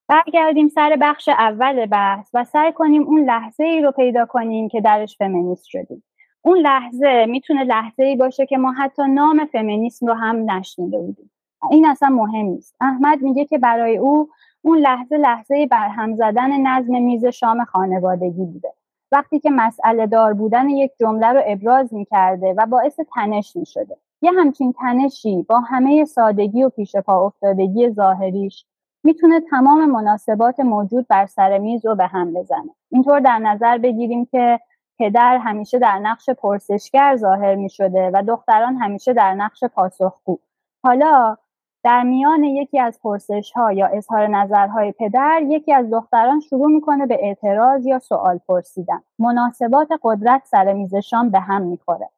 برگردیم 0.08 0.68
سر 0.68 0.96
بخش 1.00 1.28
اول 1.28 1.86
بحث 1.86 2.30
و 2.34 2.44
سعی 2.44 2.72
کنیم 2.72 3.02
اون 3.02 3.24
لحظه 3.24 3.64
ای 3.64 3.82
رو 3.82 3.92
پیدا 3.92 4.26
کنیم 4.26 4.68
که 4.68 4.80
درش 4.80 5.16
فمینیست 5.18 5.64
شدیم. 5.66 6.02
اون 6.42 6.58
لحظه 6.58 7.26
می‌تونه 7.28 7.64
لحظه 7.64 8.02
ای 8.04 8.16
باشه 8.16 8.46
که 8.46 8.58
ما 8.58 8.72
حتی 8.72 9.02
نام 9.08 9.46
فمینیسم 9.46 10.06
رو 10.06 10.14
هم 10.14 10.50
نشنیده 10.50 10.98
بودیم. 10.98 11.30
این 11.70 11.86
اصلا 11.86 12.08
مهم 12.08 12.46
نیست. 12.46 12.76
احمد 12.80 13.22
میگه 13.22 13.44
که 13.44 13.58
برای 13.58 13.96
او 13.98 14.28
اون 14.62 14.78
لحظه 14.78 15.16
لحظه 15.18 15.66
برهم 15.66 16.14
زدن 16.16 16.60
نظم 16.66 17.02
میز 17.02 17.26
شام 17.26 17.64
خانوادگی 17.64 18.44
بوده. 18.44 18.72
وقتی 19.12 19.40
که 19.40 19.50
مسئله 19.50 20.07
دار 20.07 20.34
بودن 20.34 20.68
یک 20.68 20.92
جمله 21.00 21.32
رو 21.32 21.42
ابراز 21.46 21.94
می‌کرده 21.94 22.54
و 22.59 22.66
باعث 22.66 23.00
تنش 23.14 23.57
می‌شده. 23.57 23.96
یه 24.22 24.32
همچین 24.32 24.72
تنشی 24.72 25.42
با 25.42 25.61
همه 25.61 26.04
سادگی 26.04 26.62
و 26.62 26.68
پیش 26.68 26.96
پا 26.96 27.26
افتادگی 27.26 27.90
ظاهریش 27.90 28.64
می‌تونه 29.04 29.40
تمام 29.40 29.90
مناسبات 29.90 30.61
موجود 30.61 31.07
بر 31.09 31.26
سر 31.26 31.59
میز 31.59 31.86
رو 31.86 31.94
به 31.94 32.07
هم 32.07 32.34
بزنه. 32.34 32.74
اینطور 32.90 33.20
در 33.20 33.38
نظر 33.38 33.78
بگیریم 33.78 34.24
که 34.24 34.61
پدر 34.98 35.36
همیشه 35.36 35.78
در 35.78 35.98
نقش 35.98 36.30
پرسشگر 36.30 37.16
ظاهر 37.16 37.54
می 37.54 37.70
شده 37.70 38.11
و 38.14 38.22
دختران 38.28 38.76
همیشه 38.76 39.12
در 39.12 39.34
نقش 39.34 39.64
پاسخگو. 39.64 40.38
حالا 40.84 41.36
در 41.87 42.03
میان 42.03 42.45
یکی 42.45 42.80
از 42.80 43.01
پرسش 43.03 43.53
ها 43.53 43.72
یا 43.72 43.87
اظهار 43.87 44.26
نظرهای 44.26 44.93
پدر 44.93 45.43
یکی 45.49 45.72
از 45.72 45.91
دختران 45.91 46.41
شروع 46.41 46.70
می‌کنه 46.70 47.07
به 47.07 47.18
اعتراض 47.22 47.87
یا 47.87 47.99
سوال 47.99 48.41
پرسیدن. 48.49 49.03
مناسبات 49.18 49.89
قدرت 50.03 50.43
سر 50.45 50.72
میز 50.72 50.95
شام 50.95 51.30
به 51.30 51.41
هم 51.41 51.62
می‌خوره. 51.62 52.09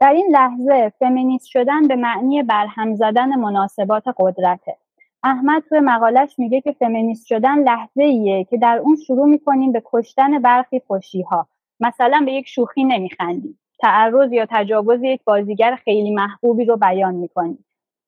در 0.00 0.12
این 0.12 0.26
لحظه 0.30 0.92
فمینیست 0.98 1.46
شدن 1.46 1.88
به 1.88 1.96
معنی 1.96 2.42
برهم 2.42 2.94
زدن 2.94 3.34
مناسبات 3.34 4.04
قدرته. 4.18 4.76
احمد 5.22 5.62
توی 5.68 5.80
مقالش 5.80 6.38
میگه 6.38 6.60
که 6.60 6.72
فمینیست 6.72 7.26
شدن 7.26 7.58
لحظه 7.58 8.02
ایه 8.02 8.44
که 8.44 8.58
در 8.58 8.78
اون 8.78 8.96
شروع 8.96 9.28
می‌کنیم 9.28 9.72
به 9.72 9.82
کشتن 9.84 10.38
برخی 10.38 10.82
خوشی 10.86 11.22
ها 11.22 11.46
مثلا 11.80 12.22
به 12.24 12.32
یک 12.32 12.48
شوخی 12.48 12.84
نمیخندیم. 12.84 13.58
تعرض 13.78 14.32
یا 14.32 14.46
تجاوز 14.50 15.02
یک 15.02 15.24
بازیگر 15.24 15.76
خیلی 15.76 16.10
محبوبی 16.10 16.64
رو 16.64 16.76
بیان 16.76 17.14
می‌کنیم. 17.14 17.64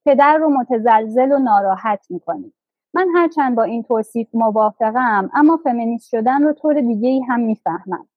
پدر 0.06 0.36
رو 0.36 0.50
متزلزل 0.50 1.32
و 1.32 1.38
ناراحت 1.38 2.06
می‌کنیم 2.10 2.52
من 2.94 3.08
هرچند 3.14 3.56
با 3.56 3.62
این 3.62 3.82
توصیف 3.82 4.28
موافقم 4.34 5.30
اما 5.34 5.60
فمینیست 5.64 6.08
شدن 6.08 6.42
رو 6.42 6.52
طور 6.52 6.80
دیگه 6.80 7.08
ای 7.08 7.20
هم 7.20 7.40
می‌فهمم. 7.40 8.08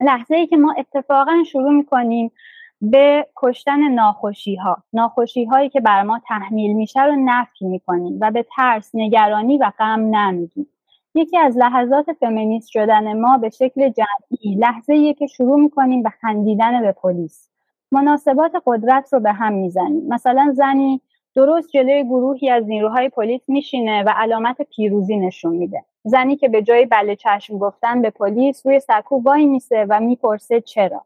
لحظه 0.00 0.34
ای 0.34 0.46
که 0.46 0.56
ما 0.56 0.74
اتفاقا 0.78 1.42
شروع 1.46 1.72
می‌کنیم 1.72 2.32
به 2.80 3.26
کشتن 3.36 3.88
ناخوشی 3.88 4.56
ها 4.56 4.76
ناخوشی 4.92 5.44
هایی 5.44 5.68
که 5.68 5.80
بر 5.80 6.02
ما 6.02 6.20
تحمیل 6.28 6.72
میشه 6.72 7.04
رو 7.04 7.16
نفی 7.16 7.64
می‌کنیم 7.64 8.18
و 8.20 8.30
به 8.30 8.46
ترس 8.56 8.90
نگرانی 8.94 9.58
و 9.58 9.72
غم 9.78 10.16
نمیگیم. 10.16 10.66
یکی 11.14 11.38
از 11.38 11.56
لحظات 11.56 12.12
فمینیست 12.12 12.68
شدن 12.68 13.20
ما 13.20 13.38
به 13.38 13.50
شکل 13.50 13.88
جمعی 13.88 14.54
لحظه 14.54 15.14
که 15.14 15.26
شروع 15.26 15.60
می‌کنیم 15.60 16.02
به 16.02 16.10
خندیدن 16.10 16.82
به 16.82 16.92
پلیس. 16.92 17.48
مناسبات 17.92 18.52
قدرت 18.66 19.12
رو 19.12 19.20
به 19.20 19.32
هم 19.32 19.52
می‌زنیم. 19.52 20.06
مثلا 20.08 20.52
زنی 20.56 21.00
درست 21.34 21.70
جلوی 21.70 22.04
گروهی 22.04 22.50
از 22.50 22.64
نیروهای 22.66 23.08
پلیس 23.08 23.40
میشینه 23.48 24.02
و 24.02 24.12
علامت 24.16 24.62
پیروزی 24.62 25.16
نشون 25.16 25.56
میده. 25.56 25.84
زنی 26.04 26.36
که 26.36 26.48
به 26.48 26.62
جای 26.62 26.86
بله 26.86 27.16
چشم 27.16 27.58
گفتن 27.58 28.02
به 28.02 28.10
پلیس 28.10 28.66
روی 28.66 28.80
سکو 28.80 29.22
وای 29.22 29.46
میسه 29.46 29.86
و 29.88 30.00
می‌پرسه 30.00 30.60
چرا. 30.60 31.04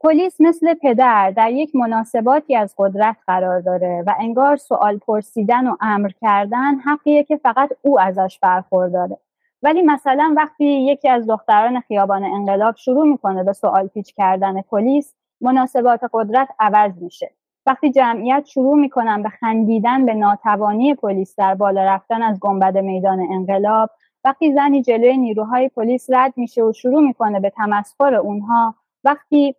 پلیس 0.00 0.40
مثل 0.40 0.74
پدر 0.74 1.30
در 1.30 1.50
یک 1.50 1.76
مناسباتی 1.76 2.56
از 2.56 2.74
قدرت 2.78 3.16
قرار 3.26 3.60
داره 3.60 4.04
و 4.06 4.14
انگار 4.20 4.56
سوال 4.56 4.98
پرسیدن 4.98 5.66
و 5.66 5.76
امر 5.80 6.10
کردن 6.20 6.74
حقیه 6.74 7.24
که 7.24 7.36
فقط 7.36 7.70
او 7.82 8.00
ازش 8.00 8.38
برخورداره. 8.42 9.18
ولی 9.62 9.82
مثلا 9.82 10.34
وقتی 10.36 10.64
یکی 10.64 11.08
از 11.08 11.26
دختران 11.26 11.80
خیابان 11.80 12.24
انقلاب 12.24 12.76
شروع 12.76 13.06
می‌کنه 13.06 13.44
به 13.44 13.52
سوال 13.52 13.86
پیچ 13.86 14.14
کردن 14.14 14.62
پلیس 14.62 15.14
مناسبات 15.40 16.00
قدرت 16.12 16.48
عوض 16.58 17.02
میشه. 17.02 17.30
وقتی 17.66 17.90
جمعیت 17.90 18.44
شروع 18.46 18.78
می‌کنن 18.78 19.22
به 19.22 19.28
خندیدن 19.28 20.06
به 20.06 20.14
ناتوانی 20.14 20.94
پلیس 20.94 21.34
در 21.36 21.54
بالا 21.54 21.84
رفتن 21.84 22.22
از 22.22 22.40
گنبد 22.40 22.78
میدان 22.78 23.20
انقلاب 23.20 23.90
وقتی 24.24 24.54
زنی 24.54 24.82
جلوی 24.82 25.16
نیروهای 25.16 25.68
پلیس 25.68 26.06
رد 26.10 26.32
میشه 26.36 26.62
و 26.62 26.72
شروع 26.72 27.02
می‌کنه 27.02 27.40
به 27.40 27.50
تمسخر 27.50 28.14
اونها 28.14 28.74
وقتی 29.04 29.54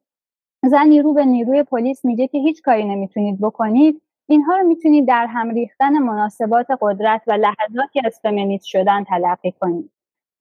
زنی 0.65 1.01
رو 1.01 1.13
به 1.13 1.25
نیروی 1.25 1.63
پلیس 1.63 2.05
میگه 2.05 2.27
که 2.27 2.37
هیچ 2.37 2.61
کاری 2.61 2.85
نمی‌تونید 2.85 3.41
بکنید 3.41 4.01
اینها 4.29 4.57
رو 4.57 4.67
می‌تونید 4.67 5.07
در 5.07 5.25
هم 5.25 5.49
ریختن 5.49 5.97
مناسبات 5.97 6.67
قدرت 6.81 7.21
و 7.27 7.31
لحظاتی 7.31 8.01
از 8.05 8.19
فمینیست 8.23 8.65
شدن 8.65 9.03
تلقی 9.03 9.51
کنید. 9.51 9.91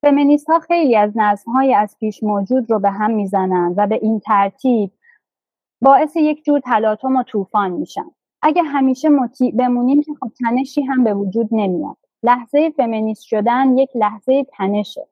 فمینیست 0.01 0.49
ها 0.49 0.59
خیلی 0.59 0.95
از 0.95 1.11
نظم 1.15 1.51
های 1.51 1.73
از 1.73 1.95
پیش 1.99 2.23
موجود 2.23 2.71
رو 2.71 2.79
به 2.79 2.89
هم 2.89 3.11
می‌زنند 3.11 3.73
و 3.77 3.87
به 3.87 3.99
این 4.01 4.19
ترتیب 4.19 4.91
باعث 5.81 6.15
یک 6.15 6.43
جور 6.45 6.59
تلاطم 6.59 7.15
و 7.15 7.23
طوفان 7.23 7.71
میشن. 7.71 8.05
اگه 8.41 8.63
همیشه 8.63 9.09
مطیع 9.09 9.51
بمونیم 9.55 10.01
که 10.01 10.13
خب 10.19 10.31
تنشی 10.39 10.81
هم 10.81 11.03
به 11.03 11.13
وجود 11.13 11.49
نمیاد. 11.51 11.97
لحظه 12.23 12.69
فمینیست 12.69 13.23
شدن 13.23 13.77
یک 13.77 13.89
لحظه 13.95 14.43
تنشه. 14.43 15.07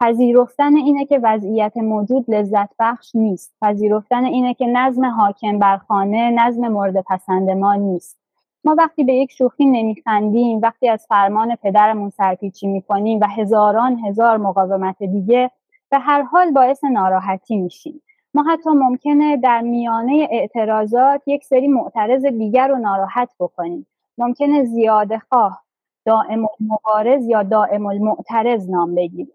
پذیرفتن 0.00 0.76
اینه 0.76 1.04
که 1.04 1.20
وضعیت 1.22 1.76
موجود 1.76 2.24
لذت 2.28 2.68
بخش 2.78 3.14
نیست. 3.14 3.54
پذیرفتن 3.62 4.24
اینه 4.24 4.54
که 4.54 4.66
نظم 4.66 5.04
حاکم 5.04 5.58
بر 5.58 5.76
خانه 5.76 6.30
نظم 6.30 6.68
مورد 6.68 7.04
پسند 7.10 7.50
ما 7.50 7.74
نیست. 7.74 8.18
ما 8.64 8.74
وقتی 8.78 9.04
به 9.04 9.14
یک 9.14 9.32
شوخی 9.32 9.66
نمیخندیم 9.66 10.60
وقتی 10.62 10.88
از 10.88 11.06
فرمان 11.08 11.56
پدرمون 11.56 12.10
سرپیچی 12.10 12.66
می‌کنیم 12.66 13.20
و 13.20 13.26
هزاران 13.26 13.98
هزار 13.98 14.36
مقاومت 14.36 15.02
دیگه 15.02 15.50
به 15.90 15.98
هر 15.98 16.22
حال 16.22 16.50
باعث 16.50 16.84
ناراحتی 16.84 17.56
میشیم. 17.56 18.02
ما 18.34 18.42
حتی 18.42 18.70
ممکنه 18.70 19.36
در 19.36 19.60
میانه 19.60 20.28
اعتراضات 20.30 21.22
یک 21.26 21.44
سری 21.44 21.68
معترض 21.68 22.26
دیگر 22.26 22.68
رو 22.68 22.78
ناراحت 22.78 23.30
بکنیم 23.40 23.86
ممکنه 24.18 24.64
زیاده 24.64 25.18
خواه 25.18 25.62
دائم 26.06 26.46
المبارز 26.60 27.26
یا 27.28 27.42
دائم 27.42 27.86
المعترض 27.86 28.70
نام 28.70 28.94
بگیریم 28.94 29.32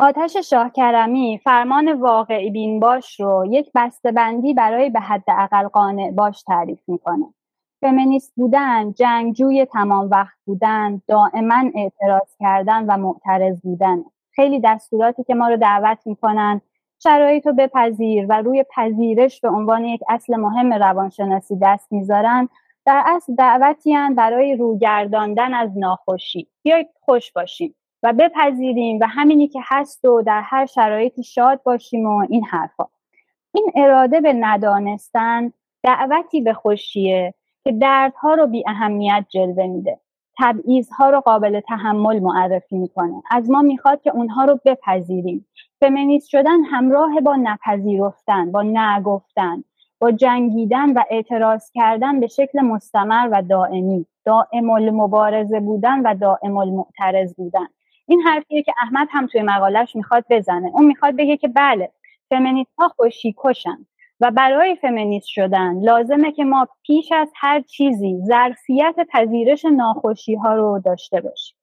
آتش 0.00 0.36
شاه 0.36 0.70
کرمی 0.70 1.40
فرمان 1.44 1.92
واقعی 1.92 2.50
بین 2.50 2.80
باش 2.80 3.20
رو 3.20 3.44
یک 3.50 3.72
بندی 4.04 4.54
برای 4.54 4.90
به 4.90 5.00
حد 5.00 5.24
اقل 5.28 5.68
قانع 5.68 6.10
باش 6.10 6.42
تعریف 6.42 6.80
می‌کنه. 6.88 7.26
فمینیست 7.80 8.32
بودن، 8.36 8.92
جنگجوی 8.92 9.64
تمام 9.64 10.10
وقت 10.10 10.36
بودن، 10.44 11.02
دائما 11.08 11.70
اعتراض 11.74 12.36
کردن 12.40 12.84
و 12.86 12.96
معترض 12.96 13.60
بودن. 13.60 14.04
خیلی 14.30 14.60
دستوراتی 14.60 15.24
که 15.24 15.34
ما 15.34 15.48
رو 15.48 15.56
دعوت 15.56 15.98
می‌کنن. 16.04 16.60
شرایط 17.02 17.46
رو 17.46 17.52
بپذیر 17.52 18.26
و 18.28 18.42
روی 18.42 18.64
پذیرش 18.76 19.40
به 19.40 19.48
عنوان 19.48 19.84
یک 19.84 20.00
اصل 20.08 20.36
مهم 20.36 20.72
روانشناسی 20.72 21.58
دست 21.62 21.92
می‌ذارن. 21.92 22.48
در 22.86 23.02
اصل 23.06 23.34
دعوتی 23.34 23.96
برای 24.16 24.56
روگرداندن 24.56 25.54
از 25.54 25.78
ناخوشی. 25.78 26.48
بیایید 26.62 26.88
خوش 27.00 27.32
باشیم 27.32 27.74
و 28.02 28.12
بپذیریم 28.12 28.98
و 29.00 29.06
همینی 29.08 29.48
که 29.48 29.60
هست 29.64 30.04
و 30.04 30.22
در 30.22 30.40
هر 30.44 30.66
شرایطی 30.66 31.22
شاد 31.22 31.62
باشیم 31.62 32.06
و 32.06 32.26
این 32.30 32.44
حرفا. 32.44 32.86
این 33.54 33.72
اراده 33.74 34.20
به 34.20 34.32
ندانستن 34.32 35.52
دعوتی 35.82 36.40
به 36.40 36.52
خوشیه. 36.52 37.34
که 37.66 37.72
دردها 37.72 38.34
رو 38.34 38.46
بی 38.46 38.64
اهمیت 38.66 39.24
جلوه 39.28 39.66
میده. 39.66 40.00
تبعیضها 40.38 41.10
رو 41.10 41.20
قابل 41.20 41.60
تحمل 41.60 42.18
معرفی 42.18 42.76
می‌کنه. 42.78 43.22
از 43.30 43.50
ما 43.50 43.62
می‌خواد 43.62 44.02
که 44.02 44.10
اونها 44.10 44.44
رو 44.44 44.60
بپذیریم. 44.64 45.46
فمینیست 45.80 46.28
شدن 46.28 46.64
همراه 46.64 47.20
با 47.20 47.36
نپذیرفتن 47.36 48.52
با 48.52 48.62
نگفتن 48.62 49.64
با 50.00 50.10
جنگیدن 50.10 50.92
و 50.92 51.02
اعتراض 51.10 51.70
کردن 51.74 52.20
به 52.20 52.26
شکل 52.26 52.60
مستمر 52.60 53.28
و 53.32 53.42
دائمی. 53.42 54.06
دائم 54.24 54.70
المبارزه 54.70 55.60
بودن 55.60 56.00
و 56.00 56.14
دائم 56.14 56.56
المعترض 56.56 57.34
بودن. 57.34 57.66
این 58.06 58.20
حرفیه 58.20 58.62
که 58.62 58.72
احمد 58.82 59.08
هم 59.10 59.26
توی 59.26 59.42
مقالش 59.42 59.96
می‌خواد 59.96 60.24
بزنه. 60.30 60.70
اون 60.74 60.84
می‌خواد 60.84 61.16
بگه 61.16 61.36
که 61.36 61.48
بله 61.48 61.90
فمینیست 62.30 62.74
ها 62.78 62.88
خوشی 62.88 63.34
کشن. 63.38 63.86
و 64.20 64.30
برای 64.30 64.76
فمینیست 64.76 65.28
شدن 65.28 65.80
لازمه 65.80 66.32
که 66.32 66.44
ما 66.44 66.68
پیش 66.82 67.12
از 67.12 67.32
هر 67.36 67.60
چیزی 67.60 68.18
ظرفیت 68.26 68.94
پذیرش 69.12 69.64
ناخوشی 69.64 70.34
ها 70.34 70.54
رو 70.54 70.82
داشته 70.84 71.20
باشیم. 71.20 71.56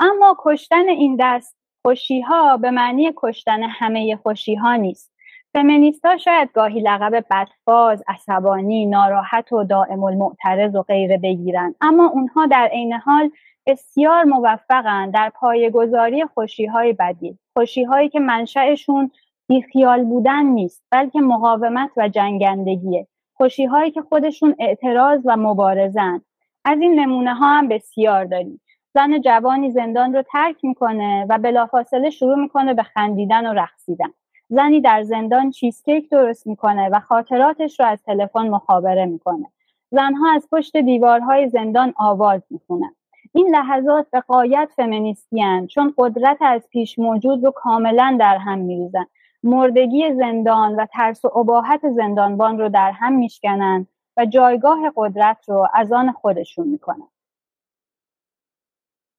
اما 0.00 0.36
کشتن 0.38 0.88
این 0.88 1.16
دست 1.20 1.56
خوشی 1.86 2.20
ها 2.20 2.56
به 2.56 2.70
معنی 2.70 3.12
کشتن 3.16 3.62
همه 3.62 4.16
خوشی 4.22 4.54
ها 4.54 4.76
نیست. 4.76 5.14
فمینیستا 5.52 6.16
شاید 6.16 6.52
گاهی 6.52 6.80
لقب 6.80 7.24
بدفاز، 7.30 8.02
عصبانی، 8.08 8.86
ناراحت 8.86 9.52
و 9.52 9.64
دائم 9.64 10.04
المعترض 10.04 10.74
و 10.74 10.82
غیره 10.82 11.18
بگیرن 11.18 11.74
اما 11.80 12.06
اونها 12.06 12.46
در 12.46 12.68
عین 12.72 12.92
حال 12.92 13.30
بسیار 13.66 14.24
موفقن 14.24 15.10
در 15.10 15.30
پایگذاری 15.30 16.24
خوشی 16.24 16.66
های 16.66 16.92
بدی 16.92 17.38
خوشی 17.56 17.84
هایی 17.84 18.08
که 18.08 18.20
منشأشون 18.20 19.10
بیخیال 19.48 20.04
بودن 20.04 20.44
نیست 20.44 20.82
بلکه 20.90 21.20
مقاومت 21.20 21.90
و 21.96 22.08
جنگندگیه. 22.08 23.06
خوشی 23.34 23.64
هایی 23.64 23.90
که 23.90 24.02
خودشون 24.02 24.54
اعتراض 24.58 25.20
و 25.24 25.36
مبارزن. 25.36 26.20
از 26.64 26.80
این 26.80 27.00
نمونه 27.00 27.34
ها 27.34 27.46
هم 27.46 27.68
بسیار 27.68 28.24
داریم. 28.24 28.60
زن 28.94 29.20
جوانی 29.20 29.70
زندان 29.70 30.14
رو 30.14 30.22
ترک 30.22 30.64
می‌کنه 30.64 31.26
و 31.28 31.38
بلافاصله 31.38 32.10
شروع 32.10 32.36
می‌کنه 32.36 32.74
به 32.74 32.82
خندیدن 32.82 33.46
و 33.46 33.52
رقصیدن. 33.52 34.10
زنی 34.48 34.80
در 34.80 35.02
زندان 35.02 35.50
چیزکیک 35.50 36.10
درست 36.10 36.46
می‌کنه 36.46 36.88
و 36.88 37.00
خاطراتش 37.00 37.80
رو 37.80 37.86
از 37.86 38.02
تلفن 38.02 38.48
مخابره 38.48 39.06
می‌کنه. 39.06 39.46
زنها 39.90 40.32
از 40.34 40.48
پشت 40.52 40.76
دیوارهای 40.76 41.48
زندان 41.48 41.94
آواز 41.96 42.42
می‌خونن. 42.50 42.94
این 43.32 43.54
لحظات 43.56 44.06
به 44.10 44.20
قایت 44.20 44.70
فمینیستی 44.76 45.66
چون 45.70 45.94
قدرت 45.98 46.38
از 46.40 46.68
پیش 46.70 46.98
موجود 46.98 47.44
رو 47.44 47.50
کاملا 47.50 48.16
در 48.20 48.36
هم 48.36 48.58
میریزن. 48.58 49.06
مردگی 49.44 50.14
زندان 50.14 50.76
و 50.76 50.86
ترس 50.86 51.24
و 51.24 51.38
اباحت 51.38 51.90
زندانبان 51.90 52.58
رو 52.58 52.68
در 52.68 52.90
هم 52.90 53.12
میشکنن 53.12 53.86
و 54.16 54.26
جایگاه 54.26 54.92
قدرت 54.96 55.48
رو 55.48 55.68
از 55.74 55.92
آن 55.92 56.12
خودشون 56.12 56.68
می‌کنن. 56.68 57.08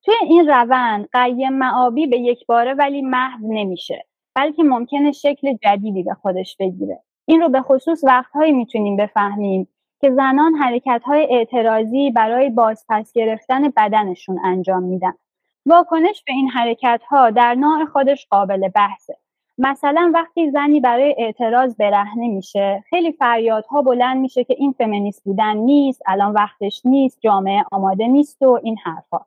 توی 0.04 0.14
این 0.22 0.48
روند 0.48 1.10
قیم 1.14 1.54
معابی 1.54 2.08
به 2.08 2.18
یک 2.18 2.46
باره 2.46 2.74
ولی 2.74 3.02
محو 3.02 3.40
نمیشه 3.54 4.06
بلکه 4.36 4.64
ممکنه 4.64 5.12
شکل 5.12 5.58
جدیدی 5.64 6.04
به 6.04 6.14
خودش 6.14 6.58
بگیره. 6.60 7.04
این 7.26 7.42
رو 7.42 7.50
به 7.50 7.62
خصوص 7.62 8.04
وقتهایی 8.04 8.52
می‌تونیم 8.52 8.96
بفهمیم 8.96 9.68
که 10.02 10.12
زنان 10.12 10.56
حرکت 10.56 11.02
های 11.06 11.28
اعتراضی 11.30 12.12
برای 12.12 12.50
بازپس 12.50 13.14
گرفتن 13.14 13.70
بدنشون 13.70 14.40
انجام 14.44 14.84
میدن. 14.84 15.14
واکنش 15.66 16.24
به 16.24 16.34
این 16.34 16.50
حرکت 16.50 17.02
ها 17.10 17.30
در 17.30 17.56
نوع 17.56 17.86
خودش 17.86 18.28
قابل 18.30 18.70
بحثه. 18.70 19.18
مثلا 19.58 20.12
وقتی 20.14 20.52
زنی 20.52 20.80
برای 20.80 21.16
اعتراض 21.18 21.76
برهنه 21.76 22.28
میشه 22.28 22.84
خیلی 22.90 23.12
فریادها 23.12 23.82
بلند 23.82 24.18
میشه 24.18 24.44
که 24.44 24.56
این 24.58 24.72
فمینیست 24.78 25.24
بودن 25.24 25.58
نیست 25.58 26.02
الان 26.06 26.34
وقتش 26.34 26.82
نیست 26.86 27.18
جامعه 27.22 27.66
آماده 27.72 28.08
نیست 28.08 28.42
و 28.42 28.60
این 28.64 28.78
حرفها 28.84 29.26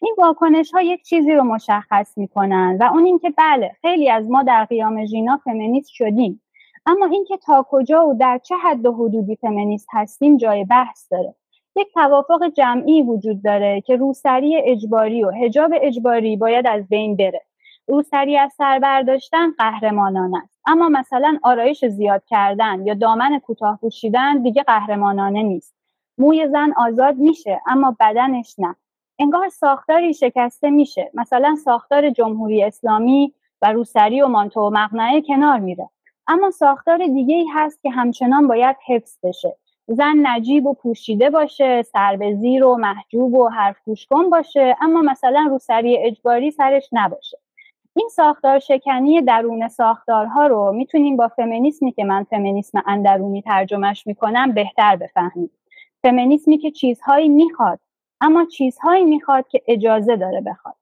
این 0.00 0.14
واکنش 0.18 0.70
ها 0.74 0.82
یک 0.82 1.02
چیزی 1.02 1.32
رو 1.32 1.44
مشخص 1.44 2.18
می‌کنن 2.18 2.76
و 2.80 2.90
اون 2.92 3.04
اینکه 3.04 3.30
بله 3.30 3.76
خیلی 3.82 4.10
از 4.10 4.30
ما 4.30 4.42
در 4.42 4.64
قیام 4.64 5.04
ژینا 5.04 5.40
فمینیست 5.44 5.90
شدیم. 5.90 6.42
اما 6.86 7.06
اینکه 7.06 7.36
تا 7.36 7.66
کجا 7.70 8.06
و 8.06 8.14
در 8.14 8.40
چه 8.42 8.54
حد 8.56 8.86
و 8.86 8.92
حدودی 8.92 9.36
فمینیست 9.36 9.88
هستیم 9.92 10.36
جای 10.36 10.64
بحث 10.64 11.12
داره. 11.12 11.34
یک 11.76 11.92
توافق 11.94 12.48
جمعی 12.56 13.02
وجود 13.02 13.42
داره 13.42 13.80
که 13.80 13.96
روسری 13.96 14.56
اجباری 14.56 15.24
و 15.24 15.30
هجاب 15.30 15.70
اجباری 15.74 16.36
باید 16.36 16.66
از 16.66 16.88
بین 16.88 17.16
بره. 17.16 17.47
روسری 17.88 18.38
از 18.38 18.52
سر 18.52 18.78
برداشتن 18.78 19.50
قهرمانانه 19.58 20.38
است. 20.42 20.54
اما 20.66 20.88
مثلا 20.88 21.38
آرایش 21.42 21.84
زیاد 21.84 22.22
کردن 22.26 22.86
یا 22.86 22.94
دامن 22.94 23.38
کوتاه 23.38 23.78
پوشیدن 23.80 24.42
دیگه 24.42 24.62
قهرمانانه 24.62 25.42
نیست. 25.42 25.74
موی 26.18 26.48
زن 26.48 26.72
آزاد 26.76 27.16
میشه 27.16 27.60
اما 27.66 27.96
بدنش 28.00 28.54
نه. 28.58 28.76
انگار 29.18 29.48
ساختاری 29.48 30.14
شکسته 30.14 30.70
میشه. 30.70 31.10
مثلا 31.14 31.56
ساختار 31.64 32.10
جمهوری 32.10 32.64
اسلامی 32.64 33.34
و 33.62 33.72
روسری 33.72 34.22
و 34.22 34.28
مانتو 34.28 34.60
و 34.60 34.70
مقنعه 34.70 35.22
کنار 35.22 35.58
میره. 35.58 35.88
اما 36.26 36.50
ساختار 36.50 37.06
دیگه 37.06 37.34
ای 37.34 37.46
هست 37.54 37.82
که 37.82 37.90
همچنان 37.90 38.48
باید 38.48 38.76
حفظ 38.86 39.18
بشه. 39.22 39.56
زن 39.86 40.14
نجیب 40.26 40.66
و 40.66 40.74
پوشیده 40.74 41.30
باشه 41.30 41.82
سر 41.82 42.16
به 42.16 42.34
زیر 42.34 42.64
و 42.64 42.76
محجوب 42.76 43.34
و 43.34 43.48
حرف 43.48 43.76
گوش 43.84 44.06
باشه 44.32 44.76
اما 44.80 45.02
مثلا 45.02 45.46
روسری 45.50 45.98
اجباری 45.98 46.50
سرش 46.50 46.88
نباشه. 46.92 47.38
این 47.96 48.08
ساختار 48.08 48.58
شکنی 48.58 49.22
درون 49.22 49.68
ساختارها 49.68 50.46
رو 50.46 50.72
می‌تونیم 50.72 51.16
با 51.16 51.28
فمینیسمی 51.28 51.92
که 51.92 52.04
من 52.04 52.24
فمینیسم 52.24 52.82
اندرونی 52.86 53.42
ترجمهش 53.42 54.06
می‌کنم 54.06 54.52
بهتر 54.52 54.96
بفهمیم. 54.96 55.50
فمینیسمی 56.02 56.58
که 56.58 56.70
چیزهایی 56.70 57.28
می‌خواد 57.28 57.80
اما 58.20 58.44
چیزهایی 58.44 59.04
می‌خواد 59.04 59.48
که 59.48 59.62
اجازه 59.68 60.16
داره 60.16 60.40
بخواد. 60.40 60.74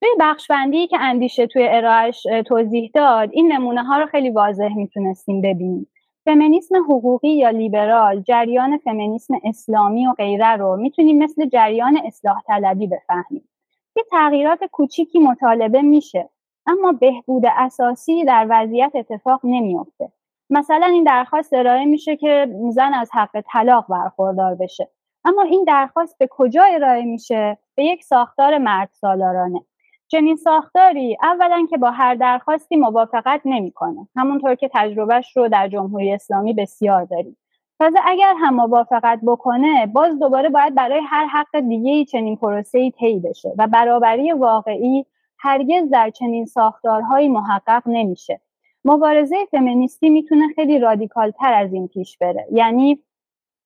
توی 0.00 0.08
بخشبندی 0.20 0.86
که 0.86 0.98
اندیشه 1.00 1.46
توی 1.46 1.68
ارائهش 1.68 2.26
توضیح 2.46 2.90
داد 2.94 3.28
این 3.32 3.52
نمونه 3.52 3.82
ها 3.84 3.98
رو 3.98 4.06
خیلی 4.06 4.30
واضح 4.30 4.74
می‌تونستیم 4.74 5.40
ببینیم. 5.40 5.88
فمینیسم 6.24 6.76
حقوقی 6.84 7.28
یا 7.28 7.50
لیبرال 7.50 8.20
جریان 8.20 8.78
فمینیسم 8.78 9.34
اسلامی 9.44 10.06
و 10.06 10.12
غیره 10.12 10.56
رو 10.56 10.76
می‌تونیم 10.76 11.18
مثل 11.18 11.46
جریان 11.46 12.00
اصلاح 12.04 12.42
طلبی 12.46 12.86
بفهمیم. 12.86 13.48
یه 13.96 14.04
تغییرات 14.10 14.64
کوچیکی 14.64 15.18
مطالبه 15.18 15.82
میشه 15.82 16.28
اما 16.66 16.92
بهبود 16.92 17.42
اساسی 17.46 18.24
در 18.24 18.46
وضعیت 18.50 18.92
اتفاق 18.94 19.40
نمیافته. 19.44 20.12
مثلا 20.50 20.86
این 20.86 21.04
درخواست 21.04 21.52
ارائه 21.52 21.84
میشه 21.84 22.16
که 22.16 22.48
زن 22.70 22.94
از 22.94 23.10
حق 23.12 23.40
طلاق 23.52 23.86
برخوردار 23.88 24.54
بشه. 24.54 24.88
اما 25.24 25.42
این 25.42 25.64
درخواست 25.64 26.18
به 26.18 26.28
کجا 26.30 26.62
ارائه 26.62 27.04
میشه؟ 27.04 27.58
به 27.74 27.84
یک 27.84 28.04
ساختار 28.04 28.58
مرد 28.58 28.90
سالارانه. 28.92 29.60
چنین 30.08 30.36
ساختاری 30.36 31.16
اولا 31.22 31.66
که 31.70 31.76
با 31.76 31.90
هر 31.90 32.14
درخواستی 32.14 32.76
موافقت 32.76 33.40
نمی‌کنه. 33.44 34.08
همونطور 34.16 34.54
که 34.54 34.70
تجربهش 34.74 35.36
رو 35.36 35.48
در 35.48 35.68
جمهوری 35.68 36.12
اسلامی 36.12 36.52
بسیار 36.52 37.04
داریم. 37.04 37.36
تازه 37.78 37.98
اگر 38.04 38.34
هم 38.40 38.54
موافقت 38.54 39.20
بکنه 39.26 39.86
باز 39.86 40.18
دوباره 40.18 40.48
باید 40.48 40.74
برای 40.74 41.00
هر 41.06 41.26
حق 41.26 41.60
دیگه 41.60 41.90
ای 41.90 42.04
چنین 42.04 42.36
پروسه 42.36 42.78
ای 42.78 42.90
طی 42.90 43.18
بشه 43.18 43.54
و 43.58 43.66
برابری 43.66 44.32
واقعی 44.32 45.06
هرگز 45.38 45.90
در 45.90 46.10
چنین 46.10 46.46
ساختارهایی 46.46 47.28
محقق 47.28 47.82
نمیشه. 47.86 48.40
مبارزه 48.84 49.36
فمینیستی 49.50 50.10
می‌تونه 50.10 50.48
خیلی 50.54 50.78
رادیکال 50.78 51.30
تر 51.30 51.54
از 51.54 51.72
این 51.72 51.88
پیش 51.88 52.18
بره. 52.18 52.46
یعنی 52.52 52.98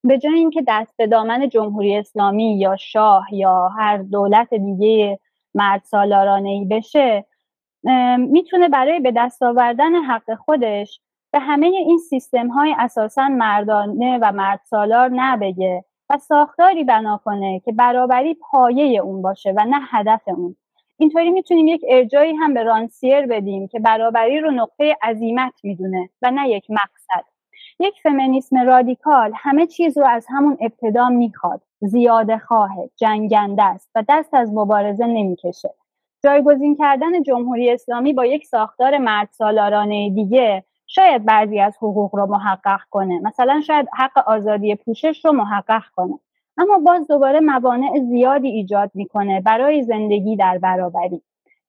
به 0.05 0.19
جای 0.19 0.35
اینکه 0.35 0.65
دست 0.69 0.97
به 0.97 1.07
دامن 1.07 1.49
جمهوری 1.49 1.97
اسلامی 1.97 2.59
یا 2.59 2.77
شاه 2.77 3.35
یا 3.35 3.69
هر 3.69 3.97
دولت 3.97 4.55
دیگه 4.55 5.19
مرد 5.55 5.83
سالارانه 5.85 6.49
ای 6.49 6.65
بشه 6.65 7.27
می‌تونه 8.19 8.69
برای 8.69 9.01
به 9.01 9.13
دست 9.17 9.43
آوردن 9.43 9.95
حق 9.95 10.35
خودش 10.35 11.01
به 11.33 11.39
همه 11.39 11.67
این 11.67 11.99
سیستم 11.99 12.49
های 12.49 12.75
اساسا 12.79 13.29
مردانه 13.29 14.19
و 14.23 14.33
مرد 14.33 14.61
سالار 14.65 15.11
نبگه 15.15 15.85
و 16.11 16.19
ساختاری 16.19 16.85
بنا 16.85 17.21
کنه 17.25 17.61
که 17.65 17.73
برابری 17.73 18.35
پایه 18.35 19.01
اون 19.01 19.23
باشه 19.23 19.53
و 19.57 19.65
نه 19.65 19.81
هدف 19.91 20.23
اون. 20.27 20.57
اینطوری 20.99 21.31
می‌تونیم 21.31 21.67
یک 21.67 21.85
ارجایی 21.89 22.35
هم 22.35 22.55
به 22.55 22.63
رانسیر 22.63 23.27
بدیم 23.27 23.69
که 23.69 23.81
برابری 23.81 24.41
رو 24.41 24.51
نقطه 24.51 24.97
عظیمت 25.03 25.53
می‌دونه 25.63 26.09
و 26.23 26.31
نه 26.31 26.49
یک 26.49 26.65
مقصد. 26.71 27.25
یک 27.81 27.95
فمینیسم 28.03 28.59
رادیکال 28.67 29.33
همه 29.37 29.67
چیز 29.67 29.99
رو 29.99 30.07
از 30.07 30.27
همون 30.29 30.57
ابتدا 30.61 31.09
می‌خواد. 31.09 31.61
زیاده 31.81 32.39
خواهه 32.39 32.91
جنگنده 32.97 33.63
است 33.63 33.91
و 33.95 34.05
دست 34.09 34.35
از 34.35 34.53
مبارزه 34.55 35.07
نمی‌کشه. 35.07 35.71
جایگزین 36.25 36.77
کردن 36.77 37.23
جمهوری 37.23 37.71
اسلامی 37.71 38.13
با 38.13 38.27
یک 38.27 38.47
ساختار 38.47 38.99
مرد 38.99 39.29
سالارانه 39.33 40.11
دیگه 40.11 40.65
شاید 40.93 41.25
بعضی 41.25 41.61
از 41.61 41.77
حقوق 41.77 42.17
رو 42.17 42.27
محقق 42.27 42.81
کنه. 42.91 43.21
مثلا 43.21 43.61
شاید 43.61 43.89
حق 43.99 44.29
آزادی 44.29 44.75
پوشش 44.75 45.25
رو 45.25 45.33
محقق 45.33 45.83
کنه. 45.97 46.19
اما 46.59 46.79
باز 46.79 47.09
دوباره 47.09 47.41
موانع 47.41 48.01
زیادی 48.09 48.49
ایجاد 48.49 48.91
می‌کنه 48.95 49.41
برای 49.41 49.83
زندگی 49.83 50.37
در 50.37 50.59
برابری. 50.59 51.23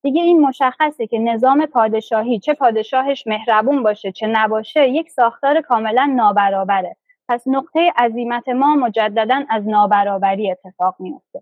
دیگه 0.03 0.21
این 0.21 0.41
مشخصه 0.41 1.07
که 1.07 1.19
نظام 1.19 1.65
پادشاهی 1.65 2.39
چه 2.39 2.53
پادشاهش 2.53 3.27
مهربون 3.27 3.83
باشه 3.83 4.11
چه 4.11 4.27
نباشه 4.27 4.89
یک 4.89 5.09
ساختار 5.09 5.61
کاملا 5.61 6.13
نابرابره. 6.15 6.95
پس 7.29 7.47
نقطه 7.47 7.93
عظیمت 7.97 8.49
ما 8.49 8.75
مجددا 8.75 9.43
از 9.49 9.67
نابرابری 9.67 10.51
اتفاق 10.51 10.95
میفته 10.99 11.41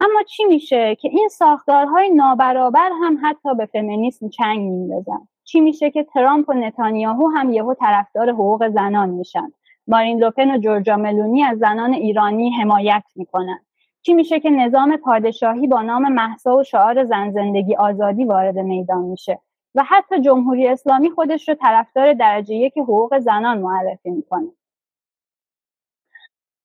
اما 0.00 0.22
چی 0.22 0.44
میشه 0.44 0.94
که 0.94 1.08
این 1.08 1.28
ساختارهای 1.28 2.10
نابرابر 2.10 2.90
هم 3.02 3.18
حتی 3.24 3.54
به 3.54 3.66
فمینیسم 3.66 4.28
چنگ 4.28 4.58
میندازن؟ 4.58 5.28
چی 5.48 5.60
میشه 5.60 5.90
که 5.90 6.04
ترامپ 6.04 6.48
و 6.48 6.52
نتانیاهو 6.52 7.28
هم 7.28 7.52
یهو 7.52 7.74
طرفدار 7.74 8.30
حقوق 8.30 8.68
زنان 8.68 9.08
میشن. 9.08 9.52
مارین 9.86 10.18
لوپن 10.18 10.50
و 10.50 10.58
جورجا 10.58 10.96
ملونی 10.96 11.42
از 11.42 11.58
زنان 11.58 11.92
ایرانی 11.92 12.50
حمایت 12.50 13.04
می‌کنن. 13.16 13.58
چی 14.02 14.14
میشه 14.14 14.40
که 14.40 14.50
نظام 14.50 14.96
پادشاهی 14.96 15.66
با 15.66 15.82
نام 15.82 16.12
محسا 16.12 16.56
و 16.56 16.62
شعار 16.62 17.04
زن 17.04 17.30
زندگی 17.30 17.76
آزادی 17.76 18.24
وارد 18.24 18.58
میدان 18.58 19.04
میشه 19.04 19.38
و 19.74 19.82
حتی 19.86 20.20
جمهوری 20.20 20.68
اسلامی 20.68 21.10
خودش 21.10 21.48
رو 21.48 21.54
طرفدار 21.54 22.12
درجه 22.12 22.54
یک 22.54 22.78
حقوق 22.78 23.18
زنان 23.18 23.58
معرفی 23.58 24.10
می‌کنه. 24.10 24.48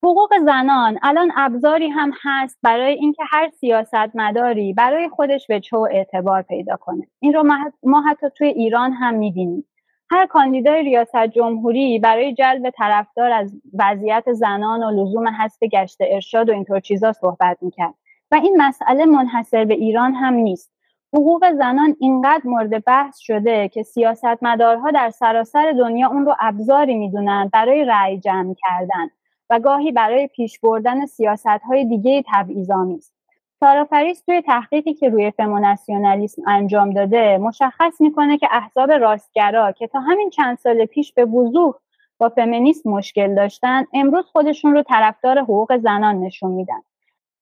حقوق 0.05 0.29
زنان. 0.45 0.99
الان 1.03 1.31
ابزاری 1.35 1.89
هم 1.89 2.11
هست 2.23 2.59
برای 2.63 2.93
اینکه 2.93 3.23
هر 3.31 3.49
سیاستمداری 3.49 4.73
برای 4.73 5.09
خودش 5.09 5.47
به 5.47 5.59
چو 5.59 5.87
اعتبار 5.91 6.41
پیدا 6.41 6.75
کنه. 6.77 7.07
این 7.19 7.33
رو 7.33 7.43
ما 7.83 8.01
حتی 8.01 8.27
توی 8.35 8.47
ایران 8.47 8.93
هم 8.93 9.13
می‌بینیم. 9.13 9.65
هر 10.11 10.25
کاندیدای 10.25 10.83
ریاست 10.83 11.25
جمهوری 11.25 11.99
برای 11.99 12.33
جلب 12.33 12.69
طرفدار 12.69 13.31
از 13.31 13.55
وضعیت 13.79 14.33
زنان 14.33 14.83
و 14.83 14.91
لزوم 14.91 15.27
هست 15.27 15.63
گشت 15.63 15.97
ارشاد 16.01 16.49
و 16.49 16.53
اینطور 16.53 16.79
چیزا 16.79 17.13
صحبت 17.13 17.57
می‌کرد. 17.61 17.93
و 18.31 18.35
این 18.35 18.61
مسئله 18.61 19.05
منحصر 19.05 19.65
به 19.65 19.73
ایران 19.73 20.13
هم 20.13 20.33
نیست. 20.33 20.73
حقوق 21.13 21.51
زنان 21.51 21.95
اینقدر 21.99 22.41
مورد 22.45 22.85
بحث 22.85 23.19
شده 23.19 23.67
که 23.67 23.83
سیاستمدارها 23.83 24.91
در 24.91 25.09
سراسر 25.09 25.71
دنیا 25.71 26.07
اون 26.07 26.25
رو 26.25 26.35
ابزاری 26.39 26.95
می‌دونن 26.95 27.49
برای 27.53 27.85
رأی 27.85 28.19
جمع 28.19 28.53
کردن. 28.53 29.09
و 29.49 29.59
گاهی 29.59 29.91
برای 29.91 30.27
پیش 30.27 30.59
بردن 30.59 31.05
سیاست 31.05 31.47
های 31.47 31.85
دیگه 31.85 32.23
تبعیض‌آمیز. 32.27 33.13
سارا 33.59 33.85
فریس 33.85 34.21
توی 34.21 34.41
تحقیقی 34.41 34.93
که 34.93 35.09
روی 35.09 35.31
فموناسیونالیسم 35.31 36.41
انجام 36.47 36.93
داده 36.93 37.37
مشخص 37.37 38.01
می‌کنه 38.01 38.37
که 38.37 38.47
احزاب 38.51 38.91
راستگرا 38.91 39.71
که 39.71 39.87
تا 39.87 39.99
همین 39.99 40.29
چند 40.29 40.57
سال 40.57 40.85
پیش 40.85 41.13
به 41.13 41.25
وضوح 41.25 41.73
با 42.17 42.29
فمینیسم 42.29 42.89
مشکل 42.89 43.35
داشتن 43.35 43.85
امروز 43.93 44.25
خودشون 44.25 44.73
رو 44.73 44.83
طرفدار 44.83 45.39
حقوق 45.39 45.77
زنان 45.77 46.19
نشون 46.19 46.51
میدن 46.51 46.81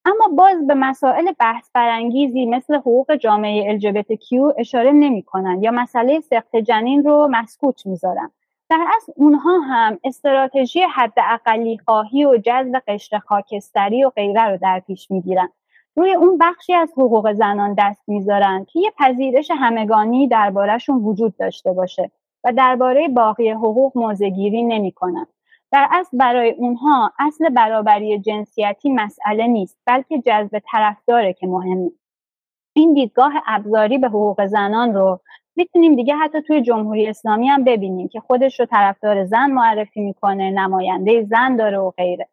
اما 0.06 0.36
باز 0.38 0.68
به 0.68 0.74
مسائل 0.74 1.32
بحث 1.40 1.70
برانگیزی 1.74 2.46
مثل 2.46 2.76
حقوق 2.76 3.16
جامعه 3.16 3.80
LGBTQ 3.80 4.54
اشاره 4.58 4.92
نمی‌کنن 4.92 5.64
یا 5.64 5.72
مسئله 5.72 6.20
سخت 6.20 6.56
جنین 6.56 7.04
رو 7.04 7.28
مسکوت 7.32 7.86
می‌ذارن 7.86 8.32
در 8.72 8.88
اصل 8.98 9.12
اونها 9.16 9.60
هم 9.60 10.00
استراتژی 10.04 10.82
حد 10.82 11.14
اقلی 11.18 11.78
خواهی 11.86 12.26
و 12.26 12.38
جذب 12.38 12.82
قشر 12.88 13.20
خاکستری 13.20 14.04
و 14.04 14.10
غیره 14.10 14.44
رو 14.44 14.58
در 14.58 14.80
پیش 14.80 15.12
می‌گیرن 15.12 15.50
روی 15.96 16.14
اون 16.14 16.38
بخشی 16.38 16.74
از 16.74 16.92
حقوق 16.98 17.34
زنان 17.34 17.76
دست 17.78 18.04
می‌ذارن 18.08 18.66
که 18.66 18.80
یه 18.80 18.92
پذیرش 19.00 19.52
همگانی 19.52 20.28
دربارهشون 20.28 20.96
وجود 20.96 21.38
داشته 21.38 21.74
باشه 21.74 22.12
و 22.44 22.54
درباره 22.54 23.08
باقی 23.08 23.50
حقوق 23.50 23.98
موزگیری 23.98 24.64
نمی‌کنن 24.64 25.28
در 25.72 25.88
اصل 25.92 26.18
برای 26.18 26.52
اونها 26.52 27.14
اصل 27.20 27.50
برابری 27.50 28.20
جنسیتی 28.20 28.92
مسئله 28.92 29.48
نیست 29.48 29.78
بلکه 29.86 30.20
جذب 30.20 30.62
طرفداره 30.72 31.34
که 31.34 31.48
مهمه. 31.48 31.92
این 32.74 32.94
دیدگاه 32.94 33.34
ابزاری 33.48 33.98
به 33.98 34.08
حقوق 34.08 34.46
زنان 34.46 34.94
رو 34.94 35.20
می‌تونیم 35.56 35.96
دیگه 35.96 36.16
حتی 36.16 36.42
توی 36.42 36.62
جمهوری 36.62 37.08
اسلامی 37.08 37.48
هم 37.48 37.64
ببینیم 37.64 38.08
که 38.08 38.20
خودش 38.20 38.60
رو 38.60 38.66
طرفدار 38.66 39.26
زن 39.26 39.52
معرفی 39.52 40.02
می‌کنه 40.02 40.52
نماینده 40.52 41.24
زن 41.24 41.56
داره 41.56 41.78
و 41.78 41.92
غیره. 41.92 42.28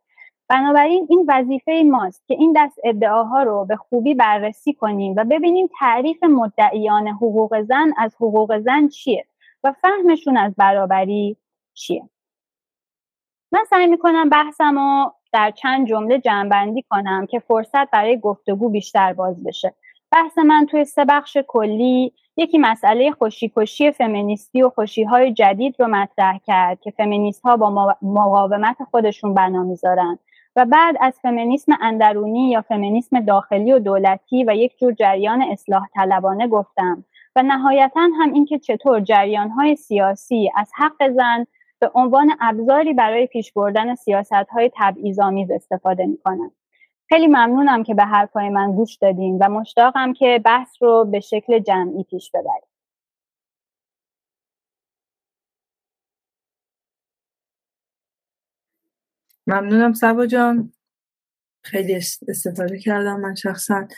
بنابراین 0.49 1.07
این 1.11 1.25
وظیفه 1.29 1.83
ماست 1.91 2.29
که 2.29 2.35
این 2.35 2.55
دست 2.57 2.79
ادعاها 2.85 3.43
رو 3.43 3.65
به 3.65 3.77
خوبی 3.77 4.15
بررسی 4.15 4.73
کنیم 4.73 5.15
و 5.17 5.25
ببینیم 5.25 5.69
تعریف 5.79 6.25
مدعیان 6.25 7.09
حقوق 7.09 7.63
زن 7.63 7.93
از 7.97 8.15
حقوق 8.15 8.59
زن 8.59 8.89
چیه 8.89 9.25
و 9.65 9.73
فهمشون 9.73 10.37
از 10.37 10.55
برابری 10.57 11.37
چیه. 11.75 12.09
من 13.53 13.65
سعی 13.71 13.87
می‌کنم 13.87 14.29
بحثم 14.29 14.79
رو 14.79 15.13
در 15.33 15.51
چند 15.51 15.87
جمله 15.87 16.19
جمعبندی 16.19 16.83
کنم 16.83 17.27
که 17.27 17.39
فرصت 17.39 17.91
برای 17.91 18.21
گفتگو 18.21 18.69
بیشتر 18.69 19.13
باز 19.13 19.45
بشه. 19.45 19.75
بحث 20.13 20.39
من 20.39 20.67
توی 20.67 20.85
سه 20.85 21.05
بخش 21.05 21.37
کلی 21.47 22.13
یکی 22.41 22.59
مسئله 22.59 23.11
خوشی 23.55 23.93
فمینیستی 23.93 24.63
و 24.63 24.69
خوشی 24.71 25.05
های 25.05 25.33
جدید 25.33 25.77
رو 25.79 25.89
مطرح 25.89 26.39
کرد 26.47 26.81
که 26.81 26.91
فمینیست 26.91 27.43
ها 27.43 27.57
با 27.57 27.97
مقاومت 28.03 28.77
خودشون 28.91 29.35
بنا 29.35 29.63
می‌ذارن 29.63 30.19
و 30.57 30.65
بعد 30.65 30.97
از 31.01 31.19
فمینیسم 31.23 31.73
اندرونی 31.81 32.51
یا 32.51 32.63
فمینیسم 32.63 33.21
داخلی 33.21 33.73
و 33.73 33.79
دولتی 33.79 34.45
و 34.45 34.57
یک 34.57 34.79
جور 34.79 34.93
جریان 34.93 35.43
اصلاح 35.43 35.87
طلبانه 35.95 36.49
گفتم 36.49 37.05
و 37.37 37.43
نهایتا 37.43 38.01
هم 38.21 38.33
اینکه 38.33 38.59
چطور 38.59 39.01
جریان 39.01 39.51
های 39.51 39.77
سیاسی 39.77 40.51
از 40.57 40.71
حق 40.75 41.11
زن 41.11 41.47
به 41.81 41.91
عنوان 41.95 42.31
ابزاری 42.41 42.95
برای 42.95 43.27
پیش 43.27 43.53
بردن 43.53 43.95
سیاست 43.95 44.33
های 44.33 44.71
تبعیض‌آمیز 44.77 45.51
استفاده 45.51 46.07
می‌کنن 46.07 46.51
خیلی 47.09 47.27
ممنونم 47.27 47.83
که 47.83 47.95
به 47.95 48.05
حرفهای 48.05 48.49
من 48.49 48.73
گوش 48.73 48.97
دادین 48.97 49.39
و 49.41 49.49
مشتاقم 49.49 50.13
که 50.13 50.41
بحث 50.45 50.69
رو 50.81 51.05
به 51.05 51.21
شکل 51.21 51.59
جمعی 51.59 52.05
پیش 52.05 52.31
ببریم. 52.31 52.69
ممنونم 59.47 59.93
سبا 59.93 60.27
جان. 60.27 60.73
خیلی 61.65 61.95
استفاده 62.29 62.79
کردم 62.79 63.21
من 63.21 63.35
شخصا. 63.35 63.89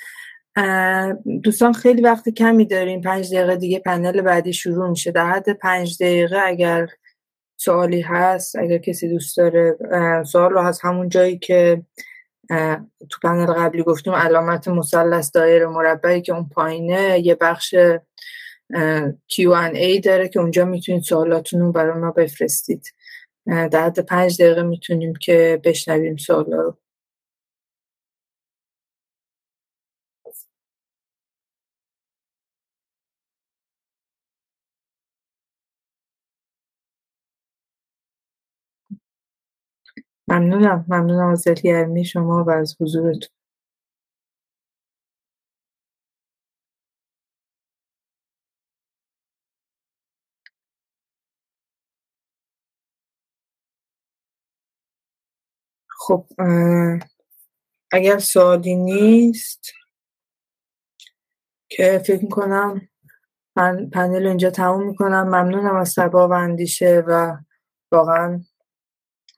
دوستان 1.42 1.72
خیلی 1.72 2.02
وقت 2.02 2.28
کمی 2.28 2.64
داریم. 2.64 3.00
پنج 3.00 3.34
دقیقه 3.34 3.56
دیگه 3.56 3.78
پنل 3.78 4.20
بعدی 4.20 4.52
شروع 4.52 4.90
میشه. 4.90 5.11
در 5.12 5.26
حد 5.26 5.52
پنج 5.52 6.02
دقیقه 6.02 6.38
اگر 6.44 6.88
سوالی 7.56 8.00
هست 8.00 8.56
اگر 8.56 8.78
کسی 8.78 9.08
دوست 9.08 9.36
داره 9.36 9.76
سوال 10.26 10.50
رو 10.50 10.58
از 10.58 10.80
همون 10.82 11.08
جایی 11.08 11.38
که 11.38 11.82
تو 13.11 13.18
پنل 13.22 13.46
قبلی 13.46 13.82
گفتیم 13.82 14.14
علامت 14.14 14.68
مثلث 14.68 15.30
دایره 15.34 15.66
مربعی 15.66 16.22
که 16.22 16.32
اون 16.32 16.48
پایینه 16.48 17.20
یه 17.26 17.34
بخش 17.34 17.74
Q&A 19.32 20.01
داره 20.05 20.28
که 20.28 20.40
اونجا 20.40 20.64
می‌تونید 20.64 21.03
سوالاتون 21.03 21.61
رو 21.61 21.72
برای 21.72 22.01
ما 22.01 22.11
بفرستید. 22.11 22.94
در 23.46 23.84
حد 23.84 23.98
پنج 23.98 24.42
دقیقه 24.42 24.62
می‌تونیم 24.62 25.14
که 25.14 25.61
بشنویم 25.64 26.16
سوالا 26.16 26.57
رو 26.57 26.76
ممنونم. 40.31 40.85
ممنونم 40.89 41.28
از 41.28 41.45
دلگرمی 41.45 42.05
شما 42.05 42.45
و 42.45 42.51
از 42.51 42.76
حضورتون. 42.81 43.28
خب 55.89 56.26
اگر 57.93 58.18
سوالی 58.18 58.76
نیست 58.76 59.72
که 61.68 62.03
فکر 62.07 62.22
می‌کنم 62.22 62.89
پنل 63.93 64.26
اینجا 64.26 64.51
تموم 64.51 64.87
می‌کنم. 64.89 65.22
ممنونم 65.22 65.76
از 65.76 65.89
سبا 65.89 66.28
و 66.28 66.33
اندیشه 66.33 67.05
و 67.07 67.37
واقعا 67.93 68.41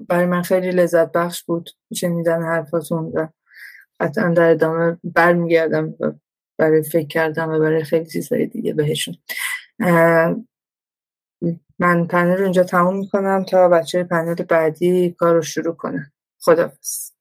برای 0.09 0.27
من 0.27 0.43
خیلی 0.43 0.71
لذت 0.71 1.13
بخش 1.13 1.43
بود. 1.45 1.71
شنیدن 1.95 2.43
حرفاتون 2.43 3.05
و 3.05 3.27
قطعا 4.01 4.29
در 4.29 4.51
ادامه 4.51 4.99
برمیگردم 5.05 5.95
برای 6.59 6.83
فکر 6.83 7.07
کردم 7.07 7.49
و 7.49 7.59
برای 7.59 7.85
خیلی 7.85 8.07
چیزهای 8.07 8.47
دیگه 8.47 8.75
بهشون. 8.75 9.15
من 11.79 12.07
پنل 12.07 12.37
رو 12.37 12.43
اینجا 12.43 12.65
تموم 12.65 12.97
می‌کنم 12.97 13.45
تا 13.45 13.69
بچه 13.69 14.05
پنل 14.05 14.35
بعدی 14.35 15.11
کار 15.19 15.35
رو 15.35 15.43
شروع 15.43 15.75
کنم 15.75 16.13
خدافز 16.41 17.13